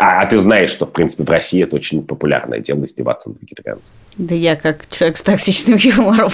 А, 0.01 0.23
а 0.23 0.27
ты 0.27 0.39
знаешь, 0.39 0.71
что, 0.71 0.87
в 0.87 0.93
принципе, 0.93 1.25
в 1.25 1.31
России 1.31 1.63
это 1.63 1.75
очень 1.75 2.05
популярное 2.05 2.61
дело 2.61 2.85
издеваться 2.85 3.31
над 3.31 3.43
вегетарианцами. 3.43 3.97
Да 4.17 4.35
я 4.35 4.55
как 4.55 4.87
человек 4.89 5.17
с 5.17 5.23
токсичным 5.23 5.77
юмором 5.77 6.31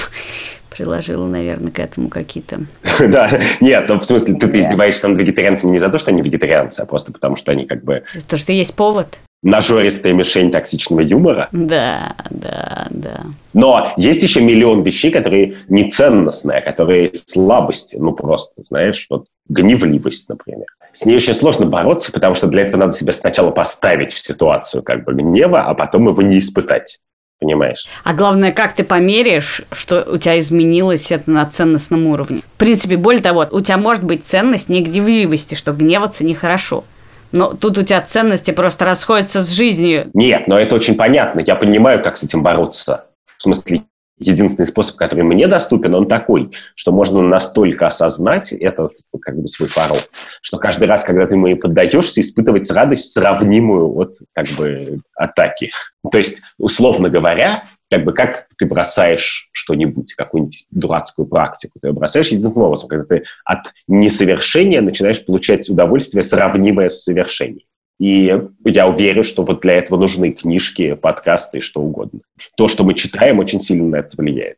приложила, 0.76 1.26
наверное, 1.26 1.70
к 1.70 1.78
этому 1.78 2.08
какие-то... 2.08 2.60
Да, 3.08 3.30
нет, 3.60 3.87
ну, 3.88 4.00
в 4.00 4.04
смысле, 4.04 4.34
ты, 4.34 4.48
ты 4.48 4.60
издеваешься 4.60 5.08
над 5.08 5.18
вегетарианцами 5.18 5.72
не 5.72 5.78
за 5.78 5.88
то, 5.88 5.98
что 5.98 6.10
они 6.10 6.22
вегетарианцы, 6.22 6.80
а 6.80 6.87
просто 6.87 7.12
потому, 7.12 7.37
что 7.37 7.52
они 7.52 7.66
как 7.66 7.84
бы... 7.84 8.02
То, 8.28 8.37
что 8.37 8.52
есть 8.52 8.74
повод. 8.74 9.18
Нажористая 9.42 10.14
мишень 10.14 10.50
токсичного 10.50 11.00
юмора. 11.00 11.48
Да, 11.52 12.14
да, 12.30 12.87
да. 12.90 13.20
Но 13.52 13.92
есть 13.98 14.22
еще 14.22 14.40
миллион 14.40 14.82
вещей, 14.82 15.10
которые 15.10 15.58
неценностные, 15.68 16.62
которые 16.62 17.10
слабости, 17.12 17.96
ну 17.96 18.12
просто, 18.12 18.62
знаешь, 18.62 19.06
вот 19.10 19.26
гневливость, 19.48 20.28
например. 20.30 20.64
С 20.94 21.04
ней 21.04 21.16
очень 21.16 21.34
сложно 21.34 21.66
бороться, 21.66 22.10
потому 22.10 22.34
что 22.34 22.46
для 22.46 22.62
этого 22.62 22.78
надо 22.78 22.92
себя 22.92 23.12
сначала 23.12 23.50
поставить 23.50 24.12
в 24.12 24.24
ситуацию 24.24 24.82
как 24.82 25.04
бы 25.04 25.12
гнева, 25.12 25.62
а 25.62 25.74
потом 25.74 26.08
его 26.08 26.22
не 26.22 26.38
испытать 26.38 27.00
понимаешь. 27.44 27.87
А 28.02 28.14
главное, 28.14 28.52
как 28.52 28.74
ты 28.74 28.85
померяешь, 28.85 29.62
что 29.72 30.04
у 30.11 30.16
тебя 30.16 30.38
изменилось 30.40 31.11
это 31.11 31.30
на 31.30 31.44
ценностном 31.44 32.07
уровне. 32.07 32.42
В 32.54 32.59
принципе, 32.59 32.96
более 32.96 33.22
того, 33.22 33.46
у 33.50 33.61
тебя 33.61 33.76
может 33.76 34.02
быть 34.02 34.24
ценность 34.24 34.68
негневливости, 34.68 35.54
что 35.54 35.72
гневаться 35.72 36.24
нехорошо. 36.24 36.85
Но 37.33 37.52
тут 37.52 37.79
у 37.79 37.83
тебя 37.83 38.00
ценности 38.00 38.52
просто 38.52 38.85
расходятся 38.85 39.42
с 39.42 39.48
жизнью. 39.50 40.06
Нет, 40.14 40.46
но 40.46 40.58
это 40.58 40.75
очень 40.77 40.94
понятно. 40.94 41.40
Я 41.40 41.56
понимаю, 41.56 42.02
как 42.02 42.16
с 42.16 42.23
этим 42.23 42.42
бороться. 42.42 43.06
В 43.37 43.42
смысле, 43.42 43.83
единственный 44.19 44.67
способ, 44.67 44.96
который 44.96 45.25
мне 45.25 45.46
доступен, 45.46 45.94
он 45.94 46.06
такой, 46.06 46.50
что 46.75 46.92
можно 46.92 47.23
настолько 47.23 47.87
осознать 47.87 48.52
это 48.52 48.90
как 49.21 49.37
бы 49.37 49.48
свой 49.48 49.69
порог, 49.75 50.00
что 50.40 50.58
каждый 50.58 50.87
раз, 50.87 51.04
когда 51.04 51.27
ты 51.27 51.35
ему 51.35 51.56
поддаешься, 51.56 52.21
испытывать 52.21 52.71
радость, 52.71 53.12
сравнимую 53.12 53.96
от 53.98 54.17
как 54.33 54.46
бы 54.56 55.00
атаки. 55.17 55.73
То 56.10 56.19
есть, 56.19 56.42
условно 56.58 57.10
говоря, 57.10 57.65
как 57.90 58.04
бы 58.04 58.12
как 58.12 58.46
ты 58.58 58.67
бросаешь 58.67 59.48
что-нибудь, 59.52 60.15
какую-нибудь 60.15 60.67
дурацкую 60.71 61.27
практику. 61.27 61.79
Ты 61.81 61.92
бросаешь 61.92 62.29
единственным 62.29 62.67
образом, 62.67 62.88
когда 62.88 63.04
ты 63.04 63.25
от 63.44 63.73
несовершения 63.87 64.81
начинаешь 64.81 65.25
получать 65.25 65.69
удовольствие, 65.69 66.23
сравнимое 66.23 66.88
с 66.88 67.02
совершением. 67.02 67.67
И 68.00 68.32
я 68.64 68.86
уверен, 68.88 69.22
что 69.22 69.44
вот 69.44 69.60
для 69.60 69.74
этого 69.74 69.98
нужны 69.98 70.32
книжки, 70.32 70.94
подкасты 70.94 71.58
и 71.58 71.60
что 71.60 71.80
угодно. 71.80 72.20
То, 72.56 72.68
что 72.68 72.84
мы 72.84 72.94
читаем, 72.94 73.38
очень 73.38 73.60
сильно 73.60 73.86
на 73.88 73.96
это 73.96 74.10
влияет. 74.16 74.56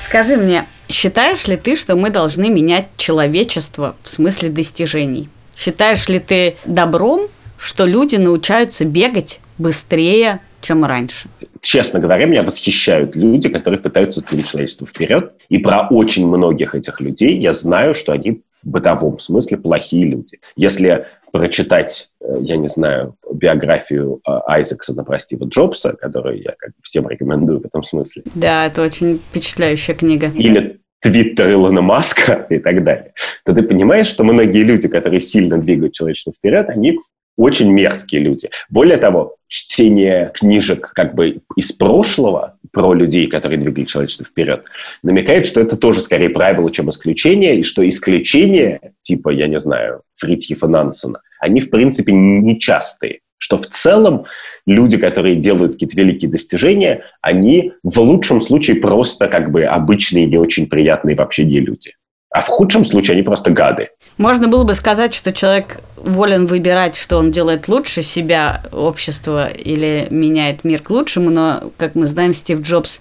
Скажи 0.00 0.36
мне, 0.36 0.66
считаешь 0.88 1.46
ли 1.46 1.56
ты, 1.56 1.76
что 1.76 1.96
мы 1.96 2.10
должны 2.10 2.48
менять 2.48 2.86
человечество 2.96 3.96
в 4.02 4.08
смысле 4.08 4.50
достижений? 4.50 5.28
Считаешь 5.56 6.08
ли 6.08 6.18
ты 6.20 6.56
добром, 6.64 7.22
что 7.58 7.86
люди 7.86 8.16
научаются 8.16 8.84
бегать 8.84 9.40
быстрее, 9.58 10.40
чем 10.60 10.84
раньше? 10.84 11.28
Честно 11.60 11.98
говоря, 11.98 12.26
меня 12.26 12.42
восхищают 12.42 13.16
люди, 13.16 13.48
которые 13.48 13.80
пытаются 13.80 14.20
двинуть 14.20 14.48
человечество 14.48 14.86
вперед. 14.86 15.32
И 15.48 15.58
про 15.58 15.88
очень 15.88 16.26
многих 16.28 16.74
этих 16.74 17.00
людей 17.00 17.38
я 17.40 17.52
знаю, 17.52 17.94
что 17.94 18.12
они 18.12 18.42
в 18.50 18.68
бытовом 18.68 19.18
смысле 19.18 19.56
плохие 19.56 20.06
люди. 20.06 20.38
Если 20.54 21.06
прочитать, 21.36 22.10
э, 22.20 22.38
я 22.40 22.56
не 22.56 22.68
знаю, 22.68 23.16
биографию 23.32 24.20
э, 24.26 24.30
Айзексона, 24.46 25.04
прости, 25.04 25.36
вот 25.36 25.50
Джобса, 25.50 25.92
которую 25.92 26.40
я 26.42 26.54
как 26.58 26.72
всем 26.82 27.08
рекомендую 27.08 27.60
в 27.60 27.66
этом 27.66 27.84
смысле. 27.84 28.22
Да, 28.34 28.66
это 28.66 28.82
очень 28.82 29.20
впечатляющая 29.30 29.94
книга. 29.94 30.30
Или 30.34 30.80
Твиттер 31.00 31.52
Илона 31.52 31.82
Маска 31.82 32.46
и 32.50 32.58
так 32.58 32.84
далее, 32.84 33.12
то 33.44 33.52
ты 33.52 33.62
понимаешь, 33.62 34.06
что 34.06 34.24
многие 34.24 34.62
люди, 34.62 34.88
которые 34.88 35.20
сильно 35.20 35.58
двигают 35.58 35.94
человечество 35.94 36.32
вперед, 36.32 36.68
они 36.68 36.98
очень 37.36 37.70
мерзкие 37.70 38.22
люди. 38.22 38.48
Более 38.70 38.96
того, 38.96 39.36
чтение 39.46 40.30
книжек 40.34 40.92
как 40.94 41.14
бы 41.14 41.42
из 41.54 41.70
прошлого 41.72 42.58
про 42.72 42.94
людей, 42.94 43.26
которые 43.26 43.58
двигали 43.58 43.84
человечество 43.84 44.24
вперед, 44.24 44.64
намекает, 45.02 45.46
что 45.46 45.60
это 45.60 45.76
тоже 45.76 46.00
скорее 46.00 46.30
правило, 46.30 46.70
чем 46.70 46.90
исключение, 46.90 47.58
и 47.58 47.62
что 47.62 47.86
исключения, 47.86 48.94
типа, 49.02 49.28
я 49.30 49.48
не 49.48 49.58
знаю, 49.58 50.02
Фритьефа 50.16 50.66
Нансена, 50.66 51.20
они, 51.40 51.60
в 51.60 51.70
принципе, 51.70 52.12
нечастые. 52.12 53.20
Что 53.38 53.58
в 53.58 53.66
целом 53.66 54.24
люди, 54.66 54.96
которые 54.96 55.36
делают 55.36 55.74
какие-то 55.74 55.96
великие 56.00 56.30
достижения, 56.30 57.04
они 57.20 57.72
в 57.82 57.98
лучшем 57.98 58.40
случае 58.40 58.76
просто 58.76 59.28
как 59.28 59.50
бы 59.50 59.64
обычные, 59.64 60.26
не 60.26 60.38
очень 60.38 60.66
приятные 60.66 61.16
в 61.16 61.20
общении 61.20 61.58
люди. 61.58 61.92
А 62.30 62.40
в 62.40 62.48
худшем 62.48 62.84
случае 62.84 63.14
они 63.14 63.22
просто 63.22 63.50
гады. 63.50 63.90
Можно 64.18 64.48
было 64.48 64.64
бы 64.64 64.74
сказать, 64.74 65.14
что 65.14 65.32
человек 65.32 65.80
волен 65.96 66.46
выбирать, 66.46 66.96
что 66.96 67.18
он 67.18 67.30
делает 67.30 67.68
лучше 67.68 68.02
себя, 68.02 68.64
общество 68.72 69.48
или 69.48 70.06
меняет 70.10 70.64
мир 70.64 70.80
к 70.80 70.90
лучшему, 70.90 71.30
но, 71.30 71.70
как 71.76 71.94
мы 71.94 72.06
знаем, 72.06 72.34
Стив 72.34 72.60
Джобс 72.60 73.00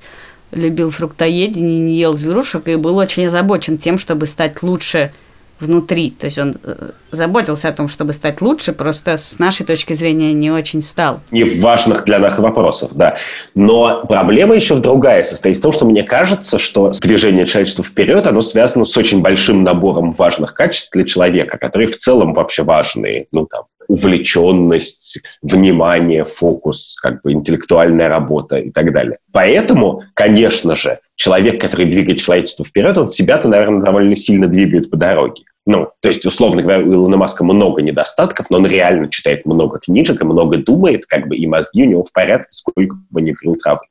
любил 0.52 0.92
фруктоедение, 0.92 1.80
не 1.80 1.96
ел 1.96 2.16
зверушек 2.16 2.68
и 2.68 2.76
был 2.76 2.98
очень 2.98 3.28
озабочен 3.28 3.78
тем, 3.78 3.98
чтобы 3.98 4.28
стать 4.28 4.62
лучше– 4.62 5.12
внутри. 5.60 6.12
То 6.12 6.26
есть 6.26 6.38
он 6.38 6.56
э, 6.64 6.92
заботился 7.12 7.70
о 7.70 7.72
том, 7.72 7.88
чтобы 7.88 8.14
стать 8.14 8.42
лучше, 8.42 8.74
просто 8.74 9.18
с 9.18 9.40
нашей 9.40 9.66
точки 9.66 9.94
зрения 9.94 10.34
не 10.34 10.52
очень 10.52 10.82
стал. 10.82 11.22
Не 11.32 11.44
в 11.44 11.62
важных 11.62 12.04
для 12.04 12.20
нас 12.20 12.38
вопросах, 12.38 12.92
да. 12.94 13.18
Но 13.54 14.06
проблема 14.06 14.56
еще 14.56 14.76
в 14.76 14.82
другая 14.82 15.24
состоит 15.24 15.58
в 15.58 15.62
том, 15.62 15.72
что 15.72 15.86
мне 15.86 16.04
кажется, 16.04 16.60
что 16.60 16.92
движение 17.02 17.46
человечества 17.46 17.84
вперед, 17.84 18.28
оно 18.28 18.42
связано 18.42 18.84
с 18.84 18.96
очень 18.98 19.22
большим 19.22 19.64
набором 19.64 20.14
важных 20.14 20.54
качеств 20.54 20.90
для 20.92 21.06
человека, 21.06 21.58
которые 21.58 21.88
в 21.88 21.98
целом 21.98 22.34
вообще 22.34 22.64
важные. 22.64 23.28
Ну, 23.32 23.46
там, 23.46 23.64
увлеченность, 23.88 25.22
внимание, 25.42 26.26
фокус, 26.26 26.98
как 27.02 27.22
бы 27.22 27.34
интеллектуальная 27.34 28.10
работа 28.10 28.58
и 28.58 28.72
так 28.72 28.92
далее. 28.94 29.18
Поэтому, 29.32 30.04
конечно 30.14 30.76
же, 30.76 31.00
человек, 31.16 31.62
который 31.62 31.86
двигает 31.86 32.20
человечество 32.20 32.66
вперед, 32.66 32.98
он 32.98 33.10
себя-то, 33.10 33.48
наверное, 33.48 33.82
довольно 33.82 34.16
сильно 34.16 34.48
двигает 34.48 34.90
по 34.90 34.98
дороге. 34.98 35.44
Ну, 35.68 35.90
то 36.00 36.10
есть, 36.10 36.26
условно 36.26 36.62
говоря, 36.62 36.86
у 36.86 36.94
Илона 36.94 37.18
Маска 37.18 37.44
много 37.44 37.82
недостатков, 37.82 38.52
но 38.52 38.58
он 38.58 38.68
реально 38.68 39.10
читает 39.10 39.46
много 39.48 39.80
книжек 39.80 40.22
и 40.22 40.26
много 40.26 40.58
думает, 40.58 41.08
как 41.08 41.28
бы, 41.28 41.36
и 41.36 41.48
мозги 41.48 41.84
у 41.84 41.90
него 41.90 42.04
в 42.04 42.12
порядке, 42.12 42.50
сколько 42.52 42.96
бы 43.10 43.22
ни 43.22 43.32
крыл 43.32 43.56
травы. 43.56 43.82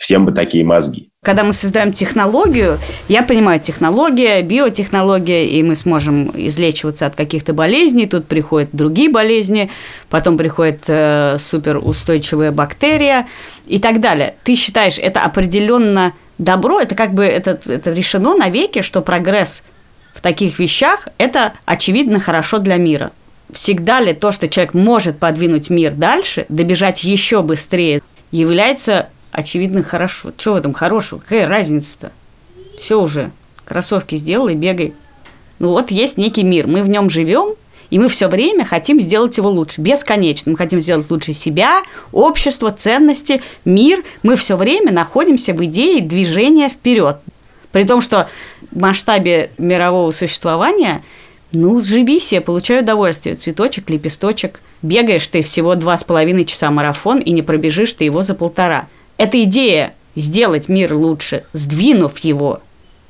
Всем 0.00 0.24
бы 0.24 0.32
такие 0.32 0.64
мозги. 0.64 1.10
Когда 1.22 1.44
мы 1.44 1.52
создаем 1.52 1.92
технологию, 1.92 2.78
я 3.10 3.22
понимаю, 3.22 3.60
технология, 3.60 4.40
биотехнология, 4.40 5.44
и 5.44 5.62
мы 5.62 5.76
сможем 5.76 6.30
излечиваться 6.34 7.04
от 7.04 7.16
каких-то 7.16 7.52
болезней, 7.52 8.06
тут 8.06 8.26
приходят 8.26 8.70
другие 8.72 9.10
болезни, 9.10 9.70
потом 10.08 10.38
приходит 10.38 10.84
э, 10.86 11.36
суперустойчивая 11.38 12.50
бактерия 12.50 13.28
и 13.66 13.78
так 13.78 14.00
далее. 14.00 14.36
Ты 14.42 14.54
считаешь, 14.54 14.98
это 14.98 15.20
определенно 15.20 16.14
добро, 16.38 16.80
это 16.80 16.94
как 16.94 17.12
бы 17.12 17.22
это, 17.22 17.60
это 17.70 17.90
решено 17.90 18.34
навеки, 18.34 18.80
что 18.80 19.02
прогресс 19.02 19.64
в 20.14 20.22
таких 20.22 20.58
вещах– 20.58 21.08
это 21.18 21.52
очевидно 21.66 22.20
хорошо 22.20 22.56
для 22.56 22.76
мира. 22.76 23.10
Всегда 23.52 24.00
ли 24.00 24.14
то, 24.14 24.32
что 24.32 24.48
человек 24.48 24.72
может 24.72 25.18
подвинуть 25.18 25.68
мир 25.68 25.92
дальше, 25.92 26.46
добежать 26.48 27.04
еще 27.04 27.42
быстрее, 27.42 28.00
является 28.30 29.10
очевидно, 29.32 29.82
хорошо. 29.82 30.32
Что 30.36 30.54
в 30.54 30.56
этом 30.56 30.72
хорошего? 30.72 31.20
Какая 31.20 31.46
разница-то? 31.46 32.12
Все 32.78 33.00
уже. 33.00 33.30
Кроссовки 33.64 34.16
сделал 34.16 34.48
и 34.48 34.54
бегай. 34.54 34.94
Ну 35.58 35.70
вот 35.70 35.90
есть 35.90 36.16
некий 36.16 36.42
мир, 36.42 36.66
мы 36.66 36.82
в 36.82 36.88
нем 36.88 37.10
живем, 37.10 37.54
и 37.90 37.98
мы 37.98 38.08
все 38.08 38.28
время 38.28 38.64
хотим 38.64 39.00
сделать 39.00 39.36
его 39.36 39.50
лучше, 39.50 39.80
бесконечно. 39.80 40.52
Мы 40.52 40.56
хотим 40.56 40.80
сделать 40.80 41.10
лучше 41.10 41.32
себя, 41.32 41.82
общество, 42.12 42.72
ценности, 42.72 43.42
мир. 43.64 44.02
Мы 44.22 44.36
все 44.36 44.56
время 44.56 44.92
находимся 44.92 45.52
в 45.52 45.64
идее 45.64 46.00
движения 46.00 46.68
вперед. 46.68 47.18
При 47.72 47.84
том, 47.84 48.00
что 48.00 48.28
в 48.70 48.80
масштабе 48.80 49.50
мирового 49.58 50.10
существования, 50.12 51.02
ну, 51.52 51.80
живи 51.82 52.20
себе, 52.20 52.40
получай 52.40 52.80
удовольствие. 52.80 53.34
Цветочек, 53.34 53.90
лепесточек. 53.90 54.60
Бегаешь 54.82 55.28
ты 55.28 55.42
всего 55.42 55.74
два 55.74 55.96
с 55.98 56.04
половиной 56.04 56.44
часа 56.46 56.70
марафон, 56.70 57.18
и 57.18 57.32
не 57.32 57.42
пробежишь 57.42 57.92
ты 57.92 58.04
его 58.04 58.22
за 58.22 58.34
полтора– 58.34 58.88
эта 59.20 59.42
идея 59.44 59.92
сделать 60.16 60.70
мир 60.70 60.94
лучше, 60.94 61.44
сдвинув 61.52 62.18
его, 62.20 62.62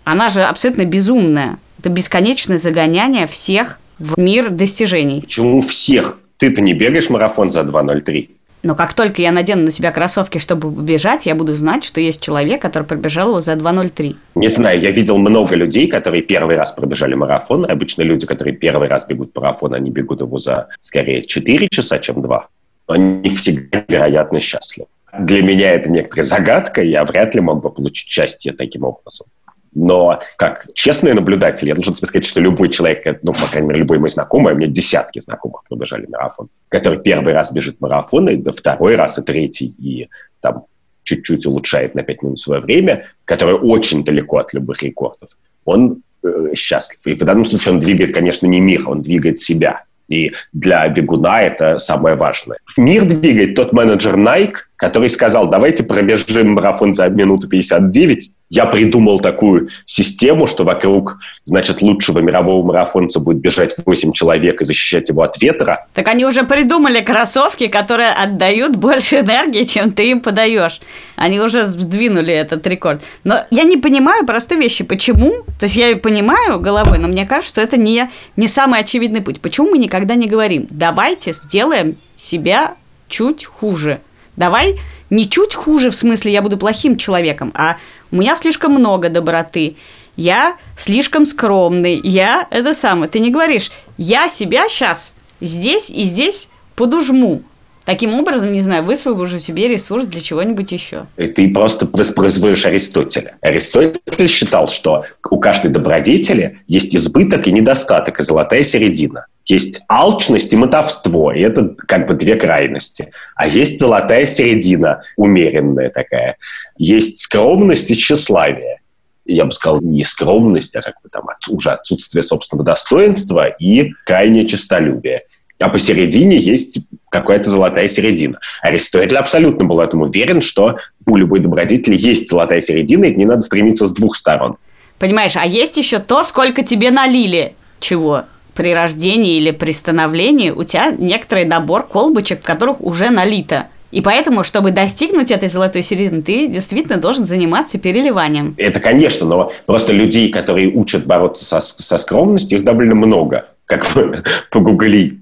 она 0.03 0.29
же 0.29 0.43
абсолютно 0.43 0.85
безумная. 0.85 1.59
Это 1.79 1.89
бесконечное 1.89 2.59
загоняние 2.59 3.29
всех 3.29 3.79
в 4.01 4.19
мир 4.19 4.51
достижений. 4.51 5.21
Почему 5.21 5.61
всех? 5.63 6.19
Ты-то 6.37 6.63
не 6.63 6.75
бегаешь 6.75 7.11
марафон 7.11 7.53
за 7.53 7.61
2.03. 7.61 8.29
Но 8.65 8.75
как 8.75 8.95
только 8.95 9.23
я 9.23 9.31
надену 9.31 9.63
на 9.63 9.71
себя 9.71 9.93
кроссовки, 9.93 10.39
чтобы 10.39 10.71
бежать, 10.83 11.27
я 11.27 11.37
буду 11.37 11.55
знать, 11.55 11.85
что 11.85 12.01
есть 12.01 12.21
человек, 12.21 12.61
который 12.61 12.85
пробежал 12.85 13.29
его 13.29 13.41
за 13.41 13.53
2.03. 13.53 14.17
Не 14.35 14.49
знаю, 14.49 14.81
я 14.81 14.91
видел 14.91 15.17
много 15.17 15.55
людей, 15.55 15.87
которые 15.87 16.23
первый 16.23 16.57
раз 16.57 16.73
пробежали 16.73 17.15
марафон. 17.15 17.65
Обычно 17.71 18.03
люди, 18.03 18.27
которые 18.27 18.57
первый 18.57 18.89
раз 18.89 19.07
бегут 19.07 19.33
марафон, 19.37 19.75
они 19.75 19.93
бегут 19.93 20.23
его 20.23 20.39
за 20.39 20.67
скорее 20.81 21.23
4 21.23 21.69
часа, 21.69 22.01
чем 22.01 22.21
2. 22.21 22.49
Они 22.89 23.31
всегда 23.31 23.85
вероятно 23.87 24.41
счастливы. 24.41 24.89
Для 25.19 25.43
меня 25.43 25.73
это 25.75 25.91
некоторая 25.91 26.25
загадка, 26.25 26.83
я 26.83 27.05
вряд 27.05 27.35
ли 27.35 27.41
мог 27.41 27.63
бы 27.63 27.71
получить 27.71 28.09
счастье 28.09 28.53
таким 28.53 28.85
образом. 28.85 29.27
Но 29.73 30.21
как 30.37 30.67
честный 30.75 31.13
наблюдатель, 31.15 31.69
я 31.69 31.75
должен 31.75 31.95
сказать, 31.95 32.27
что 32.27 32.41
любой 32.41 32.71
человек, 32.71 33.21
ну, 33.23 33.33
по 33.33 33.47
крайней 33.47 33.69
мере, 33.69 33.81
любой 33.81 33.99
мой 33.99 34.09
знакомый, 34.09 34.53
у 34.53 34.57
меня 34.57 34.69
десятки 34.69 35.21
знакомых 35.21 35.63
пробежали 35.69 36.07
марафон, 36.07 36.49
который 36.69 37.01
первый 37.01 37.35
раз 37.35 37.53
бежит 37.53 37.81
марафон, 37.81 38.29
и 38.29 38.37
да, 38.37 38.51
второй 38.51 38.97
раз, 38.97 39.19
и 39.19 39.23
третий, 39.23 39.75
и 39.79 40.09
там 40.41 40.65
чуть-чуть 41.05 41.47
улучшает 41.47 41.95
на 41.95 42.03
пять 42.03 42.23
минут 42.23 42.41
свое 42.41 42.61
время, 42.61 43.07
которое 43.25 43.57
очень 43.57 44.05
далеко 44.05 44.39
от 44.39 44.53
любых 44.55 44.83
рекордов, 44.83 45.31
он 45.65 46.03
э, 46.25 46.55
счастлив. 46.55 46.99
И 47.05 47.15
в 47.15 47.25
данном 47.25 47.45
случае 47.45 47.75
он 47.75 47.81
двигает, 47.81 48.13
конечно, 48.13 48.47
не 48.47 48.61
мир, 48.61 48.89
он 48.89 49.03
двигает 49.03 49.39
себя. 49.39 49.85
И 50.09 50.33
для 50.53 50.89
бегуна 50.89 51.41
это 51.43 51.79
самое 51.79 52.17
важное. 52.17 52.59
Мир 52.77 53.05
двигает 53.05 53.55
тот 53.55 53.73
менеджер 53.73 54.17
Nike, 54.17 54.57
который 54.81 55.11
сказал, 55.11 55.49
давайте 55.49 55.83
пробежим 55.83 56.55
марафон 56.55 56.95
за 56.95 57.07
минуту 57.09 57.47
59, 57.49 58.31
я 58.49 58.65
придумал 58.65 59.21
такую 59.21 59.69
систему, 59.85 60.47
что 60.47 60.65
вокруг, 60.65 61.19
значит, 61.45 61.83
лучшего 61.83 62.19
мирового 62.21 62.67
марафонца 62.67 63.21
будет 63.21 63.41
бежать 63.41 63.75
8 63.85 64.13
человек 64.13 64.61
и 64.61 64.65
защищать 64.65 65.09
его 65.11 65.23
от 65.23 65.41
ветра. 65.41 65.87
Так 65.95 66.09
они 66.09 66.25
уже 66.25 66.45
придумали 66.45 67.01
кроссовки, 67.01 67.69
которые 67.69 68.09
отдают 68.09 68.75
больше 68.75 69.21
энергии, 69.21 69.65
чем 69.65 69.93
ты 69.93 70.11
им 70.11 70.21
подаешь. 70.21 70.81
Они 71.15 71.39
уже 71.41 71.69
сдвинули 71.69 72.33
этот 72.33 72.67
рекорд. 72.67 73.03
Но 73.23 73.45
я 73.51 73.65
не 73.65 73.77
понимаю 73.77 74.27
простой 74.27 74.59
вещи. 74.59 74.83
Почему? 74.83 75.45
То 75.61 75.67
есть 75.67 75.77
я 75.77 75.95
понимаю 75.97 76.59
головой, 76.59 76.99
но 76.99 77.07
мне 77.07 77.27
кажется, 77.27 77.51
что 77.51 77.61
это 77.61 77.77
не, 77.77 78.11
не 78.35 78.49
самый 78.49 78.81
очевидный 78.81 79.21
путь. 79.21 79.41
Почему 79.41 79.73
мы 79.73 79.79
никогда 79.79 80.15
не 80.15 80.27
говорим, 80.27 80.67
давайте 80.71 81.35
сделаем 81.35 81.97
себя 82.17 82.75
чуть 83.09 83.45
хуже. 83.45 84.01
Давай 84.37 84.79
не 85.11 85.29
чуть 85.29 85.55
хуже, 85.55 85.91
в 85.91 85.95
смысле, 85.95 86.33
я 86.33 86.43
буду 86.43 86.57
плохим 86.57 86.97
человеком, 86.97 87.53
а 87.55 87.77
у 88.11 88.17
меня 88.17 88.37
слишком 88.37 88.73
много 88.73 89.09
доброты, 89.09 89.77
я 90.17 90.57
слишком 90.79 91.27
скромный, 91.27 92.01
я 92.03 92.47
это 92.51 92.75
самое. 92.75 93.11
Ты 93.11 93.21
не 93.21 93.31
говоришь, 93.31 93.71
я 93.97 94.29
себя 94.29 94.69
сейчас 94.69 95.15
здесь 95.41 95.91
и 95.91 96.05
здесь 96.05 96.49
подужму. 96.77 97.43
Таким 97.85 98.15
образом, 98.15 98.53
не 98.53 98.61
знаю, 98.61 98.85
высвобожу 98.85 99.39
себе 99.39 99.67
ресурс 99.67 100.07
для 100.07 100.21
чего-нибудь 100.21 100.71
еще. 100.71 101.07
И 101.17 101.27
ты 101.27 101.53
просто 101.53 101.89
воспроизводишь 101.91 102.67
Аристотеля. 102.67 103.37
Аристотель 103.41 104.29
считал, 104.29 104.69
что 104.69 105.05
у 105.29 105.41
каждой 105.41 105.71
добродетели 105.71 106.59
есть 106.69 106.95
избыток 106.95 107.49
и 107.49 107.53
недостаток, 107.53 108.21
и 108.21 108.23
золотая 108.23 108.63
середина. 108.65 109.27
Есть 109.47 109.81
алчность 109.89 110.53
и 110.53 110.57
мотовство, 110.57 111.33
и 111.33 111.41
это 111.41 111.75
как 111.77 112.07
бы 112.07 112.15
две 112.15 112.37
крайности. 112.37 113.11
А 113.35 113.49
есть 113.49 113.81
золотая 113.81 114.27
середина, 114.27 115.03
умеренная 115.17 115.91
такая. 115.91 116.37
Есть 116.77 117.21
скромность 117.21 117.91
и 117.91 117.97
тщеславие 117.97 118.81
я 119.27 119.45
бы 119.45 119.53
сказал, 119.53 119.81
не 119.81 120.05
скромность, 120.05 120.75
а 120.77 120.83
как 120.83 120.95
бы 121.03 121.09
там 121.09 121.25
уже 121.49 121.71
отсутствие 121.71 122.23
собственного 122.23 122.65
достоинства 122.65 123.47
и 123.47 123.93
крайнее 124.05 124.47
честолюбие. 124.47 125.23
А 125.59 125.69
посередине 125.69 126.39
есть 126.39 126.81
какая-то 127.11 127.51
золотая 127.51 127.87
середина. 127.87 128.39
Аристотель 128.63 129.17
абсолютно 129.17 129.67
был 129.67 129.81
этому 129.81 130.07
уверен, 130.07 130.41
что 130.41 130.79
у 131.07 131.17
любой 131.17 131.41
добродетели 131.41 131.97
есть 131.97 132.29
золотая 132.29 132.61
середина, 132.61 133.05
и 133.05 133.13
к 133.13 133.17
ней 133.17 133.27
надо 133.27 133.43
стремиться 133.43 133.87
с 133.87 133.93
двух 133.93 134.17
сторон. 134.17 134.57
Понимаешь, 134.99 135.37
а 135.37 135.47
есть 135.47 135.77
еще 135.77 135.99
то, 135.99 136.23
сколько 136.25 136.63
тебе 136.63 136.91
налили 136.91 137.55
чего 137.79 138.25
при 138.61 138.75
рождении 138.75 139.39
или 139.39 139.53
при 139.53 139.73
становлении 139.73 140.51
у 140.51 140.65
тебя 140.65 140.91
некоторый 140.91 141.47
набор 141.47 141.89
колбочек, 141.89 142.43
в 142.43 142.45
которых 142.45 142.83
уже 142.83 143.09
налито. 143.09 143.69
И 143.91 144.03
поэтому, 144.03 144.45
чтобы 144.45 144.71
достигнуть 144.71 145.31
этой 145.31 145.49
золотой 145.49 145.83
середины, 145.83 146.21
ты 146.21 146.47
действительно 146.47 146.99
должен 146.99 147.25
заниматься 147.25 147.79
переливанием. 147.79 148.55
Это, 148.59 148.79
конечно, 148.79 149.27
но 149.27 149.53
просто 149.65 149.95
людей, 149.95 150.29
которые 150.29 150.69
учат 150.69 151.07
бороться 151.07 151.47
со, 151.47 151.61
со 151.61 151.97
скромностью, 151.97 152.59
их 152.59 152.65
довольно 152.65 152.95
много. 152.95 153.47
Как 153.71 153.87
бы 153.95 154.25
погугли 154.51 155.21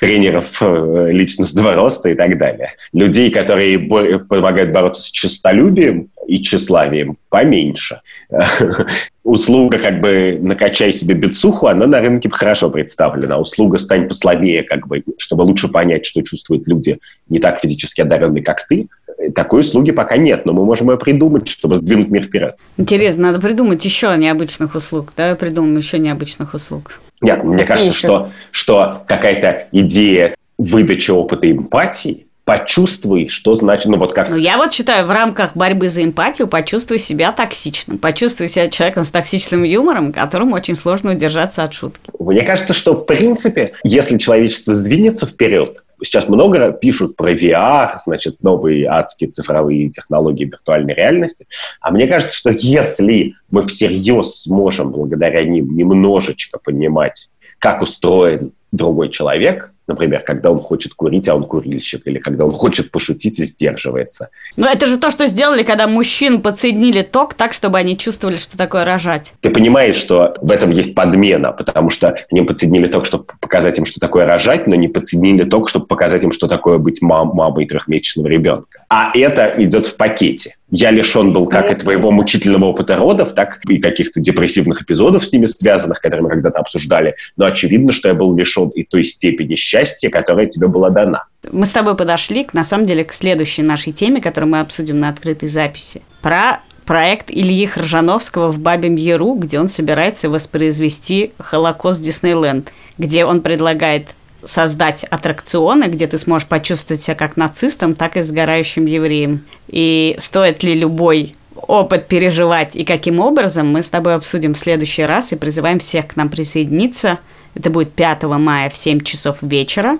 тренеров 0.00 0.60
э, 0.60 1.10
личностного 1.12 1.74
роста 1.74 2.10
и 2.10 2.14
так 2.14 2.36
далее. 2.38 2.70
Людей, 2.92 3.30
которые 3.30 3.78
помогают 3.78 4.72
бороться 4.72 5.02
с 5.02 5.10
честолюбием 5.10 6.08
и 6.26 6.42
тщеславием, 6.42 7.16
поменьше. 7.28 8.00
Услуга 9.22 9.78
как 9.78 10.00
бы 10.00 10.38
накачай 10.42 10.92
себе 10.92 11.14
бицуху, 11.14 11.68
она 11.68 11.86
на 11.86 12.00
рынке 12.00 12.28
хорошо 12.28 12.68
представлена. 12.68 13.38
Услуга 13.38 13.78
стань 13.78 14.08
послабее, 14.08 14.64
как 14.64 14.88
бы, 14.88 15.04
чтобы 15.16 15.42
лучше 15.42 15.68
понять, 15.68 16.04
что 16.04 16.22
чувствуют 16.22 16.66
люди 16.66 16.98
не 17.28 17.38
так 17.38 17.60
физически 17.60 18.00
одаренные, 18.00 18.42
как 18.42 18.66
ты. 18.66 18.88
Такой 19.36 19.60
услуги 19.60 19.92
пока 19.92 20.16
нет, 20.16 20.44
но 20.46 20.52
мы 20.52 20.64
можем 20.64 20.90
ее 20.90 20.98
придумать, 20.98 21.46
чтобы 21.46 21.76
сдвинуть 21.76 22.08
мир 22.08 22.24
вперед. 22.24 22.56
Интересно, 22.76 23.28
надо 23.28 23.40
придумать 23.40 23.84
еще 23.84 24.14
необычных 24.16 24.74
услуг. 24.74 25.12
Давай 25.16 25.36
придумаем 25.36 25.76
еще 25.76 25.98
необычных 26.00 26.52
услуг. 26.52 27.00
Нет, 27.20 27.44
мне 27.44 27.64
кажется, 27.64 27.94
что, 27.94 28.30
что 28.50 29.04
какая-то 29.06 29.68
идея 29.72 30.34
выдачи 30.58 31.10
опыта 31.10 31.50
эмпатии, 31.50 32.26
почувствуй, 32.44 33.28
что 33.28 33.54
значит, 33.54 33.86
ну 33.86 33.96
вот 33.98 34.12
как... 34.12 34.28
Ну, 34.28 34.36
я 34.36 34.56
вот 34.56 34.72
считаю, 34.72 35.06
в 35.06 35.10
рамках 35.10 35.56
борьбы 35.56 35.88
за 35.88 36.04
эмпатию 36.04 36.46
почувствуй 36.46 36.98
себя 36.98 37.32
токсичным. 37.32 37.98
Почувствуй 37.98 38.48
себя 38.48 38.68
человеком 38.68 39.04
с 39.04 39.10
токсичным 39.10 39.62
юмором, 39.62 40.12
которому 40.12 40.54
очень 40.54 40.76
сложно 40.76 41.12
удержаться 41.12 41.64
от 41.64 41.72
шутки. 41.72 42.10
Мне 42.18 42.42
кажется, 42.42 42.74
что, 42.74 42.94
в 42.94 43.04
принципе, 43.04 43.72
если 43.82 44.18
человечество 44.18 44.72
сдвинется 44.72 45.26
вперед, 45.26 45.83
сейчас 46.04 46.28
много 46.28 46.72
пишут 46.72 47.16
про 47.16 47.32
VR, 47.32 47.96
значит, 48.04 48.42
новые 48.42 48.86
адские 48.86 49.30
цифровые 49.30 49.90
технологии 49.90 50.44
виртуальной 50.44 50.94
реальности. 50.94 51.46
А 51.80 51.90
мне 51.90 52.06
кажется, 52.06 52.36
что 52.36 52.50
если 52.50 53.34
мы 53.50 53.62
всерьез 53.62 54.42
сможем 54.42 54.90
благодаря 54.90 55.44
ним 55.44 55.74
немножечко 55.76 56.58
понимать, 56.58 57.28
как 57.58 57.82
устроен 57.82 58.52
другой 58.72 59.10
человек, 59.10 59.73
Например, 59.86 60.20
когда 60.20 60.50
он 60.50 60.60
хочет 60.60 60.94
курить, 60.94 61.28
а 61.28 61.34
он 61.34 61.44
курильщик, 61.44 62.06
или 62.06 62.18
когда 62.18 62.44
он 62.46 62.52
хочет 62.52 62.90
пошутить 62.90 63.38
и 63.38 63.44
сдерживается. 63.44 64.30
Но 64.56 64.66
это 64.66 64.86
же 64.86 64.98
то, 64.98 65.10
что 65.10 65.26
сделали, 65.26 65.62
когда 65.62 65.86
мужчин 65.86 66.40
подсоединили 66.40 67.02
ток 67.02 67.34
так, 67.34 67.52
чтобы 67.52 67.78
они 67.78 67.98
чувствовали, 67.98 68.36
что 68.36 68.56
такое 68.56 68.84
рожать. 68.84 69.34
Ты 69.40 69.50
понимаешь, 69.50 69.96
что 69.96 70.36
в 70.40 70.50
этом 70.50 70.70
есть 70.70 70.94
подмена, 70.94 71.52
потому 71.52 71.90
что 71.90 72.16
они 72.30 72.42
подсоединили 72.42 72.86
ток, 72.86 73.04
чтобы 73.04 73.24
показать 73.40 73.78
им, 73.78 73.84
что 73.84 74.00
такое 74.00 74.26
рожать, 74.26 74.66
но 74.66 74.74
не 74.74 74.88
подсоединили 74.88 75.44
ток, 75.44 75.68
чтобы 75.68 75.86
показать 75.86 76.24
им, 76.24 76.32
что 76.32 76.48
такое 76.48 76.78
быть 76.78 77.02
мам 77.02 77.28
мамой 77.34 77.66
трехмесячного 77.66 78.28
ребенка. 78.28 78.84
А 78.88 79.10
это 79.14 79.54
идет 79.58 79.86
в 79.86 79.96
пакете 79.96 80.56
я 80.74 80.90
лишен 80.90 81.32
был 81.32 81.46
как 81.46 81.70
и 81.70 81.74
твоего 81.74 82.10
мучительного 82.10 82.66
опыта 82.66 82.96
родов, 82.96 83.34
так 83.34 83.60
и 83.68 83.78
каких-то 83.78 84.20
депрессивных 84.20 84.82
эпизодов 84.82 85.24
с 85.24 85.32
ними 85.32 85.46
связанных, 85.46 86.00
которые 86.00 86.22
мы 86.22 86.30
когда-то 86.30 86.58
обсуждали. 86.58 87.14
Но 87.36 87.46
очевидно, 87.46 87.92
что 87.92 88.08
я 88.08 88.14
был 88.14 88.34
лишен 88.34 88.70
и 88.70 88.82
той 88.82 89.04
степени 89.04 89.54
счастья, 89.54 89.73
которая 90.08 90.46
тебе 90.46 90.68
была 90.68 90.90
дана. 90.90 91.24
Мы 91.50 91.66
с 91.66 91.70
тобой 91.70 91.96
подошли, 91.96 92.46
на 92.52 92.64
самом 92.64 92.86
деле, 92.86 93.04
к 93.04 93.12
следующей 93.12 93.62
нашей 93.62 93.92
теме, 93.92 94.20
которую 94.20 94.50
мы 94.50 94.60
обсудим 94.60 95.00
на 95.00 95.08
открытой 95.08 95.48
записи. 95.48 96.02
Про 96.22 96.60
проект 96.86 97.30
Ильи 97.30 97.66
Хржановского 97.66 98.50
в 98.50 98.58
Бабем 98.58 98.96
Яру, 98.96 99.34
где 99.34 99.58
он 99.58 99.68
собирается 99.68 100.28
воспроизвести 100.28 101.32
Холокост 101.38 102.02
Диснейленд, 102.02 102.72
где 102.98 103.24
он 103.24 103.40
предлагает 103.40 104.08
создать 104.44 105.04
аттракционы, 105.04 105.84
где 105.84 106.06
ты 106.06 106.18
сможешь 106.18 106.46
почувствовать 106.46 107.02
себя 107.02 107.14
как 107.14 107.36
нацистом, 107.36 107.94
так 107.94 108.16
и 108.16 108.22
сгорающим 108.22 108.86
евреем. 108.86 109.44
И 109.68 110.16
стоит 110.18 110.62
ли 110.62 110.74
любой 110.74 111.34
опыт 111.54 112.08
переживать 112.08 112.76
и 112.76 112.84
каким 112.84 113.20
образом, 113.20 113.68
мы 113.68 113.82
с 113.82 113.88
тобой 113.88 114.14
обсудим 114.14 114.54
в 114.54 114.58
следующий 114.58 115.04
раз 115.04 115.32
и 115.32 115.36
призываем 115.36 115.78
всех 115.78 116.08
к 116.08 116.16
нам 116.16 116.28
присоединиться. 116.28 117.18
Это 117.54 117.70
будет 117.70 117.92
5 117.92 118.24
мая 118.24 118.68
в 118.70 118.76
7 118.76 119.00
часов 119.00 119.38
вечера. 119.42 119.98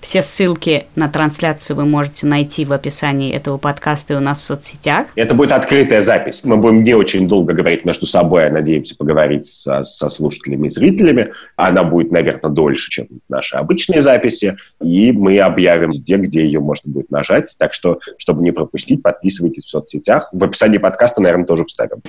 Все 0.00 0.22
ссылки 0.22 0.84
на 0.94 1.08
трансляцию 1.08 1.76
вы 1.76 1.84
можете 1.84 2.26
найти 2.26 2.64
в 2.64 2.72
описании 2.72 3.34
этого 3.34 3.58
подкаста 3.58 4.14
и 4.14 4.16
у 4.16 4.20
нас 4.20 4.40
в 4.40 4.42
соцсетях. 4.42 5.08
Это 5.14 5.34
будет 5.34 5.52
открытая 5.52 6.00
запись. 6.00 6.40
Мы 6.44 6.56
будем 6.56 6.82
не 6.82 6.94
очень 6.94 7.28
долго 7.28 7.52
говорить 7.52 7.84
между 7.84 8.06
собой, 8.06 8.46
а 8.46 8.50
надеемся 8.50 8.96
поговорить 8.96 9.46
со, 9.46 9.82
со 9.82 10.08
слушателями 10.08 10.66
и 10.66 10.70
зрителями. 10.70 11.32
Она 11.56 11.84
будет, 11.84 12.12
наверное, 12.12 12.50
дольше, 12.50 12.90
чем 12.90 13.08
наши 13.28 13.56
обычные 13.56 14.00
записи. 14.00 14.56
И 14.82 15.12
мы 15.12 15.38
объявим 15.38 15.90
везде, 15.90 16.16
где 16.16 16.44
ее 16.44 16.60
можно 16.60 16.90
будет 16.90 17.10
нажать. 17.10 17.54
Так 17.58 17.74
что, 17.74 18.00
чтобы 18.16 18.42
не 18.42 18.52
пропустить, 18.52 19.02
подписывайтесь 19.02 19.64
в 19.64 19.68
соцсетях. 19.68 20.30
В 20.32 20.42
описании 20.44 20.78
подкаста, 20.78 21.20
наверное, 21.20 21.46
тоже 21.46 21.64
вставим. 21.64 22.02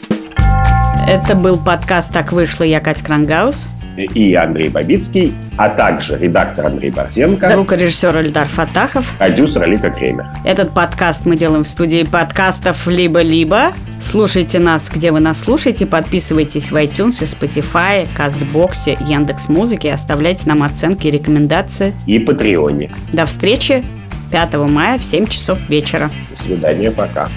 Это 1.07 1.35
был 1.35 1.57
подкаст 1.57 2.13
«Так 2.13 2.31
вышло». 2.31 2.63
Я 2.63 2.79
Катя 2.79 3.03
Крангаус 3.03 3.67
и 3.97 4.33
Андрей 4.35 4.69
Бабицкий, 4.69 5.33
а 5.57 5.69
также 5.69 6.17
редактор 6.17 6.67
Андрей 6.67 6.91
Борзенко. 6.91 7.51
Звукорежиссер 7.51 8.17
Эльдар 8.17 8.47
Фатахов. 8.47 9.13
Продюсер 9.17 9.63
Алика 9.63 9.89
Кремер. 9.89 10.27
Этот 10.45 10.73
подкаст 10.73 11.25
мы 11.25 11.35
делаем 11.35 11.63
в 11.63 11.67
студии 11.67 12.03
подкастов 12.03 12.87
«Либо-либо». 12.87 13.73
Слушайте 14.01 14.59
нас, 14.59 14.89
где 14.89 15.11
вы 15.11 15.19
нас 15.19 15.39
слушаете. 15.41 15.85
Подписывайтесь 15.85 16.71
в 16.71 16.75
iTunes, 16.75 17.21
Spotify, 17.21 18.07
Кастбоксе, 18.15 18.97
Яндекс.Музыке. 18.99 19.93
Оставляйте 19.93 20.47
нам 20.47 20.63
оценки 20.63 21.07
и 21.07 21.11
рекомендации. 21.11 21.93
И 22.07 22.19
Патреоне. 22.19 22.91
До 23.13 23.25
встречи 23.25 23.83
5 24.31 24.53
мая 24.69 24.97
в 24.97 25.03
7 25.03 25.27
часов 25.27 25.59
вечера. 25.69 26.09
До 26.29 26.43
свидания, 26.43 26.91
пока. 26.91 27.27